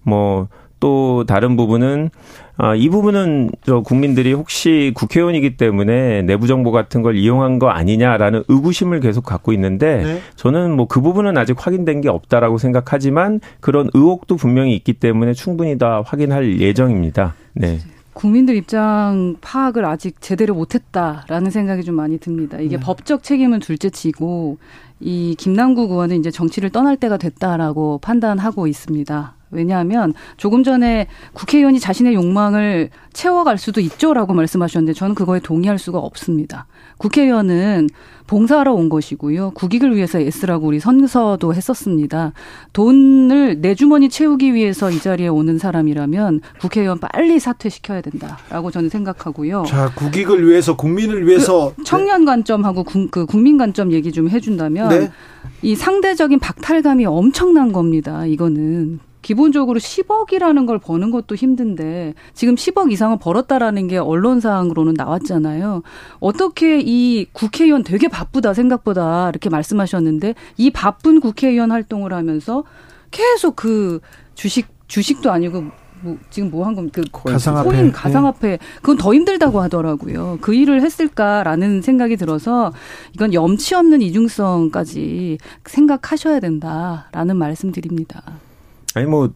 [0.04, 0.50] 뭐
[0.84, 2.10] 또 다른 부분은
[2.56, 8.44] 아, 이 부분은 저 국민들이 혹시 국회의원이기 때문에 내부 정보 같은 걸 이용한 거 아니냐라는
[8.48, 10.22] 의구심을 계속 갖고 있는데 네.
[10.36, 15.76] 저는 뭐 그 부분은 아직 확인된 게 없다라고 생각하지만 그런 의혹도 분명히 있기 때문에 충분히
[15.80, 17.34] 다 확인할 예정입니다.
[17.54, 17.80] 네.
[18.14, 22.60] 국민들 입장 파악을 아직 제대로 못했다라는 생각이 좀 많이 듭니다.
[22.60, 24.60] 이게 법적 책임은 둘째치고
[25.00, 29.34] 이 김남국 의원은 이제 정치를 떠날 때가 됐다라고 판단하고 있습니다.
[29.54, 36.66] 왜냐하면 조금 전에 국회의원이 자신의 욕망을 채워갈 수도 있죠라고 말씀하셨는데 저는 그거에 동의할 수가 없습니다.
[36.98, 37.90] 국회의원은
[38.28, 39.52] 봉사하러 온 것이고요.
[39.52, 42.34] 국익을 위해서 애쓰라고 우리 선서도 했었습니다.
[42.72, 49.64] 돈을 내 주머니 채우기 위해서 이 자리에 오는 사람이라면 국회의원 빨리 사퇴시켜야 된다라고 저는 생각하고요.
[49.68, 54.90] 자, 국익을 위해서 국민을 위해서 그 청년 관점하고 국, 그 국민 관점 얘기 좀 해준다면
[54.90, 55.12] 네.
[55.62, 58.26] 이 상대적인 박탈감이 엄청난 겁니다.
[58.26, 59.00] 이거는.
[59.24, 65.82] 기본적으로 10억이라는 걸 버는 것도 힘든데 지금 10억 이상을 벌었다라는 게 언론상으로는 나왔잖아요.
[66.20, 72.64] 어떻게 이 국회의원 되게 바쁘다 생각보다 이렇게 말씀하셨는데 이 바쁜 국회의원 활동을 하면서
[73.10, 74.00] 계속 그
[74.36, 75.64] 주식 주식도 아니고
[76.02, 77.02] 뭐 지금 뭐한 겁니까?
[77.12, 77.70] 그 가상화폐.
[77.70, 80.38] 코인 가상화폐 그건 더 힘들다고 하더라고요.
[80.42, 82.74] 그 일을 했을까라는 생각이 들어서
[83.14, 88.22] 이건 염치 없는 이중성까지 생각하셔야 된다라는 말씀드립니다.
[88.96, 89.30] 아니 뭐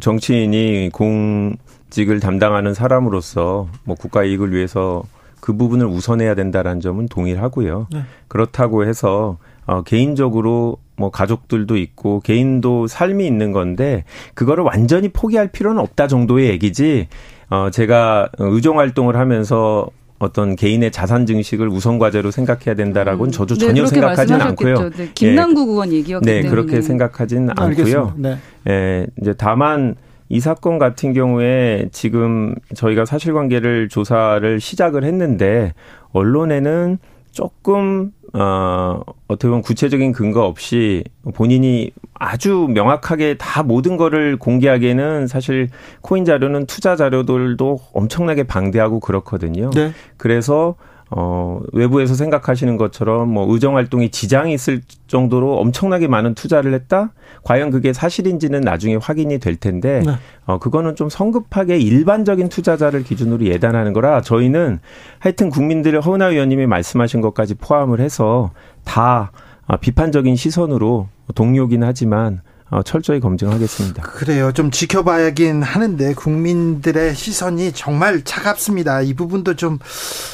[0.00, 5.02] 정치인이 공직을 담당하는 사람으로서 뭐 국가 이익을 위해서
[5.40, 7.88] 그 부분을 우선해야 된다라는 점은 동의하고요.
[7.92, 8.02] 네.
[8.28, 14.04] 그렇다고 해서 어, 개인적으로 뭐 가족들도 있고 개인도 삶이 있는 건데
[14.34, 17.08] 그거를 완전히 포기할 필요는 없다 정도의 얘기지.
[17.50, 19.88] 어, 제가 의정 활동을 하면서
[20.18, 24.34] 어떤 개인의 자산 증식을 우선 과제로 생각해야 된다라고는 저도 네, 전혀 말씀하셨겠죠.
[24.44, 24.90] 않고요.
[24.90, 26.50] 네, 김남국 의원 얘기였기 네, 때문에.
[26.50, 27.66] 그렇게 생각하지는 않고요.
[27.66, 28.12] 알겠습니다.
[28.16, 28.36] 네.
[28.68, 29.96] 예, 이제 다만
[30.28, 35.74] 이 사건 같은 경우에 지금 저희가 사실관계를 조사를 시작을 했는데
[36.12, 36.98] 언론에는
[37.34, 41.04] 조금 어 어떻게 보면 구체적인 근거 없이
[41.34, 45.68] 본인이 아주 명확하게 다 모든 거를 공개하기에는 사실
[46.00, 49.70] 코인 자료는 투자 자료들도 엄청나게 방대하고 그렇거든요.
[49.70, 49.92] 네.
[50.16, 50.76] 그래서
[51.16, 57.12] 어, 외부에서 생각하시는 것처럼 뭐 의정 활동에 지장이 있을 정도로 엄청나게 많은 투자를 했다?
[57.44, 60.12] 과연 그게 사실인지는 나중에 확인이 될 텐데, 네.
[60.44, 64.80] 어, 그거는 좀 성급하게 일반적인 투자자를 기준으로 예단하는 거라 저희는
[65.20, 68.50] 하여튼 국민들의 허은하 의원님이 말씀하신 것까지 포함을 해서
[68.82, 69.30] 다
[69.66, 74.02] 아, 비판적인 시선으로 동료긴 하지만 어, 철저히 검증하겠습니다.
[74.02, 74.52] 그래요.
[74.52, 79.02] 좀 지켜봐야긴 하는데 국민들의 시선이 정말 차갑습니다.
[79.02, 79.78] 이 부분도 좀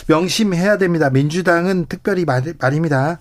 [0.08, 1.10] 명심해야 됩니다.
[1.10, 3.18] 민주당은 특별히 말, 말입니다.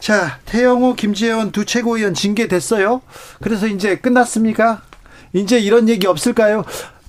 [0.00, 3.02] 자, 태영호, 김재원 두 최고위원 징계됐어요.
[3.42, 4.82] 그래서 이제 끝났습니까?
[5.32, 6.64] 이제 이런 얘기 없을까요?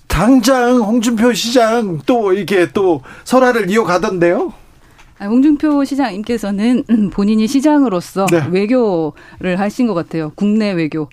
[0.08, 4.54] 당장 홍준표 시장 또 이게 또 설화를 이어가던데요.
[5.20, 8.46] 아, 홍준표 시장님께서는 본인이 시장으로서 네.
[8.50, 10.32] 외교를 하신 것 같아요.
[10.36, 11.10] 국내 외교.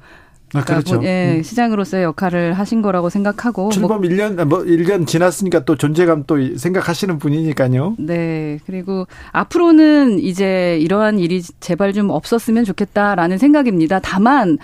[0.55, 1.03] 아, 그렇죠.
[1.03, 3.63] 예, 시장으로서의 역할을 하신 거라고 생각하고.
[3.63, 7.97] 뭐 출범 1년, 뭐 1년 지났으니까 또 존재감 또 생각하시는 분이니까요.
[7.99, 8.59] 네.
[8.65, 13.99] 그리고 앞으로는 이제 이러한 일이 제발 좀 없었으면 좋겠다라는 생각입니다.
[13.99, 14.59] 다만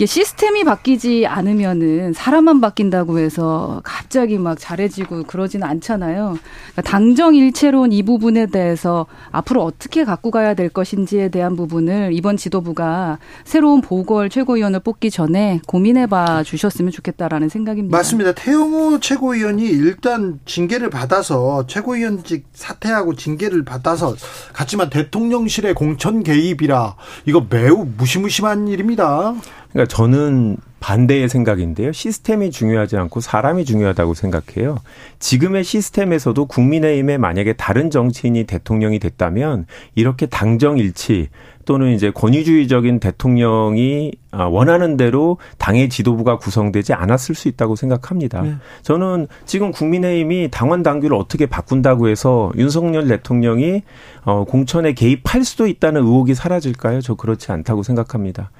[0.00, 6.38] 이게 시스템이 바뀌지 않으면은 사람만 바뀐다고 해서 갑자기 막 잘해지고 그러지는 않잖아요.
[6.72, 12.38] 그러니까 당정 일체론 이 부분에 대해서 앞으로 어떻게 갖고 가야 될 것인지에 대한 부분을 이번
[12.38, 17.94] 지도부가 새로운 보궐 최고위원을 뽑기 전에 고민해 봐 주셨으면 좋겠다라는 생각입니다.
[17.94, 18.32] 맞습니다.
[18.32, 24.16] 태영호 최고위원이 일단 징계를 받아서 최고위원직 사퇴하고 징계를 받아서
[24.54, 26.96] 갔지만 대통령실의 공천 개입이라
[27.26, 29.34] 이거 매우 무시무시한 일입니다.
[29.72, 31.92] 그러니까 저는 반대의 생각인데요.
[31.92, 34.78] 시스템이 중요하지 않고 사람이 중요하다고 생각해요.
[35.18, 41.28] 지금의 시스템에서도 국민의힘에 만약에 다른 정치인이 대통령이 됐다면 이렇게 당정일치
[41.66, 48.42] 또는 이제 권위주의적인 대통령이 아, 원하는 대로 당의 지도부가 구성되지 않았을 수 있다고 생각합니다.
[48.42, 48.54] 네.
[48.82, 53.82] 저는 지금 국민의힘이 당원 당규를 어떻게 바꾼다고 해서 윤석열 대통령이
[54.24, 57.02] 어, 공천에 개입할 수도 있다는 의혹이 사라질까요?
[57.02, 58.50] 저 그렇지 않다고 생각합니다.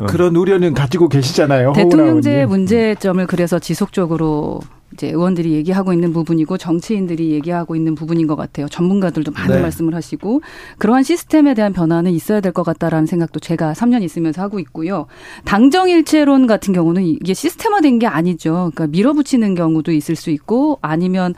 [0.00, 0.06] 어.
[0.06, 1.72] 그런 우려는 가지고 계시잖아요.
[1.72, 2.46] 대통령제.
[2.46, 4.60] 문제점을 그래서 지속적으로
[4.92, 8.66] 이제 의원들이 얘기하고 있는 부분이고 정치인들이 얘기하고 있는 부분인 것 같아요.
[8.68, 9.62] 전문가들도 많은 네.
[9.62, 10.40] 말씀을 하시고
[10.78, 15.06] 그러한 시스템에 대한 변화는 있어야 될 것 같다라는 생각도 제가 3년 있으면서 하고 있고요.
[15.44, 18.72] 당정일체론 같은 경우는 이게 시스템화된 게 아니죠.
[18.74, 21.34] 그러니까 밀어붙이는 경우도 있을 수 있고 아니면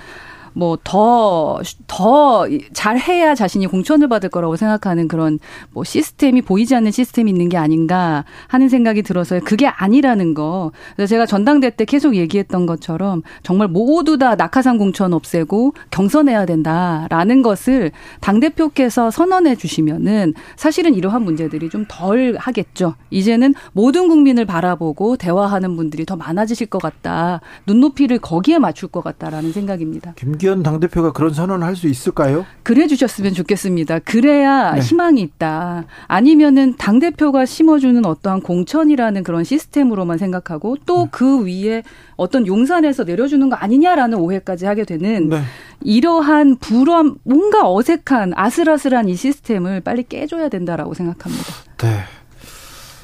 [0.55, 5.39] 뭐 더 더 잘해야 자신이 공천을 받을 거라고 생각하는 그런
[5.73, 9.41] 뭐 시스템이 보이지 않는 시스템이 있는 게 아닌가 하는 생각이 들어서요.
[9.45, 10.73] 그게 아니라는 거.
[10.97, 17.43] 그래서 제가 전당대 때 계속 얘기했던 것처럼 정말 모두 다 낙하산 공천 없애고 경선해야 된다라는
[17.43, 22.95] 것을 당 대표께서 선언해 주시면은 사실은 이러한 문제들이 좀 덜 하겠죠.
[23.11, 27.41] 이제는 모든 국민을 바라보고 대화하는 분들이 더 많아지실 것 같다.
[27.67, 30.15] 눈높이를 거기에 맞출 것 같다라는 생각입니다.
[30.17, 32.45] 김 기현 당대표가 그런 선언을 할 수 있을까요?
[32.65, 34.01] 그래 주셨으면 좋겠습니다.
[34.01, 34.81] 그래야 네.
[34.81, 35.85] 희망이 있다.
[36.07, 41.83] 아니면은 당 대표가 심어주는 어떠한 공천이라는 그런 시스템으로만 생각하고 또그 위에
[42.17, 45.43] 어떤 용산에서 내려주는 거 아니냐라는 오해까지 하게 되는 네.
[45.81, 51.45] 이러한 불안 뭔가 어색한 아슬아슬한 이 시스템을 빨리 깨줘야 된다라고 생각합니다.
[51.79, 52.01] 네.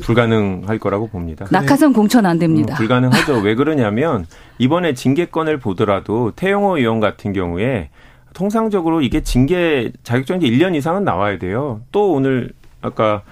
[0.03, 1.47] 불가능할 거라고 봅니다.
[1.51, 2.75] 낙하산 공천 안 됩니다.
[2.75, 3.39] 음, 불가능하죠.
[3.41, 4.27] 왜 그러냐면
[4.59, 7.91] 이번에 징계권을 보더라도 태영호 의원 같은 경우에
[8.35, 11.81] 통상적으로 이게 징계 자격정지 1년 이상은 나와야 돼요.
[11.93, 13.23] 또 오늘 아까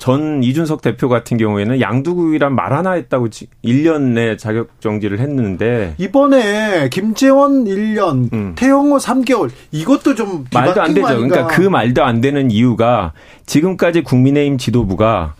[0.00, 3.28] 전 이준석 대표 같은 경우에는 양두구이란 말 하나 했다고
[3.62, 8.54] 1년 내 자격 정지를 했는데 이번에 김재원 1년, 음.
[8.56, 11.02] 태영호 3개월 이것도 좀 말도 안 되죠.
[11.02, 11.28] 거 아닌가.
[11.28, 13.12] 그러니까 그 말도 안 되는 이유가
[13.44, 15.34] 지금까지 국민의힘 지도부가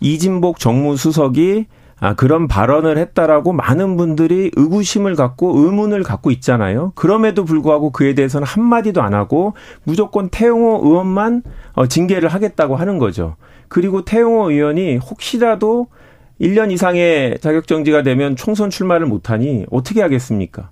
[0.00, 1.66] 이진복 정무수석이
[2.02, 6.92] 아, 그런 발언을 했다라고 많은 분들이 의구심을 갖고 의문을 갖고 있잖아요.
[6.94, 9.52] 그럼에도 불구하고 그에 대해서는 한마디도 안 하고
[9.84, 11.42] 무조건 태용호 의원만
[11.74, 13.36] 어, 징계를 하겠다고 하는 거죠.
[13.68, 15.88] 그리고 태용호 의원이 혹시라도
[16.40, 20.70] 1년 이상의 자격정지가 되면 총선 출마를 못하니 어떻게 하겠습니까?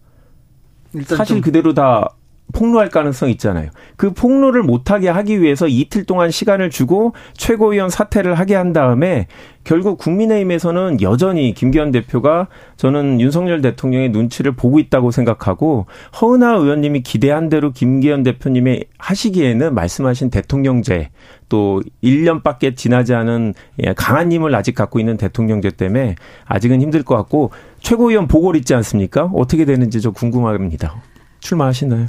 [1.05, 2.15] 사실 좀 그대로 다
[2.53, 3.70] 폭로할 가능성이 있잖아요.
[3.97, 9.27] 그 폭로를 못하게 하기 위해서 이틀 동안 시간을 주고 최고위원 사퇴를 하게 한 다음에
[9.65, 15.87] 결국 국민의힘에서는 여전히 김기현 대표가 저는 윤석열 대통령의 눈치를 보고 있다고 생각하고
[16.20, 21.11] 허은하 의원님이 기대한 대로 김기현 대표님이 하시기에는 말씀하신 대통령제
[21.51, 23.55] 또 1년밖에 지나지 않은
[23.85, 26.15] 예, 강한 힘을 아직 갖고 있는 대통령제 때문에
[26.47, 27.51] 아직은 힘들 것 같고
[27.81, 29.31] 최고위원 보궐 있지 않습니까?
[29.35, 31.03] 어떻게 되는지 저 궁금합니다.
[31.41, 32.07] 출마하시나요?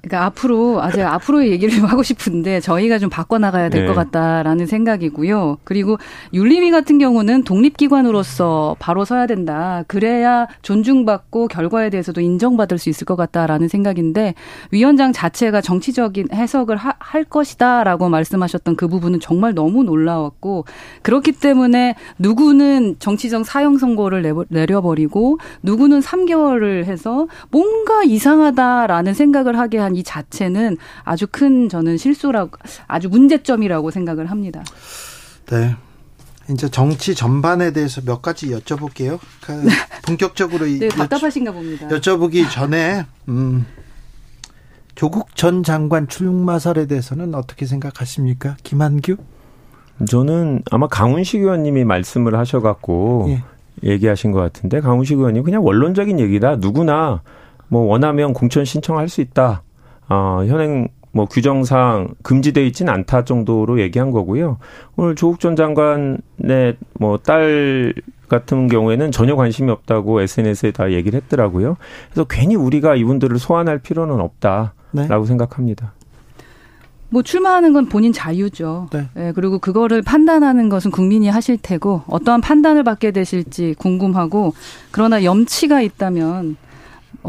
[0.00, 3.94] 그러니까 앞으로 아직 앞으로의 얘기를 좀 하고 싶은데 저희가 좀 바꿔 나가야 될것 네.
[3.94, 5.58] 같다라는 생각이고요.
[5.64, 5.98] 그리고
[6.32, 9.82] 윤리위 같은 경우는 독립기관으로서 바로 서야 된다.
[9.88, 14.34] 그래야 존중받고 결과에 대해서도 인정받을 수 있을 것 같다라는 생각인데
[14.70, 20.64] 위원장 자체가 정치적인 해석을 하- 할 것이다라고 말씀하셨던 그 부분은 정말 너무 놀라웠고
[21.02, 29.78] 그렇기 때문에 누구는 정치적 사형 선고를 내버- 내려버리고 누구는 3개월을 해서 뭔가 이상하다라는 생각을 하게
[29.78, 32.52] 한 이 자체는 아주 큰 저는 실수라고
[32.86, 34.62] 아주 문제점이라고 생각을 합니다.
[35.50, 35.74] 네.
[36.50, 39.18] 이제 정치 전반에 대해서 몇 가지 여쭤볼게요.
[39.42, 39.66] 그
[40.06, 41.88] 본격적으로 이- 네, 답답하신가 봅니다.
[41.88, 43.66] 여쭤보기 전에 음,
[44.94, 48.56] 조국 전 장관 출마설에 대해서는 어떻게 생각하십니까?
[48.62, 49.16] 김한규?
[50.08, 53.42] 저는 아마 강훈식 의원님이 말씀을 하셔갖고 예.
[53.88, 56.56] 얘기하신 것 같은데 강훈식 의원님 그냥 원론적인 얘기다.
[56.56, 57.20] 누구나
[57.68, 59.62] 뭐 원하면 공천 신청할 수 있다.
[60.08, 64.58] 어, 현행 뭐 규정상 금지되어 있지는 않다 정도로 얘기한 거고요.
[64.96, 67.94] 오늘 조국 전 장관의 뭐 딸
[68.28, 71.76] 같은 경우에는 전혀 관심이 없다고 SNS에 다 얘기를 했더라고요.
[72.10, 75.24] 그래서 괜히 우리가 이분들을 소환할 필요는 없다라고 네.
[75.26, 75.94] 생각합니다.
[77.10, 78.88] 뭐 출마하는 건 본인 자유죠.
[78.92, 79.08] 네.
[79.16, 84.52] 예, 그리고 그거를 판단하는 것은 국민이 하실 테고 어떠한 판단을 받게 되실지 궁금하고
[84.90, 86.56] 그러나 염치가 있다면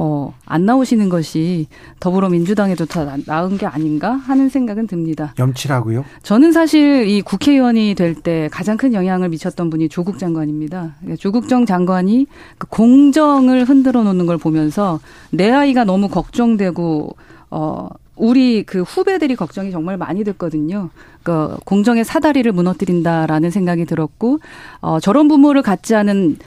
[0.01, 1.67] 어, 안 나오시는 것이
[1.99, 5.33] 더불어민주당에도 더 나- 나은 게 아닌가 하는 생각은 듭니다.
[5.37, 6.05] 염치라고요?
[6.23, 10.95] 저는 사실 이 국회의원이 될 때 가장 큰 영향을 미쳤던 분이 조국 장관입니다.
[11.19, 12.27] 조국 정 장관이
[12.57, 15.01] 그 공정을 흔들어 놓는 걸 보면서
[15.31, 17.15] 내 아이가 너무 걱정되고
[17.51, 20.91] 어 우리 그 후배들이 걱정이 정말 많이 됐거든요.
[21.23, 24.39] 그 공정의 사다리를 무너뜨린다라는 생각이 들었고
[24.79, 26.37] 어 저런 부모를 갖지 않은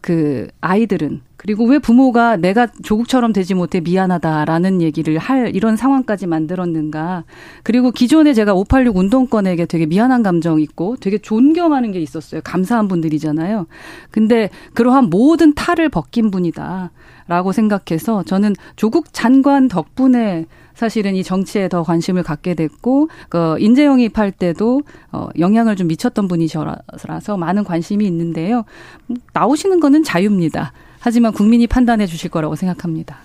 [0.00, 7.24] 그 아이들은 그리고 왜 부모가 내가 조국처럼 되지 못해 미안하다라는 얘기를 할 이런 상황까지 만들었는가.
[7.64, 12.40] 그리고 기존에 제가 586 운동권에게 되게 미안한 감정 있고 되게 존경하는 게 있었어요.
[12.44, 13.66] 감사한 분들이잖아요.
[14.12, 16.92] 근데 그러한 모든 탈을 벗긴 분이다.
[17.26, 23.84] 라고 생각해서 저는 조국 장관 덕분에 사실은 이 정치에 더 관심을 갖게 됐고 그 인재
[23.84, 28.64] 영입할 때도 어 영향을 좀 미쳤던 분이셔서 많은 관심이 있는데요.
[29.32, 30.72] 나오시는 거는 자유입니다.
[31.02, 33.18] 하지만 국민이 판단해 주실 거라고 생각합니다.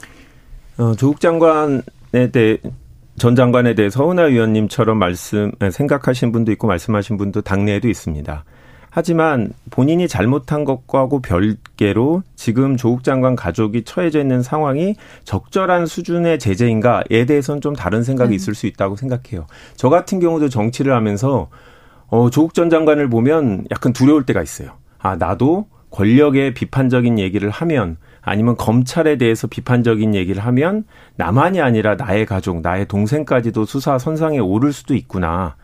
[0.77, 2.57] 어, 조국 장관에 대해
[3.17, 8.43] 전 장관에 대해 서은하 의원님처럼 말씀 생각하신 분도 있고 말씀하신 분도 당내에도 있습니다.
[8.89, 17.25] 하지만 본인이 잘못한 것과고 별개로 지금 조국 장관 가족이 처해져 있는 상황이 적절한 수준의 제재인가에
[17.27, 18.35] 대해서는 좀 다른 생각이 음.
[18.35, 19.45] 있을 수 있다고 생각해요.
[19.75, 21.49] 저 같은 경우도 정치를 하면서
[22.07, 24.71] 어, 조국 전 장관을 보면 약간 두려울 때가 있어요.
[24.97, 30.83] 아, 나도 권력에 비판적인 얘기를 하면 아니면 검찰에 대해서 비판적인 얘기를 하면
[31.15, 35.55] 나만이 아니라 나의 가족, 나의 동생까지도 수사 선상에 오를 수도 있구나.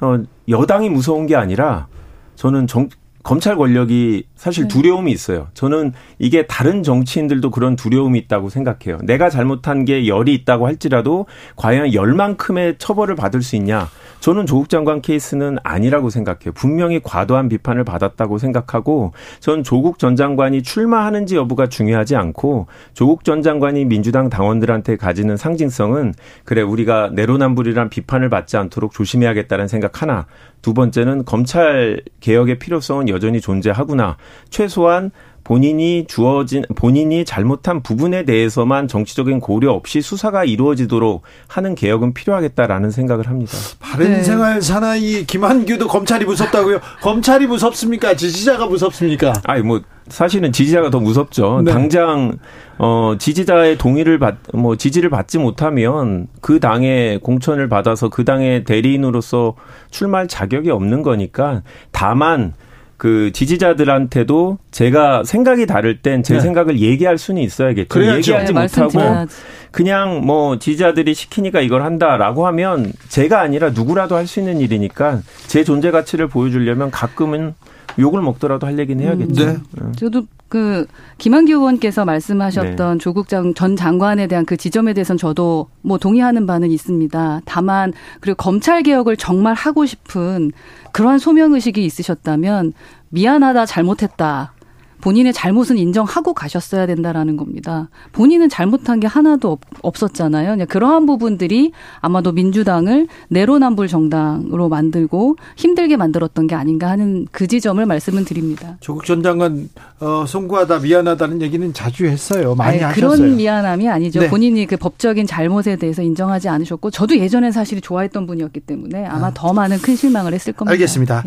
[0.00, 0.18] 어,
[0.48, 1.86] 여당이 무서운 게 아니라
[2.34, 2.88] 저는 정,
[3.22, 5.48] 검찰 권력이 사실 두려움이 있어요.
[5.54, 8.98] 저는 이게 다른 정치인들도 그런 두려움이 있다고 생각해요.
[9.04, 11.26] 내가 잘못한 게 열이 있다고 할지라도
[11.56, 13.88] 과연 열만큼의 처벌을 받을 수 있냐?
[14.20, 16.52] 저는 조국 장관 케이스는 아니라고 생각해요.
[16.54, 23.42] 분명히 과도한 비판을 받았다고 생각하고 전 조국 전 장관이 출마하는지 여부가 중요하지 않고 조국 전
[23.42, 26.14] 장관이 민주당 당원들한테 가지는 상징성은
[26.44, 30.26] 그래 우리가 내로남불이란 비판을 받지 않도록 조심해야겠다는 생각 하나.
[30.60, 34.16] 두 번째는 검찰 개혁의 필요성은 여전히 존재하구나.
[34.50, 35.12] 최소한
[35.48, 43.28] 본인이 주어진 본인이 잘못한 부분에 대해서만 정치적인 고려 없이 수사가 이루어지도록 하는 개혁은 필요하겠다라는 생각을
[43.28, 43.52] 합니다.
[43.80, 44.22] 바른 네.
[44.22, 46.80] 생활 사나이 김한규도 검찰이 무섭다고요?
[47.00, 48.14] 검찰이 무섭습니까?
[48.14, 49.32] 지지자가 무섭습니까?
[49.44, 51.62] 아니 뭐 사실은 지지자가 더 무섭죠.
[51.64, 51.72] 네.
[51.72, 52.36] 당장
[52.76, 59.54] 어 지지자의 동의를 받 뭐 지지를 받지 못하면 그 당의 공천을 받아서 그 당의 대리인으로서
[59.90, 62.52] 출마할 자격이 없는 거니까 다만
[62.98, 66.40] 그 지지자들한테도 제가 생각이 다를 땐제 네.
[66.40, 67.88] 생각을 얘기할 수는 있어야겠죠.
[67.88, 68.18] 그래야죠.
[68.18, 69.26] 얘기하지 네, 못하고.
[69.70, 75.64] 그냥 뭐 지지자들이 시키니까 이걸 한다라고 하면 제가 아니라 누구라도 할 수 있는 일이니까 제
[75.64, 77.54] 존재 가치를 보여주려면 가끔은
[77.98, 79.46] 욕을 먹더라도 할 얘기는 해야겠죠.
[79.46, 79.56] 네.
[79.96, 80.86] 저도 그
[81.18, 83.02] 김한규 의원께서 말씀하셨던 네.
[83.02, 87.42] 조국 장, 전 장관에 대한 그 지점에 대해서는 저도 뭐 동의하는 바는 있습니다.
[87.44, 90.52] 다만 그리고 검찰 개혁을 정말 하고 싶은
[90.92, 92.72] 그러한 소명 의식이 있으셨다면
[93.10, 94.52] 미안하다 잘못했다.
[95.00, 97.88] 본인의 잘못은 인정하고 가셨어야 된다라는 겁니다.
[98.12, 100.50] 본인은 잘못한 게 하나도 없, 없었잖아요.
[100.50, 107.84] 그냥 그러한 부분들이 아마도 민주당을 내로남불 정당으로 만들고 힘들게 만들었던 게 아닌가 하는 그 지점을
[107.84, 108.76] 말씀을 드립니다.
[108.80, 109.68] 조국 전 장관
[110.00, 112.54] 어, 송구하다 미안하다는 얘기는 자주 했어요.
[112.54, 113.10] 많이 아니, 하셨어요.
[113.10, 114.20] 그런 미안함이 아니죠.
[114.20, 114.28] 네.
[114.28, 119.52] 본인이 그 법적인 잘못에 대해서 인정하지 않으셨고 저도 예전엔 사실 좋아했던 분이었기 때문에 아마 더
[119.52, 120.72] 많은 큰 실망을 했을 겁니다.
[120.72, 121.24] 알겠습니다.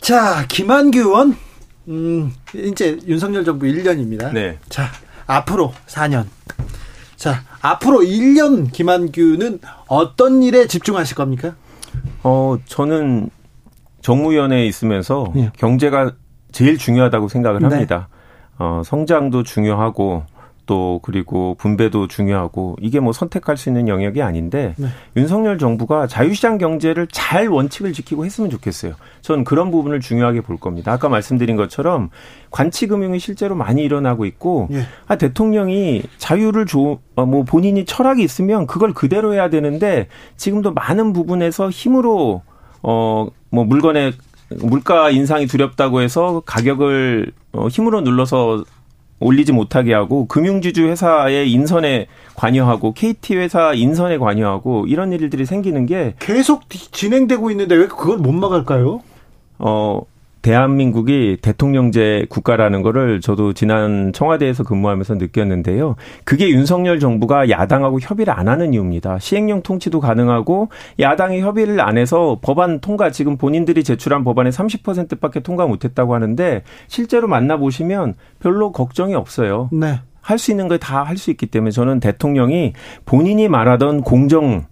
[0.00, 1.36] 자, 김한규 의원.
[1.88, 4.32] 음, 이제 윤석열 정부 1년입니다.
[4.32, 4.58] 네.
[4.68, 4.86] 자,
[5.26, 6.26] 앞으로 4년.
[7.16, 11.54] 자, 앞으로 1년 김한규는 어떤 일에 집중하실 겁니까?
[12.22, 13.30] 어, 저는
[14.02, 15.50] 정무위원회에 있으면서 예.
[15.56, 16.12] 경제가
[16.52, 17.66] 제일 중요하다고 생각을 네.
[17.66, 18.08] 합니다.
[18.58, 20.24] 어, 성장도 중요하고
[20.66, 24.88] 또 그리고 분배도 중요하고 이게 뭐 선택할 수 있는 영역이 아닌데 네.
[25.16, 28.94] 윤석열 정부가 자유시장 경제를 잘 원칙을 지키고 했으면 좋겠어요.
[29.20, 30.92] 전 그런 부분을 중요하게 볼 겁니다.
[30.92, 32.10] 아까 말씀드린 것처럼
[32.50, 34.86] 관치 금융이 실제로 많이 일어나고 있고 예.
[35.06, 41.12] 아, 대통령이 자유를 줘, 어, 뭐 본인이 철학이 있으면 그걸 그대로 해야 되는데 지금도 많은
[41.12, 42.42] 부분에서 힘으로
[42.82, 44.12] 어, 뭐 물건의
[44.60, 48.64] 물가 인상이 두렵다고 해서 가격을 어, 힘으로 눌러서
[49.20, 56.14] 올리지 못하게 하고 금융지주 회사의 인선에 관여하고 KT 회사 인선에 관여하고 이런 일들이 생기는 게
[56.18, 59.00] 계속 디- 진행되고 있는데 왜 그걸 못 막을까요?
[59.58, 60.02] 어,
[60.44, 65.96] 대한민국이 대통령제 국가라는 거를 저도 지난 청와대에서 근무하면서 느꼈는데요.
[66.24, 69.18] 그게 윤석열 정부가 야당하고 협의를 안 하는 이유입니다.
[69.20, 70.68] 시행령 통치도 가능하고
[71.00, 76.62] 야당이 협의를 안 해서 법안 통과 지금 본인들이 제출한 법안의 30%밖에 통과 못 했다고 하는데
[76.88, 79.70] 실제로 만나 보시면 별로 걱정이 없어요.
[79.72, 80.00] 네.
[80.20, 82.74] 할 수 있는 걸 다 할 수 있기 때문에 저는 대통령이
[83.06, 84.64] 본인이 말하던 공정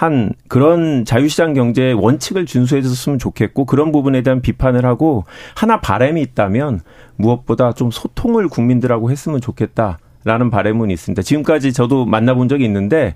[0.00, 5.24] 한 그런 자유시장 경제의 원칙을 준수해 줬으면 좋겠고 그런 부분에 대한 비판을 하고
[5.54, 6.80] 하나 바람이 있다면
[7.16, 11.20] 무엇보다 좀 소통을 국민들하고 했으면 좋겠다 라는 바람은 있습니다.
[11.20, 13.14] 지금까지 저도 만나본 적이 있는데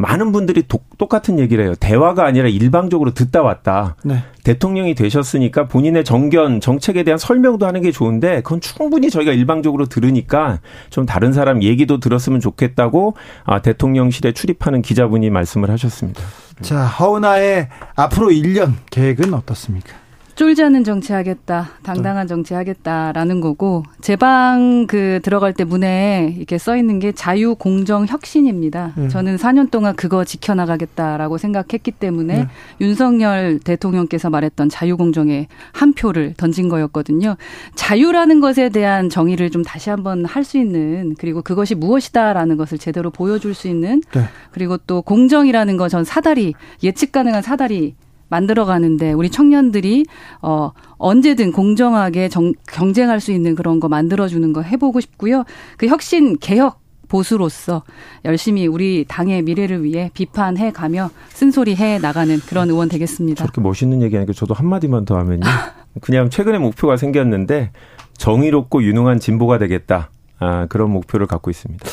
[0.00, 1.74] 많은 분들이 독- 똑같은 얘기를 해요.
[1.78, 3.96] 대화가 아니라 일방적으로 듣다 왔다.
[4.04, 4.22] 네.
[4.44, 10.60] 대통령이 되셨으니까 본인의 정견, 정책에 대한 설명도 하는 게 좋은데 그건 충분히 저희가 일방적으로 들으니까
[10.90, 13.14] 좀 다른 사람 얘기도 들었으면 좋겠다고
[13.44, 16.22] 아, 대통령실에 출입하는 기자분이 말씀을 하셨습니다.
[16.62, 19.94] 자, 허은아의 앞으로 1년 계획은 어떻습니까?
[20.40, 26.98] 쫄지 않는 정치하겠다, 당당한 정치하겠다라는 거고 제 방 그 들어갈 때 문에 이렇게 써 있는
[26.98, 28.94] 게 자유 공정 혁신입니다.
[28.96, 29.08] 음.
[29.10, 32.48] 저는 4년 동안 그거 지켜나가겠다라고 생각했기 때문에 네.
[32.80, 37.36] 윤석열 대통령께서 말했던 자유 공정에 한 표를 던진 거였거든요.
[37.74, 43.10] 자유라는 것에 대한 정의를 좀 다시 한번 할 수 있는 그리고 그것이 무엇이다라는 것을 제대로
[43.10, 44.22] 보여줄 수 있는 네.
[44.52, 47.94] 그리고 또 공정이라는 거 전 사다리 예측 가능한 사다리
[48.30, 50.06] 만들어가는데 우리 청년들이
[50.40, 55.44] 어 언제든 공정하게 정, 경쟁할 수 있는 그런 거 만들어주는 거 해보고 싶고요.
[55.76, 57.82] 그 혁신 개혁 보수로서
[58.24, 63.44] 열심히 우리 당의 미래를 위해 비판해 가며 쓴소리 해 나가는 그런 의원 되겠습니다.
[63.44, 65.42] 저렇게 멋있는 얘기 하니까 저도 한마디만 더 하면요.
[66.00, 67.72] 그냥 최근에 목표가 생겼는데
[68.16, 70.10] 정의롭고 유능한 진보가 되겠다.
[70.38, 71.86] 아, 그런 목표를 갖고 있습니다.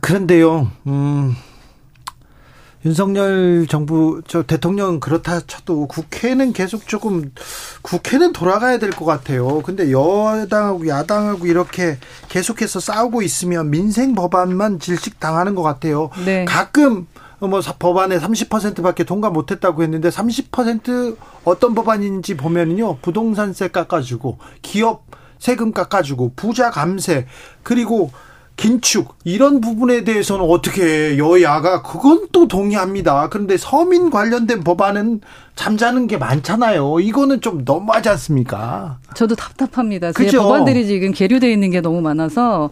[0.00, 1.34] 그런데요, 음,
[2.84, 7.30] 윤석열 정부, 저 대통령 그렇다 쳐도 국회는 계속 조금,
[7.82, 9.60] 국회는 돌아가야 될 것 같아요.
[9.62, 11.98] 근데 여당하고 야당하고 이렇게
[12.28, 16.10] 계속해서 싸우고 있으면 민생 법안만 질식 당하는 것 같아요.
[16.24, 16.44] 네.
[16.46, 17.06] 가끔,
[17.38, 25.06] 뭐 법안에 30%밖에 통과 못했다고 했는데 30% 어떤 법안인지 보면요 부동산세 깎아주고 기업
[25.38, 27.26] 세금 깎아주고 부자 감세
[27.62, 28.10] 그리고
[28.60, 33.30] 긴축 이런 부분에 대해서는 어떻게 여야가 그건 또 동의합니다.
[33.30, 35.22] 그런데 서민 관련된 법안은
[35.54, 37.00] 잠자는 게 많잖아요.
[37.00, 38.98] 이거는 좀 너무하지 않습니까?
[39.14, 40.12] 저도 답답합니다.
[40.12, 40.36] 제?
[40.36, 42.68] 법안들이 지금 계류되어 있는 게 너무 많아서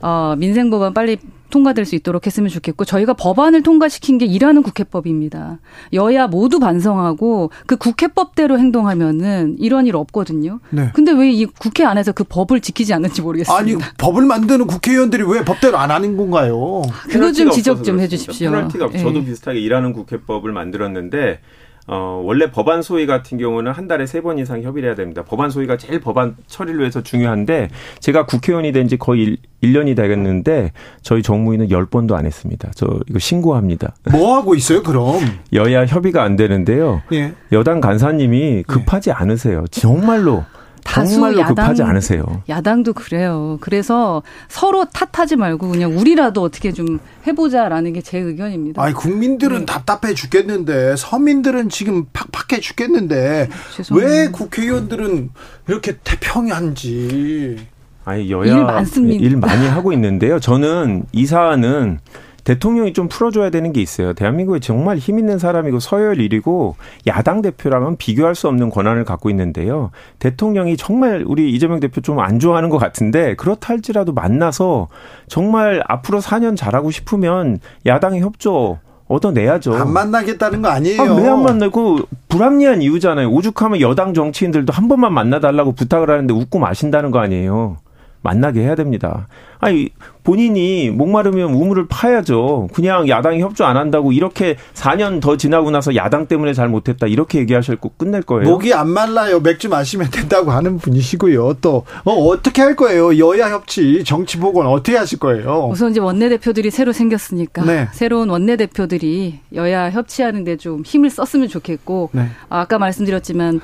[0.00, 1.18] 어, 민생 법안 빨리
[1.50, 5.58] 통과될 수 있도록 했으면 좋겠고 저희가 법안을 통과시킨 게 일하는 국회법입니다.
[5.92, 10.58] 여야 모두 반성하고 그 국회법대로 행동하면은 이런 일 없거든요.
[10.70, 10.90] 네.
[10.94, 13.58] 근데 왜 이 국회 안에서 그 법을 지키지 않는지 모르겠습니다.
[13.58, 16.82] 아니 법을 만드는 국회의원들이 왜 법대로 안 하는 건가요?
[17.10, 18.02] 그거 좀 지적 좀 그렇습니다.
[18.02, 18.50] 해주십시오.
[18.52, 18.98] 페널티가 없- 예.
[18.98, 21.40] 저도 비슷하게 일하는 국회법을 만들었는데
[21.86, 25.22] 어, 원래 법안 소위 같은 경우는 한 달에 세 번 이상 협의를 해야 됩니다.
[25.22, 27.68] 법안 소위가 제일 법안 처리를 위해서 중요한데
[28.00, 32.70] 제가 국회의원이 된 지 거의 1, 년이 되겠는데 저희 정무위는 10번도 안 했습니다.
[32.74, 33.94] 저 이거 신고합니다.
[34.12, 34.82] 뭐 하고 있어요?
[34.82, 35.20] 그럼
[35.52, 37.02] 여야 협의가 안 되는데요.
[37.12, 37.32] 예.
[37.52, 39.64] 여당 간사님이 급하지 않으세요.
[39.70, 40.44] 정말로
[40.84, 42.42] 정말로 야당- 급하지 않으세요.
[42.48, 43.58] 야당도 그래요.
[43.60, 48.82] 그래서 서로 탓하지 말고 그냥 우리라도 어떻게 좀 해보자라는 게 제 의견입니다.
[48.82, 49.66] 아니 국민들은 네.
[49.66, 54.06] 답답해 죽겠는데 서민들은 지금 팍팍해 죽겠는데 죄송해요.
[54.06, 55.30] 왜 국회의원들은
[55.68, 57.66] 이렇게 태평한지
[58.04, 59.24] 아니 여야 일 많습니다.
[59.24, 60.38] 일 많이 하고 있는데요.
[60.38, 62.00] 저는 이 사안은
[62.44, 64.12] 대통령이 좀 풀어줘야 되는 게 있어요.
[64.12, 66.74] 대한민국에 정말 힘 있는 사람이고 서열 1위고
[67.06, 69.90] 야당 대표랑은 비교할 수 없는 권한을 갖고 있는데요.
[70.18, 74.88] 대통령이 정말 우리 이재명 대표 좀 안 좋아하는 것 같은데 그렇다 할지라도 만나서
[75.26, 79.74] 정말 앞으로 4년 잘하고 싶으면 야당의 협조 얻어내야죠.
[79.74, 81.02] 안 만나겠다는 거 아니에요?
[81.02, 81.98] 아, 왜안 만나고
[82.28, 83.28] 불합리한 이유잖아요.
[83.30, 87.76] 오죽하면 여당 정치인들도 한 번만 만나달라고 부탁을 하는데 웃고 마신다는 거 아니에요.
[88.24, 89.28] 만나게 해야 됩니다.
[89.60, 89.90] 아니
[90.24, 92.68] 본인이 목마르면 우물을 파야죠.
[92.72, 97.38] 그냥 야당이 협조 안 한다고 이렇게 4년 더 지나고 나서 야당 때문에 잘 못했다 이렇게
[97.40, 98.50] 얘기하셨고 끝낼 거예요.
[98.50, 99.40] 목이 안 말라요.
[99.40, 101.58] 맥주 마시면 된다고 하는 분이시고요.
[101.60, 103.18] 또 어, 떻게 할 거예요?
[103.18, 105.68] 여야 협치, 정치 복원 어떻게 하실 거예요?
[105.70, 107.88] 우선 이제 원내 대표들이 새로 생겼으니까 네.
[107.92, 112.28] 새로운 원내 대표들이 여야 협치하는데 좀 힘을 썼으면 좋겠고 네.
[112.48, 113.60] 아까 말씀드렸지만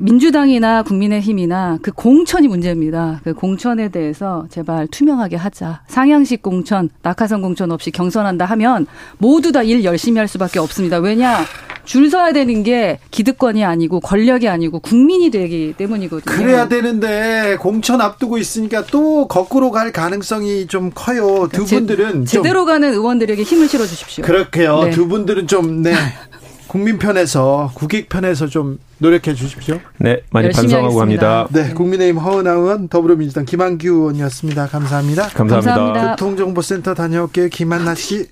[0.00, 3.20] 민주당이나 국민의힘이나 그 공천이 문제입니다.
[3.24, 5.82] 그 공천에 대해서 제발 투명하게 하자.
[5.86, 8.86] 상향식 공천, 낙하산 공천 없이 경선한다 하면
[9.18, 10.98] 모두 다 일 열심히 할 수밖에 없습니다.
[10.98, 11.44] 왜냐?
[11.84, 16.36] 줄 서야 되는 게 기득권이 아니고 권력이 아니고 국민이 되기 때문이거든요.
[16.36, 21.48] 그래야 되는데 공천 앞두고 있으니까 또 거꾸로 갈 가능성이 좀 커요.
[21.52, 24.24] 두 제- 분들은 좀 제대로 가는 의원들에게 힘을 실어 주십시오.
[24.24, 24.84] 그렇게요.
[24.84, 24.90] 네.
[24.90, 25.92] 두 분들은 좀 네.
[26.72, 29.78] 국민 편에서 국익 편에서 좀 노력해 주십시오.
[29.98, 31.40] 네, 많이 반성하고 하겠습니다.
[31.40, 31.62] 합니다.
[31.68, 34.68] 네, 국민의힘 허은하 의원, 더불어민주당 김한규 의원이었습니다.
[34.68, 35.28] 감사합니다.
[35.28, 35.74] 감사합니다.
[35.74, 36.10] 감사합니다.
[36.12, 37.50] 교통정보센터 다녀올게요.
[37.50, 38.26] 김한나 씨.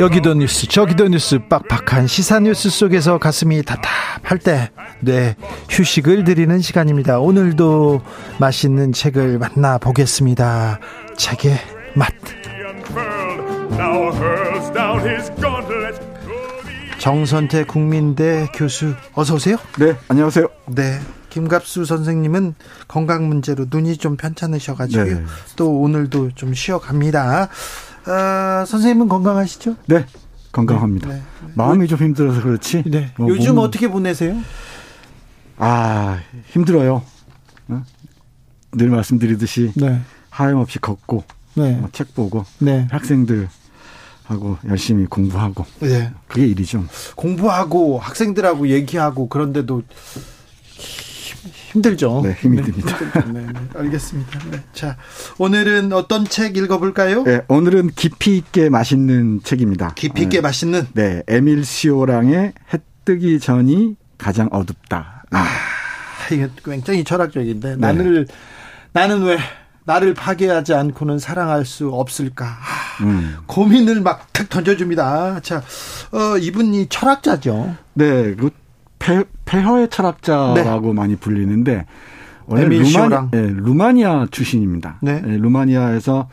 [0.00, 5.36] 여기도 뉴스 저기도 뉴스 빡빡한 시사 뉴스 속에서 가슴이 답답할 때 네,
[5.68, 7.20] 휴식을 드리는 시간입니다.
[7.20, 8.02] 오늘도
[8.40, 10.80] 맛있는 책을 만나보겠습니다.
[11.16, 12.12] 책의 맛.
[16.98, 19.56] 정선태 국민대 교수 어서 오세요.
[19.78, 20.46] 네, 안녕하세요.
[20.68, 21.00] 네.
[21.30, 22.54] 김갑수 선생님은
[22.88, 25.24] 건강 문제로 눈이 좀 편찮으셔가지고 네.
[25.56, 27.48] 또 오늘도 좀 쉬어갑니다.
[28.06, 29.76] 아, 선생님은 건강하시죠?
[29.86, 30.04] 네,
[30.52, 31.08] 건강합니다.
[31.08, 31.22] 네.
[31.54, 32.82] 마음이 좀 힘들어서 그렇지.
[32.86, 33.12] 네.
[33.16, 34.36] 뭐 요즘 몸은- 어떻게 보내세요?
[35.56, 37.02] 아, 힘들어요.
[37.68, 37.82] 어?
[38.72, 40.00] 늘 말씀드리듯이 네.
[40.30, 41.24] 하염없이 걷고
[41.62, 41.72] 네.
[41.76, 42.86] 뭐책 보고 네.
[42.90, 43.48] 학생들
[44.24, 46.12] 하고 열심히 공부하고 네.
[46.28, 46.84] 그게 일이죠.
[47.16, 49.82] 공부하고 학생들하고 얘기하고 그런데도
[50.62, 52.22] 힘- 힘들죠.
[52.24, 52.96] 네, 힘이 듭니다.
[52.96, 53.32] 힘들죠.
[53.32, 54.38] 네, 네, 알겠습니다.
[54.50, 54.60] 네.
[54.72, 54.96] 자,
[55.38, 57.22] 오늘은 어떤 책 읽어볼까요?
[57.24, 59.92] 네, 오늘은 깊이 있게 맛있는 책입니다.
[59.94, 60.86] 깊이 있게 네, 맛있는.
[60.94, 65.24] 네, 에밀 시오랑의 해 뜨기 전이 가장 어둡다.
[65.30, 65.46] 아,
[66.32, 68.26] 이게 굉장히 철학적인데 나를
[68.92, 69.38] 나는 왜
[69.84, 72.46] 나를 파괴하지 않고는 사랑할 수 없을까?
[72.46, 73.36] 아, 음.
[73.46, 75.40] 고민을 막 탁 던져줍니다.
[75.40, 75.62] 자,
[76.12, 77.74] 어, 이분이 철학자죠.
[77.92, 78.50] 네, 그
[78.98, 81.84] 폐, 폐허의 철학자라고 많이 불리는데
[82.46, 83.30] 원래 에밀 루마니, 시오랑.
[83.34, 84.98] 예, 루마니아 출신입니다.
[85.02, 85.22] 네.
[85.26, 86.28] 예, 루마니아에서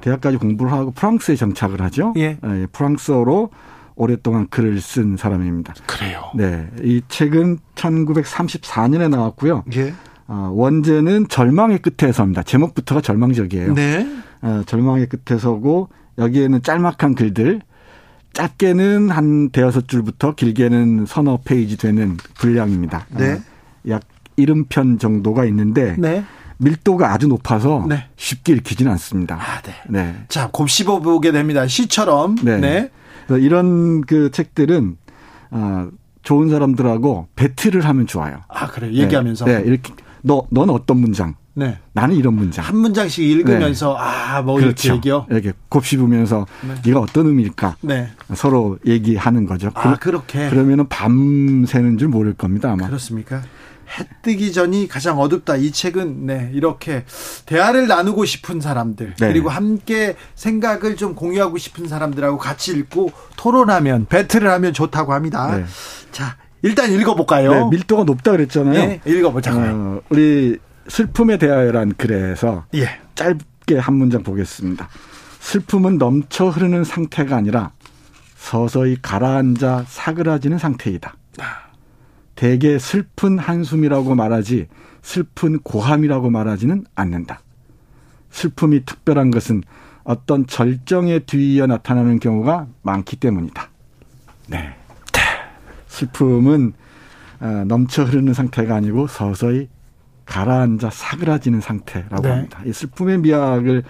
[0.00, 2.14] 대학까지 공부를 하고 프랑스에 정착을 하죠.
[2.16, 2.38] 예.
[2.42, 3.50] 예, 프랑스어로
[3.94, 5.74] 오랫동안 글을 쓴 사람입니다.
[5.86, 6.24] 그래요.
[6.34, 9.64] 네, 이 책은 1934년에 나왔고요.
[9.76, 9.92] 예.
[10.32, 12.42] 어, 원제는 절망의 끝에 서입니다.
[12.42, 13.74] 제목부터가 절망적이에요.
[13.74, 14.06] 네.
[14.40, 17.60] 어, 절망의 끝에 서고 여기에는 짤막한 글들
[18.32, 23.06] 짧게는 한 대여섯 줄부터 길게는 서너 페이지 되는 분량입니다.
[23.10, 23.32] 네.
[23.32, 23.40] 어,
[23.88, 24.04] 약
[24.38, 26.24] 70편 정도가 있는데 네.
[26.56, 28.08] 밀도가 아주 높아서 네.
[28.16, 29.34] 쉽게 읽히진 않습니다.
[29.34, 29.72] 아, 네.
[29.90, 30.16] 네.
[30.28, 31.66] 자, 곱씹어 보게 됩니다.
[31.66, 32.36] 시처럼.
[32.36, 32.56] 네.
[32.58, 32.90] 네.
[33.26, 34.96] 그래서 이런 그 책들은
[35.50, 35.88] 어,
[36.22, 38.40] 좋은 사람들하고 배틀을 하면 좋아요.
[38.48, 38.90] 아, 그래.
[38.92, 39.44] 얘기하면서.
[39.44, 39.92] 네, 네, 이렇게
[40.22, 41.34] 너, 넌 어떤 문장?
[41.54, 41.78] 네.
[41.92, 42.64] 나는 이런 문장.
[42.64, 44.88] 한 문장씩 읽으면서 아, 뭐 그렇죠.
[44.88, 45.26] 이렇게 얘기요.
[45.30, 46.74] 이렇게 곱씹으면서 네.
[46.86, 47.76] 네가 어떤 의미일까?
[47.82, 48.10] 네.
[48.34, 49.70] 서로 얘기하는 거죠.
[49.74, 50.48] 아, 그 렇게.
[50.48, 52.86] 그러면은 밤새는 줄 모를 겁니다, 아마.
[52.86, 53.42] 그렇습니까?
[53.98, 55.56] 해 뜨기 전이 가장 어둡다.
[55.56, 57.04] 이 책은 네 이렇게
[57.44, 59.28] 대화를 나누고 싶은 사람들 네.
[59.28, 65.56] 그리고 함께 생각을 좀 공유하고 싶은 사람들하고 같이 읽고 토론하면 배틀을 하면 좋다고 합니다.
[65.56, 65.64] 네.
[66.10, 67.50] 자 일단 읽어볼까요?
[67.50, 68.72] 네, 밀도가 높다 그랬잖아요.
[68.72, 69.70] 네, 읽어보자고요.
[69.70, 70.58] 어, 우리
[70.88, 72.88] 슬픔의 대화란 글에서 예.
[73.14, 74.88] 짧게 한 문장 보겠습니다.
[75.40, 77.72] 슬픔은 넘쳐 흐르는 상태가 아니라
[78.36, 81.16] 서서히 가라앉아 사그라지는 상태이다.
[82.34, 84.66] 대개 슬픈 한숨이라고 말하지
[85.02, 87.40] 슬픈 고함이라고 말하지는 않는다.
[88.30, 89.62] 슬픔이 특별한 것은
[90.04, 93.68] 어떤 절정에 뒤이어 나타나는 경우가 많기 때문이다.
[94.48, 94.74] 네.
[95.92, 96.72] 슬픔은
[97.40, 99.68] 어, 넘쳐 흐르는 상태가 아니고 서서히
[100.24, 102.30] 가라앉아 사그라지는 상태라고 네.
[102.30, 102.62] 합니다.
[102.64, 103.82] 이 슬픔의 미학을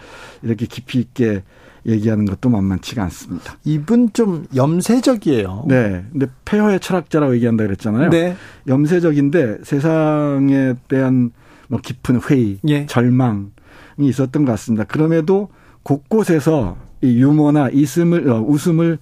[0.42, 1.42] 이렇게 깊이 있게
[1.86, 3.56] 얘기하는 것도 만만치가 않습니다.
[3.64, 5.66] 이분 좀 염세적이에요.
[5.68, 6.04] 네.
[6.10, 8.10] 근데 폐허의 철학자라고 얘기한다 그랬잖아요.
[8.10, 8.36] 네.
[8.66, 11.30] 염세적인데 세상에 대한
[11.68, 12.86] 뭐 깊은 회의, 예.
[12.86, 13.50] 절망이
[13.98, 14.84] 있었던 것 같습니다.
[14.84, 15.50] 그럼에도
[15.82, 18.98] 곳곳에서 이 유머나 있음을 어, 웃음을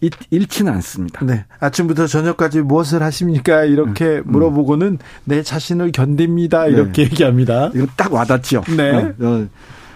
[0.00, 1.24] 잃, 잃지는 않습니다.
[1.24, 1.44] 네.
[1.58, 3.64] 아침부터 저녁까지 무엇을 하십니까?
[3.64, 6.66] 이렇게 물어보고는 내 자신을 견딥니다.
[6.66, 7.70] 이렇게 얘기합니다.
[7.74, 8.62] 이건 딱 와닿죠.
[8.76, 8.90] 네.
[8.92, 9.48] 어, 어,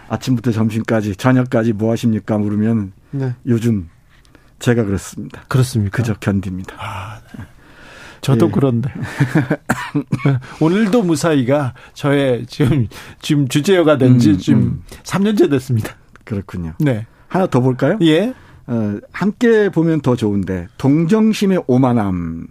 [0.09, 2.39] 아침부터 점심까지 저녁까지 뭐 하십니까?
[2.39, 3.35] 물으면 네.
[3.47, 3.89] 요즘
[4.59, 5.43] 제가 그렇습니다.
[5.48, 5.97] 그렇습니까?
[5.97, 6.76] 그저 견딥니다.
[8.20, 8.51] 저도 예.
[8.51, 8.90] 그런데
[10.60, 12.89] 오늘도 무사히가 저의 지금
[13.20, 14.82] 지금 주제어가 된지 음, 지금 음.
[15.02, 15.94] 3년째 됐습니다.
[16.24, 16.72] 그렇군요.
[16.78, 17.06] 네.
[17.28, 17.98] 하나 더 볼까요?
[18.01, 18.32] 예.
[18.66, 22.47] 어, 함께 보면 더 좋은데 동정심의 오만함.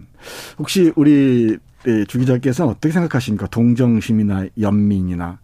[0.58, 3.46] 혹시 우리 예, 주 기자께서는 어떻게 생각하십니까?
[3.48, 5.38] 동정심이나 연민이나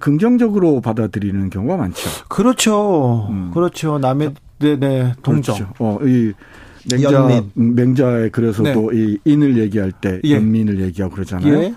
[0.00, 2.10] 긍정적으로 받아들이는 경우가 많죠.
[2.28, 3.28] 그렇죠.
[3.30, 3.50] 음.
[3.54, 3.98] 그렇죠.
[3.98, 5.56] 남의 네네 동정.
[5.56, 5.72] 그렇죠.
[5.78, 6.32] 어, 이
[6.90, 7.50] 맹자 연민.
[7.56, 10.34] 음, 맹자에 그래서도 이 인을 얘기할 때 예.
[10.34, 11.54] 연민을 얘기하고 그러잖아요.
[11.54, 11.74] 예.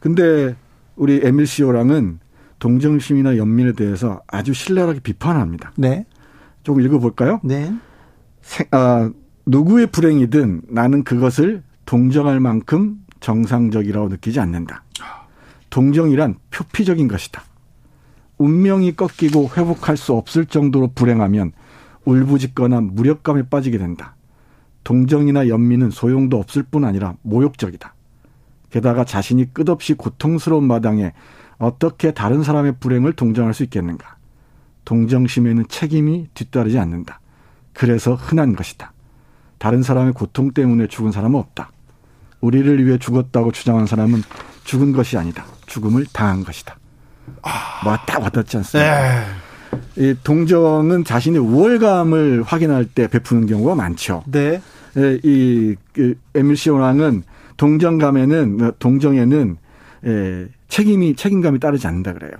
[0.00, 0.54] 근데
[0.96, 2.20] 우리 에밀 시오랑은
[2.58, 5.72] 동정심이나 연민에 대해서 아주 신랄하게 비판합니다.
[5.76, 6.04] 네.
[6.68, 7.40] 조금 읽어볼까요?
[7.42, 7.72] 네.
[8.42, 9.10] 생- 아,
[9.46, 14.84] 누구의 불행이든 나는 그것을 동정할 만큼 정상적이라고 느끼지 않는다.
[15.70, 17.42] 동정이란 표피적인 것이다.
[18.36, 21.52] 운명이 꺾이고 회복할 수 없을 정도로 불행하면
[22.04, 24.14] 울부짖거나 무력감에 빠지게 된다.
[24.84, 27.94] 동정이나 연민은 소용도 없을 뿐 아니라 모욕적이다.
[28.68, 31.14] 게다가 자신이 끝없이 고통스러운 마당에
[31.56, 34.17] 어떻게 다른 사람의 불행을 동정할 수 있겠는가?
[34.88, 37.20] 동정심에는 책임이 뒤따르지 않는다.
[37.74, 38.94] 그래서 흔한 것이다.
[39.58, 41.70] 다른 사람의 고통 때문에 죽은 사람은 없다.
[42.40, 44.22] 우리를 위해 죽었다고 주장한 사람은
[44.64, 45.44] 죽은 것이 아니다.
[45.66, 46.78] 죽음을 당한 것이다.
[47.84, 49.24] 뭐딱 와닿지 않습니까?
[49.94, 50.10] 네.
[50.10, 54.24] 이 동정은 자신의 우월감을 확인할 때 베푸는 경우가 많죠.
[54.26, 54.62] 네.
[54.96, 57.24] 예, 이, 그, 에밀 시오랑은
[57.58, 59.56] 동정감에는, 동정에는,
[60.06, 62.32] 예, 책임이, 책임감이 따르지 않는다 그래요.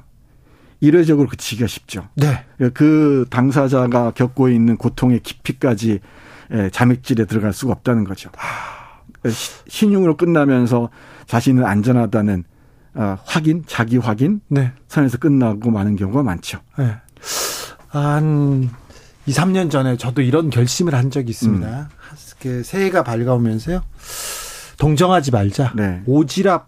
[0.81, 2.09] 이례적으로 그치기가 쉽죠.
[2.15, 2.45] 네.
[2.75, 6.01] 그 당사자가 겪고 있는 고통의 깊이까지
[6.55, 8.31] 예, 자맥질에 들어갈 수가 없다는 거죠.
[9.29, 10.89] 시- 신용으로 끝나면서
[11.27, 12.45] 자신은 안전하다는
[12.95, 14.73] 어, 확인, 자기 확인 네.
[14.89, 16.61] 선에서 끝나고 마는 경우가 많죠.
[16.79, 16.95] 네.
[17.89, 18.71] 한
[19.27, 21.89] 2, 3년 전에 저도 이런 결심을 한 적이 있습니다.
[22.41, 23.83] 그 새해가 밝아오면서요.
[24.79, 25.73] 동정하지 말자.
[25.77, 26.03] 네.
[26.07, 26.65] 오지랖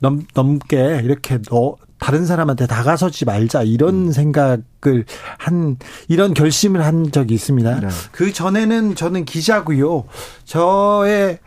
[0.00, 3.62] 넘, 넘게 이렇게 너, 다른 사람한테 다가서지 말자.
[3.62, 5.04] 이런 생각을
[5.38, 5.76] 한,
[6.08, 7.80] 이런 결심을 한 적이 있습니다.
[7.80, 7.88] 네.
[8.12, 10.04] 그 전에는 저는 기자고요.
[10.44, 11.38] 저의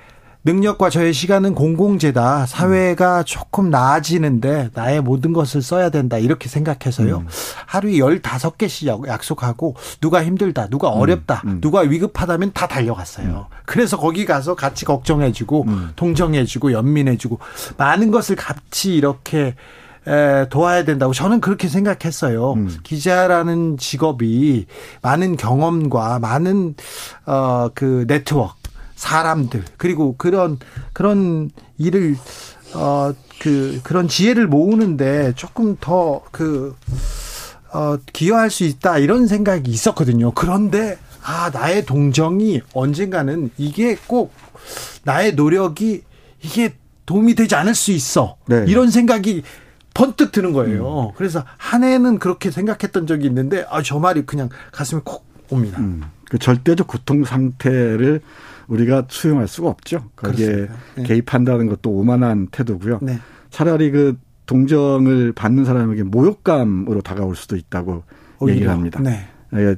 [0.44, 2.48] 능력과 저의 시간은 공공재다.
[2.48, 6.18] 사회가 조금 나아지는데 나의 모든 것을 써야 된다.
[6.18, 7.18] 이렇게 생각해서요.
[7.18, 7.28] 음.
[7.68, 11.62] 하루에 15개씩 약속하고 누가 힘들다, 누가 어렵다, 음.
[11.62, 13.48] 누가 위급하다면 다 달려갔어요.
[13.66, 15.92] 그래서 거기 가서 같이 걱정해주고 음.
[15.96, 17.38] 동정해주고 연민해주고
[17.78, 19.56] 많은 것을 같이 이렇게 에,
[20.50, 22.54] 도와야 된다고 저는 그렇게 생각했어요.
[22.54, 22.78] 음.
[22.84, 24.66] 기자라는 직업이
[25.02, 26.76] 많은 경험과 많은
[27.26, 28.56] 어그 네트워크
[28.96, 30.58] 사람들 그리고 그런
[30.94, 32.16] 그런 일을
[32.74, 36.76] 어그 그런 지혜를 모으는데 조금 더그
[37.74, 40.32] 어, 기여할 수 있다 이런 생각이 있었거든요.
[40.32, 44.34] 그런데 아 나의 동정이 언젠가는 이게 꼭
[45.04, 46.04] 나의 노력이
[46.42, 46.74] 이게
[47.06, 48.66] 도움이 되지 않을 수 있어 네.
[48.68, 49.44] 이런 생각이
[49.94, 51.14] 번뜩 드는 거예요.
[51.16, 55.80] 그래서 한 해는 그렇게 생각했던 적이 있는데 아 저 말이 그냥 가슴에 콕 옵니다.
[55.80, 56.02] 음.
[56.30, 58.22] 그 절대적 고통 상태를
[58.68, 60.06] 우리가 수용할 수가 없죠.
[60.16, 60.68] 거기에.
[60.96, 61.04] 네.
[61.04, 63.00] 개입한다는 것도 오만한 태도고요.
[63.02, 63.20] 네.
[63.50, 68.04] 차라리 그 동정을 받는 사람에게 모욕감으로 다가올 수도 있다고
[68.40, 68.56] 오히려.
[68.56, 69.02] 얘기를 합니다.
[69.02, 69.28] 네.
[69.56, 69.76] 예,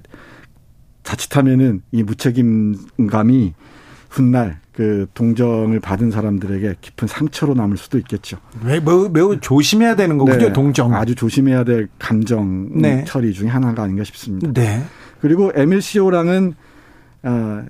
[1.01, 3.53] 자칫하면은 이 무책임감이
[4.09, 8.37] 훗날 그 동정을 받은 사람들에게 깊은 상처로 남을 수도 있겠죠.
[8.63, 10.37] 매우, 매우 조심해야 되는 거군요.
[10.37, 10.95] 네, 동정.
[10.95, 13.03] 아주 조심해야 될 감정 네.
[13.05, 14.51] 처리 중에 하나가 아닌가 싶습니다.
[14.51, 14.83] 네.
[15.21, 16.55] 그리고 시오랑은
[17.21, 17.65] 어,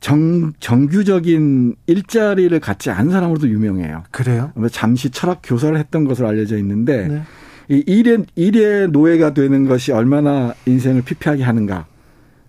[0.00, 4.04] 정 정규적인 일자리를 갖지 않은 사람으로도 유명해요.
[4.10, 4.52] 그래요?
[4.70, 7.22] 잠시 철학 교사를 했던 것으로 알려져 있는데 네.
[7.70, 11.86] 이 일의 일의 노예가 되는 것이 얼마나 인생을 피폐하게 하는가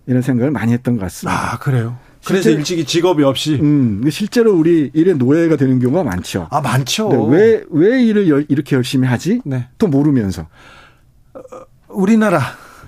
[0.06, 1.54] 이런 생각을 많이 했던 것 같습니다.
[1.54, 1.96] 아 그래요.
[2.24, 6.48] 그래서 일찍이 직업이 없이 음, 실제로 우리 일의 노예가 되는 경우가 많죠.
[6.50, 7.08] 아 많죠.
[7.26, 9.40] 왜, 왜 일을 열- 이렇게 열심히 하지?
[9.44, 9.68] 네.
[9.78, 10.46] 또 모르면서.
[11.88, 12.40] 우리나라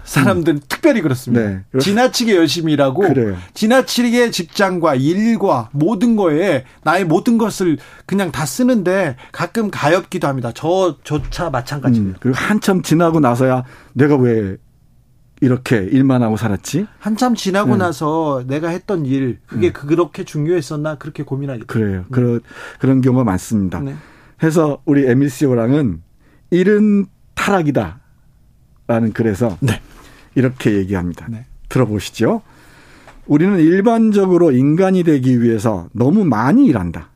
[0.04, 1.48] 사람들은 특별히 그렇습니다.
[1.72, 1.78] 네.
[1.80, 3.36] 지나치게 열심히 일하고 그래요.
[3.54, 10.50] 지나치게 직장과 일과 모든 거에 나의 모든 것을 그냥 다 쓰는데 가끔 가엾기도 합니다.
[10.54, 12.08] 저 조차 마찬가지예요.
[12.08, 13.64] 음, 그리고 한참 지나고 나서야
[13.94, 14.56] 내가 왜
[15.42, 16.86] 이렇게 일만 하고 살았지?
[17.00, 17.78] 한참 지나고 네.
[17.78, 19.72] 나서 내가 했던 일 그게 음.
[19.72, 21.64] 그렇게 중요했었나 그렇게 고민하게.
[21.66, 22.04] 그래요.
[22.12, 22.40] 그런,
[22.78, 23.80] 그런 경우가 많습니다.
[23.80, 23.96] 네.
[24.44, 26.00] 해서 우리 에밀 시오랑은
[26.52, 27.98] 일은 타락이다.
[28.86, 29.80] 라는 글에서 네.
[30.36, 31.26] 이렇게 얘기합니다.
[31.28, 31.44] 네.
[31.68, 32.42] 들어보시죠.
[33.26, 37.08] 우리는 일반적으로 인간이 되기 위해서 너무 많이 일한다.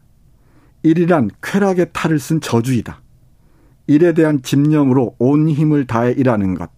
[0.83, 3.01] 일이란 쾌락의 탈을 쓴 저주이다.
[3.87, 6.76] 일에 대한 집념으로 온 힘을 다해 일하는 것.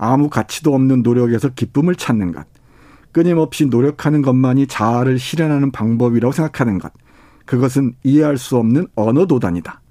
[0.00, 2.46] 아무 가치도 없는 노력에서 기쁨을 찾는 것.
[3.12, 6.90] 끊임없이 노력하는 것만이 자아를 실현하는 방법이라고 생각하는 것.
[7.44, 9.82] 그것은 이해할 수 없는 언어 도단이다.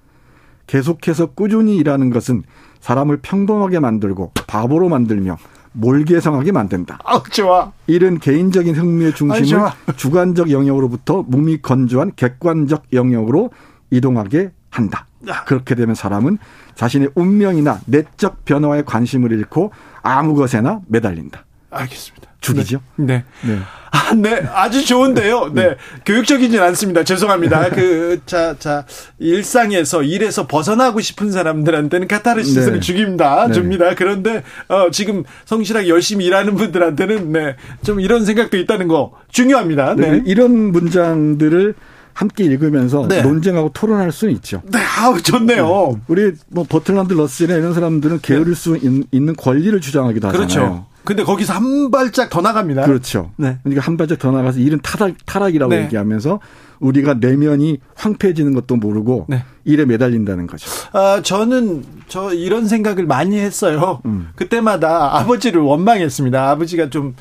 [0.65, 2.43] 계속해서 꾸준히 일하는 것은
[2.79, 5.37] 사람을 평범하게 만들고 바보로 만들며
[5.73, 6.99] 몰개성하게 만든다.
[7.03, 7.71] 아 좋아.
[7.85, 9.73] 일은 개인적인 흥미의 중심을 좋아.
[9.95, 13.51] 주관적 영역으로부터 몸이 건조한 객관적 영역으로
[13.91, 15.05] 이동하게 한다.
[15.45, 16.37] 그렇게 되면 사람은
[16.75, 19.71] 자신의 운명이나 내적 변화에 관심을 잃고
[20.01, 21.45] 아무 것에나 매달린다.
[21.71, 22.29] 알겠습니다.
[22.41, 22.79] 죽이죠.
[22.95, 23.23] 네.
[23.41, 23.59] 네.
[23.91, 24.41] 아, 네.
[24.53, 25.51] 아주 좋은데요.
[25.53, 25.75] 네.
[26.05, 27.03] 교육적이진 않습니다.
[27.03, 27.69] 죄송합니다.
[27.69, 28.85] 그, 자, 자,
[29.17, 32.79] 일상에서, 일에서 벗어나고 싶은 사람들한테는 카타르시스를 네.
[32.79, 33.47] 죽입니다.
[33.47, 33.53] 네.
[33.53, 33.93] 줍니다.
[33.95, 37.55] 그런데, 어, 지금 성실하게 열심히 일하는 분들한테는, 네.
[37.83, 39.95] 좀 이런 생각도 있다는 거 중요합니다.
[39.95, 40.11] 네.
[40.11, 40.21] 네.
[40.25, 41.75] 이런 문장들을
[42.13, 43.21] 함께 읽으면서 네.
[43.21, 44.61] 논쟁하고 토론할 수는 있죠.
[44.71, 44.79] 네.
[44.99, 45.99] 아우, 좋네요.
[46.07, 50.47] 우리 뭐 버틀란드 러셀이나 이런 사람들은 게으를 수 있- 있는 권리를 주장하기도 하잖아요.
[50.47, 50.85] 그렇죠.
[51.05, 52.83] 근데 거기서 한 발짝 더 나갑니다.
[52.85, 53.31] 그렇죠.
[53.37, 53.57] 네.
[53.63, 55.83] 그러니까 한 발짝 더 나가서 일은 타락, 타락이라고 네.
[55.85, 56.39] 얘기하면서
[56.81, 59.43] 우리가 내면이 황폐해지는 것도 모르고 네.
[59.65, 60.69] 일에 매달린다는 거죠.
[60.93, 64.01] 아, 저는 저 이런 생각을 많이 했어요.
[64.05, 64.29] 음.
[64.35, 66.49] 그때마다 아버지를 원망했습니다.
[66.51, 67.13] 아버지가 좀 어,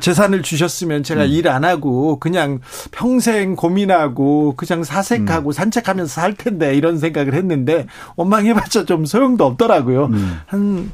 [0.00, 1.28] 재산을 주셨으면 제가 음.
[1.28, 4.84] 일안 하고 그냥 평생 고민하고 그냥 음.
[4.84, 7.86] 사색하고 산책하면서 살 텐데 이런 생각을 했는데
[8.16, 10.06] 원망해봤자 좀 소용도 없더라고요.
[10.06, 10.40] 음.
[10.46, 10.90] 한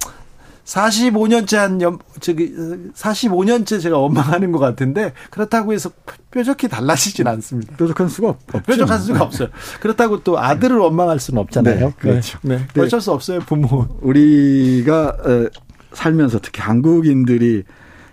[0.64, 2.54] 45년째 한 연, 저기,
[2.94, 5.90] 45년째 제가 원망하는 것 같은데, 그렇다고 해서
[6.30, 7.76] 뾰족히 달라지진 않습니다.
[7.76, 8.62] 뾰족한 수가 없, 없죠.
[8.66, 9.48] 뾰족할 수가 없어요.
[9.80, 11.86] 그렇다고 또 아들을 원망할 수는 없잖아요.
[11.88, 12.38] 네, 그렇죠.
[12.42, 12.58] 네.
[12.58, 12.66] 네.
[12.74, 12.82] 네.
[12.82, 13.86] 어쩔 수 없어요, 부모.
[14.00, 15.48] 우리가 어,
[15.92, 17.64] 살면서 특히 한국인들이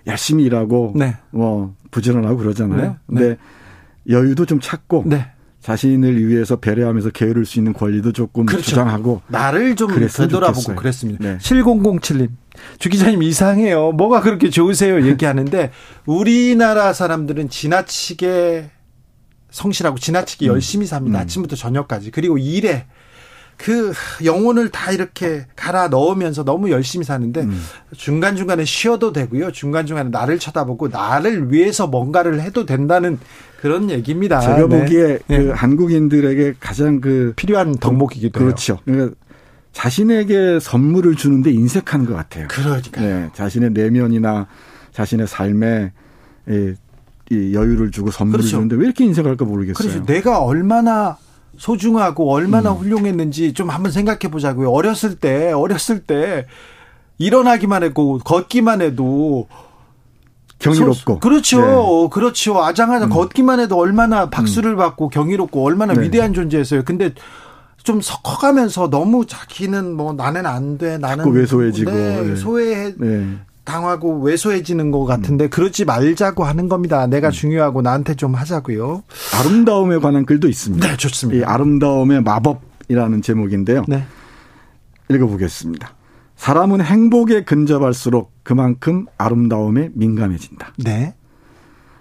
[0.09, 1.15] 열심히 일하고 네.
[1.31, 2.81] 뭐 부지런하고 그러잖아요.
[2.81, 3.37] 네, 근데
[4.09, 5.27] 여유도 좀 찾고 네.
[5.61, 8.63] 자신을 위해서 배려하면서 게으를 수 있는 권리도 조금 그렇죠.
[8.65, 10.75] 주장하고 나를 좀 되돌아보고 좋겠어요.
[10.75, 11.23] 그랬습니다.
[11.23, 11.37] 네.
[11.37, 12.29] 7007님.
[12.77, 13.91] 주 기자님 이상해요.
[13.91, 15.05] 뭐가 그렇게 좋으세요?
[15.05, 15.71] 얘기하는데
[16.05, 18.69] 우리나라 사람들은 지나치게
[19.51, 21.19] 성실하고 지나치게 열심히 삽니다.
[21.19, 21.21] 음.
[21.21, 22.11] 아침부터 저녁까지.
[22.11, 22.85] 그리고 일에
[23.59, 23.91] 그
[24.23, 27.61] 영혼을 다 이렇게 갈아 넣으면서 너무 열심히 사는데 음.
[27.95, 29.51] 중간 중간에 쉬어도 되고요.
[29.51, 33.19] 중간 중간에 나를 쳐다보고 나를 위해서 뭔가를 해도 된다는
[33.59, 34.39] 그런 얘기입니다.
[34.39, 34.79] 제가 네.
[34.79, 35.37] 보기에 네.
[35.37, 38.47] 그 한국인들에게 가장 그 필요한 덕목이기도 해요.
[38.47, 38.79] 그렇죠.
[38.85, 39.13] 그러니까
[39.73, 42.47] 자신에게 선물을 주는데 인색한 것 같아요.
[42.49, 43.01] 그러니까.
[43.01, 44.47] 네, 자신의 내면이나
[44.93, 45.91] 자신의 삶에
[46.47, 48.55] 이, 여유를 주고 선물을 그렇죠.
[48.55, 49.75] 주는데 왜 이렇게 인색할까 모르겠어요.
[49.75, 51.17] 그래서 내가 얼마나
[51.59, 52.29] 소중하고 음.
[52.33, 54.71] 얼마나 훌륭했는지 좀 한번 생각해 보자고요.
[54.71, 56.47] 어렸을 때, 어렸을 때
[57.19, 59.47] 일어나기만 했고 걷기만 해도
[60.59, 60.93] 경이롭고.
[60.93, 61.61] 소- 그렇죠.
[61.61, 62.09] 네.
[62.11, 62.63] 그렇죠.
[62.63, 66.01] 아장아장 걷기만 해도 얼마나 박수를 받고 경이롭고 얼마나 네.
[66.03, 66.83] 위대한 존재였어요.
[66.83, 67.13] 근데
[67.83, 70.97] 좀 서- 커가면서 너무 자기는 뭐 나는 안 돼.
[70.97, 71.91] 나는 자꾸 왜소해지고.
[71.91, 72.35] 네, 네.
[72.35, 73.37] 소외 네.
[73.69, 77.05] 당하고 왜소해지는 것 같은데 그러지 말자고 하는 겁니다.
[77.05, 77.11] 음.
[77.11, 79.03] 내가 중요하고 나한테 좀 하자고요.
[79.39, 80.87] 아름다움에 관한 글도 있습니다.
[80.87, 81.39] 네, 좋습니다.
[81.39, 83.83] 이 아름다움의 마법이라는 제목인데요.
[83.87, 84.03] 네.
[85.09, 85.93] 읽어보겠습니다.
[86.35, 90.73] 사람은 행복에 근접할수록 그만큼 아름다움에 민감해진다.
[90.83, 91.13] 네.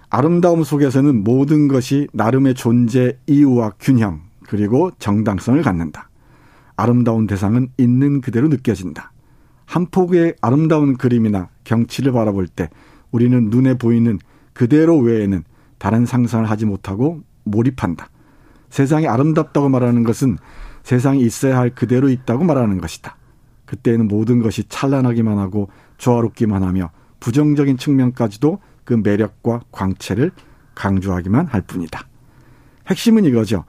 [0.09, 6.09] 아름다움 속에서는 모든 것이 나름의 존재 이유와 균형 그리고 정당성을 갖는다.
[6.75, 9.11] 아름다운 대상은 있는 그대로 느껴진다.
[9.69, 12.71] 한 폭의 아름다운 그림이나 경치를 바라볼 때
[13.11, 14.17] 우리는 눈에 보이는
[14.53, 15.43] 그대로 외에는
[15.77, 18.09] 다른 상상을 하지 못하고 몰입한다.
[18.71, 20.37] 세상이 아름답다고 말하는 것은
[20.81, 23.15] 세상이 있어야 할 그대로 있다고 말하는 것이다.
[23.67, 25.69] 그때는 모든 것이 찬란하기만 하고
[25.99, 26.89] 조화롭기만 하며
[27.19, 30.31] 부정적인 측면까지도 그 매력과 광채를
[30.73, 32.07] 강조하기만 할 뿐이다.
[32.87, 33.65] 핵심은 이거죠.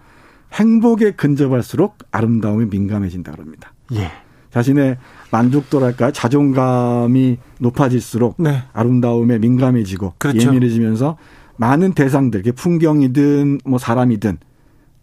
[0.54, 3.74] 행복에 근접할수록 아름다움에 민감해진다 그럽니다.
[3.92, 4.10] 예.
[4.50, 4.98] 자신의
[5.30, 8.62] 만족도랄까 자존감이 높아질수록 네.
[8.72, 10.48] 아름다움에 민감해지고 그렇죠.
[10.48, 11.16] 예민해지면서
[11.56, 14.38] 많은 대상들, 풍경이든 뭐 사람이든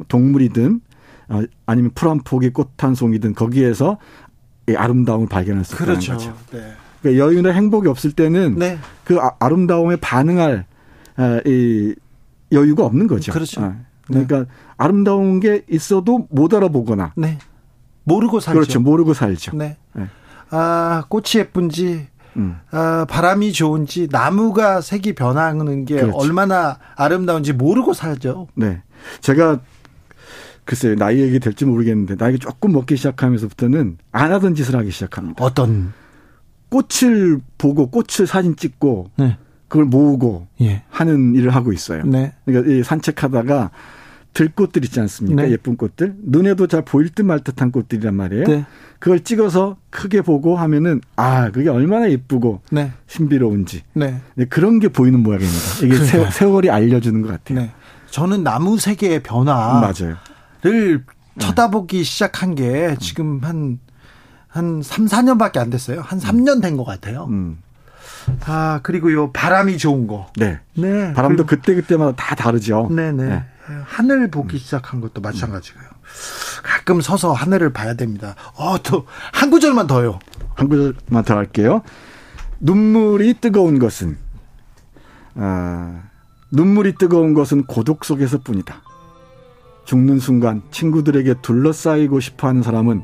[0.08, 0.82] 동물이든
[1.30, 3.98] 어, 아니면 풀한 포기 꽃한 송이든 거기에서
[4.70, 6.14] 이 아름다움을 발견할 수 있다는 그렇죠.
[6.14, 6.34] 거죠.
[6.52, 6.72] 네.
[7.02, 8.78] 그러니까 여유나 행복이 없을 때는 네.
[9.04, 10.66] 그 아- 아름다움에 반응할
[11.16, 11.96] 아, 이
[12.52, 13.32] 여유가 없는 거죠.
[13.32, 13.62] 그렇죠.
[13.62, 13.76] 아,
[14.06, 14.46] 그러니까
[14.78, 17.38] 아름다운 게 있어도 못 알아보거나 네.
[18.08, 18.60] 모르고 살죠.
[18.60, 18.80] 그렇죠.
[18.80, 19.56] 모르고 살죠.
[19.56, 19.78] 네.
[19.94, 20.08] 네.
[20.50, 22.08] 아, 꽃이 예쁜지
[22.38, 22.58] 음.
[22.72, 26.18] 아, 바람이 좋은지 나무가 색이 변하는 게 그렇죠.
[26.18, 28.48] 얼마나 아름다운지 모르고 살죠.
[28.56, 28.82] 네.
[29.22, 29.60] 제가
[30.64, 35.44] 글쎄요, 나이 얘기 될지 모르겠는데, 나이가 조금 먹기 시작하면서부터는 안 하던 짓을 하기 시작합니다.
[35.44, 35.94] 어떤
[36.70, 39.38] 꽃을 보고 꽃을 사진 찍고, 네.
[39.70, 40.84] 그걸 모으고 예.
[40.90, 42.04] 하는 일을 하고 있어요.
[42.06, 42.34] 네.
[42.46, 43.72] 그러니까 이 산책하다가
[44.38, 45.42] 들꽃들 있지 않습니까?
[45.42, 45.52] 네.
[45.52, 46.14] 예쁜 꽃들.
[46.22, 48.44] 눈에도 잘 보일 듯 말 듯한 꽃들이란 말이에요.
[48.46, 48.66] 네.
[49.00, 52.92] 그걸 찍어서 크게 보고 하면은, 아, 그게 얼마나 예쁘고 네.
[53.08, 53.82] 신비로운지.
[53.94, 54.22] 네.
[54.36, 55.58] 네, 그런 게 보이는 모양입니다.
[55.84, 56.26] 이게 그러니까요.
[56.26, 57.60] 세, 세월이 알려주는 것 같아요.
[57.62, 57.72] 네.
[58.12, 60.18] 저는 나무 세계의 변화를 맞아요.
[61.40, 63.80] 쳐다보기 시작한 게 지금 한,
[64.48, 66.02] 한 3, 4년밖에 안 됐어요.
[66.02, 67.26] 한 3년 된 것 같아요.
[67.30, 67.58] 음.
[68.46, 70.28] 아, 그리고요, 바람이 좋은 거.
[70.36, 70.60] 네.
[70.76, 71.14] 네.
[71.14, 72.88] 바람도 그때 그때마다 다 다르죠.
[72.92, 73.26] 네네.
[73.26, 73.44] 네.
[73.86, 75.86] 하늘 보기 시작한 것도 마찬가지고요.
[76.64, 78.36] 가끔 서서 하늘을 봐야 됩니다.
[78.56, 80.20] 어, 또, 한 구절만 더요.
[80.56, 81.82] 한 구절만 더 할게요.
[82.60, 84.18] 눈물이 뜨거운 것은
[85.36, 86.02] 아,
[86.52, 88.82] 눈물이 뜨거운 것은 고독 속에서 뿐이다.
[89.86, 93.04] 죽는 순간 친구들에게 둘러싸이고 싶어하는 사람은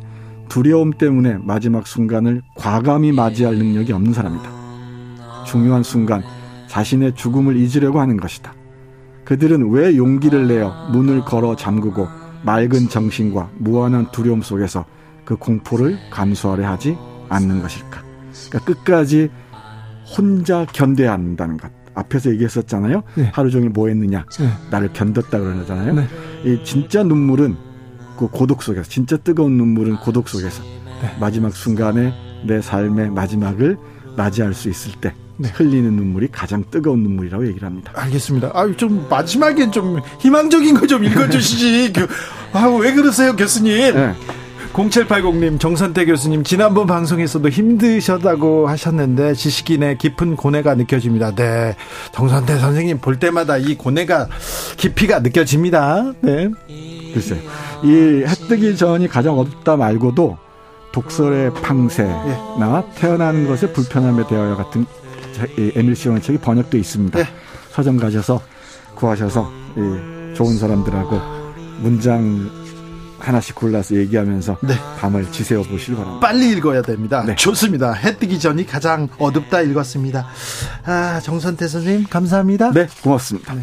[0.50, 4.63] 두려움 때문에 마지막 순간을 과감히 맞이할 능력이 없는 사람이다.
[5.46, 6.24] 중요한 순간
[6.68, 8.54] 자신의 죽음을 잊으려고 하는 것이다.
[9.26, 12.08] 그들은 왜 용기를 내어 문을 걸어 잠그고
[12.44, 14.86] 맑은 정신과 무한한 두려움 속에서
[15.24, 16.98] 그 공포를 감수하려 하지
[17.30, 18.04] 않는 것일까?
[18.50, 19.30] 그러니까 끝까지
[20.18, 21.72] 혼자 견뎌야 한다는 것.
[21.96, 23.04] 앞에서 얘기했었잖아요.
[23.16, 23.30] 네.
[23.34, 24.26] 하루 종일 뭐 했느냐?
[24.40, 24.50] 네.
[24.72, 25.94] 나를 견뎠다 그러잖아요.
[25.94, 26.08] 네.
[26.44, 27.56] 이 진짜 눈물은
[28.18, 31.16] 그 고독 속에서, 진짜 뜨거운 눈물은 고독 속에서 네.
[31.20, 32.14] 마지막 순간에
[32.46, 33.78] 내 삶의 마지막을
[34.18, 35.14] 맞이할 수 있을 때
[35.44, 35.50] 네.
[35.54, 37.92] 흘리는 눈물이 가장 뜨거운 눈물이라고 얘기를 합니다.
[37.96, 38.52] 알겠습니다.
[38.54, 41.94] 아, 좀 마지막엔 좀 희망적인 거 좀 읽어주시지.
[41.94, 42.08] 교-
[42.58, 43.94] 아, 왜 그러세요, 교수님?
[43.96, 44.14] 네.
[44.74, 51.36] 0780님, 정선태 교수님, 지난번 방송에서도 힘드셨다고 하셨는데, 지식인의 깊은 고뇌가 느껴집니다.
[51.36, 51.76] 네.
[52.12, 54.30] 정선태 선생님 볼 때마다 이 고뇌가,
[54.78, 56.14] 깊이가 느껴집니다.
[56.22, 56.50] 네.
[57.14, 57.40] 글쎄요.
[57.84, 60.38] 이 해뜨기 전이 가장 어둡다 말고도
[60.92, 64.86] 독설의 팡세나 태어나는 것의 불편함에 대하여 같은
[65.34, 67.20] 자- 이 에밀 시온의 책이 번역돼 있습니다.
[67.20, 67.26] 네.
[67.72, 68.42] 서점 가셔서
[68.96, 71.20] 구하셔서 이 좋은 사람들하고
[71.80, 72.50] 문장
[73.20, 74.74] 하나씩 골라서 얘기하면서 네.
[75.00, 76.20] 밤을 지새워 보시길 바랍니다.
[76.28, 77.24] 빨리 읽어야 됩니다.
[77.26, 77.36] 네.
[77.36, 77.94] 좋습니다.
[77.94, 80.28] 해 뜨기 전이 가장 어둡다 읽었습니다.
[80.86, 82.72] 아, 정선태 선생님, 감사합니다.
[82.72, 83.56] 네, 고맙습니다.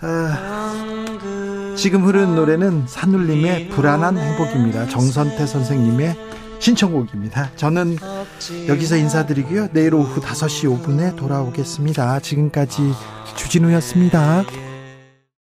[0.00, 4.86] 아, 지금 흐르는 노래는 산울림의 불안한 행복입니다.
[4.88, 6.16] 정선태 선생님의
[6.58, 7.50] 신청곡입니다.
[7.56, 7.96] 저는
[8.66, 9.68] 여기서 인사드리고요.
[9.72, 12.20] 내일 오후 5시 5분에 돌아오겠습니다.
[12.20, 12.92] 지금까지
[13.36, 14.44] 주진우였습니다.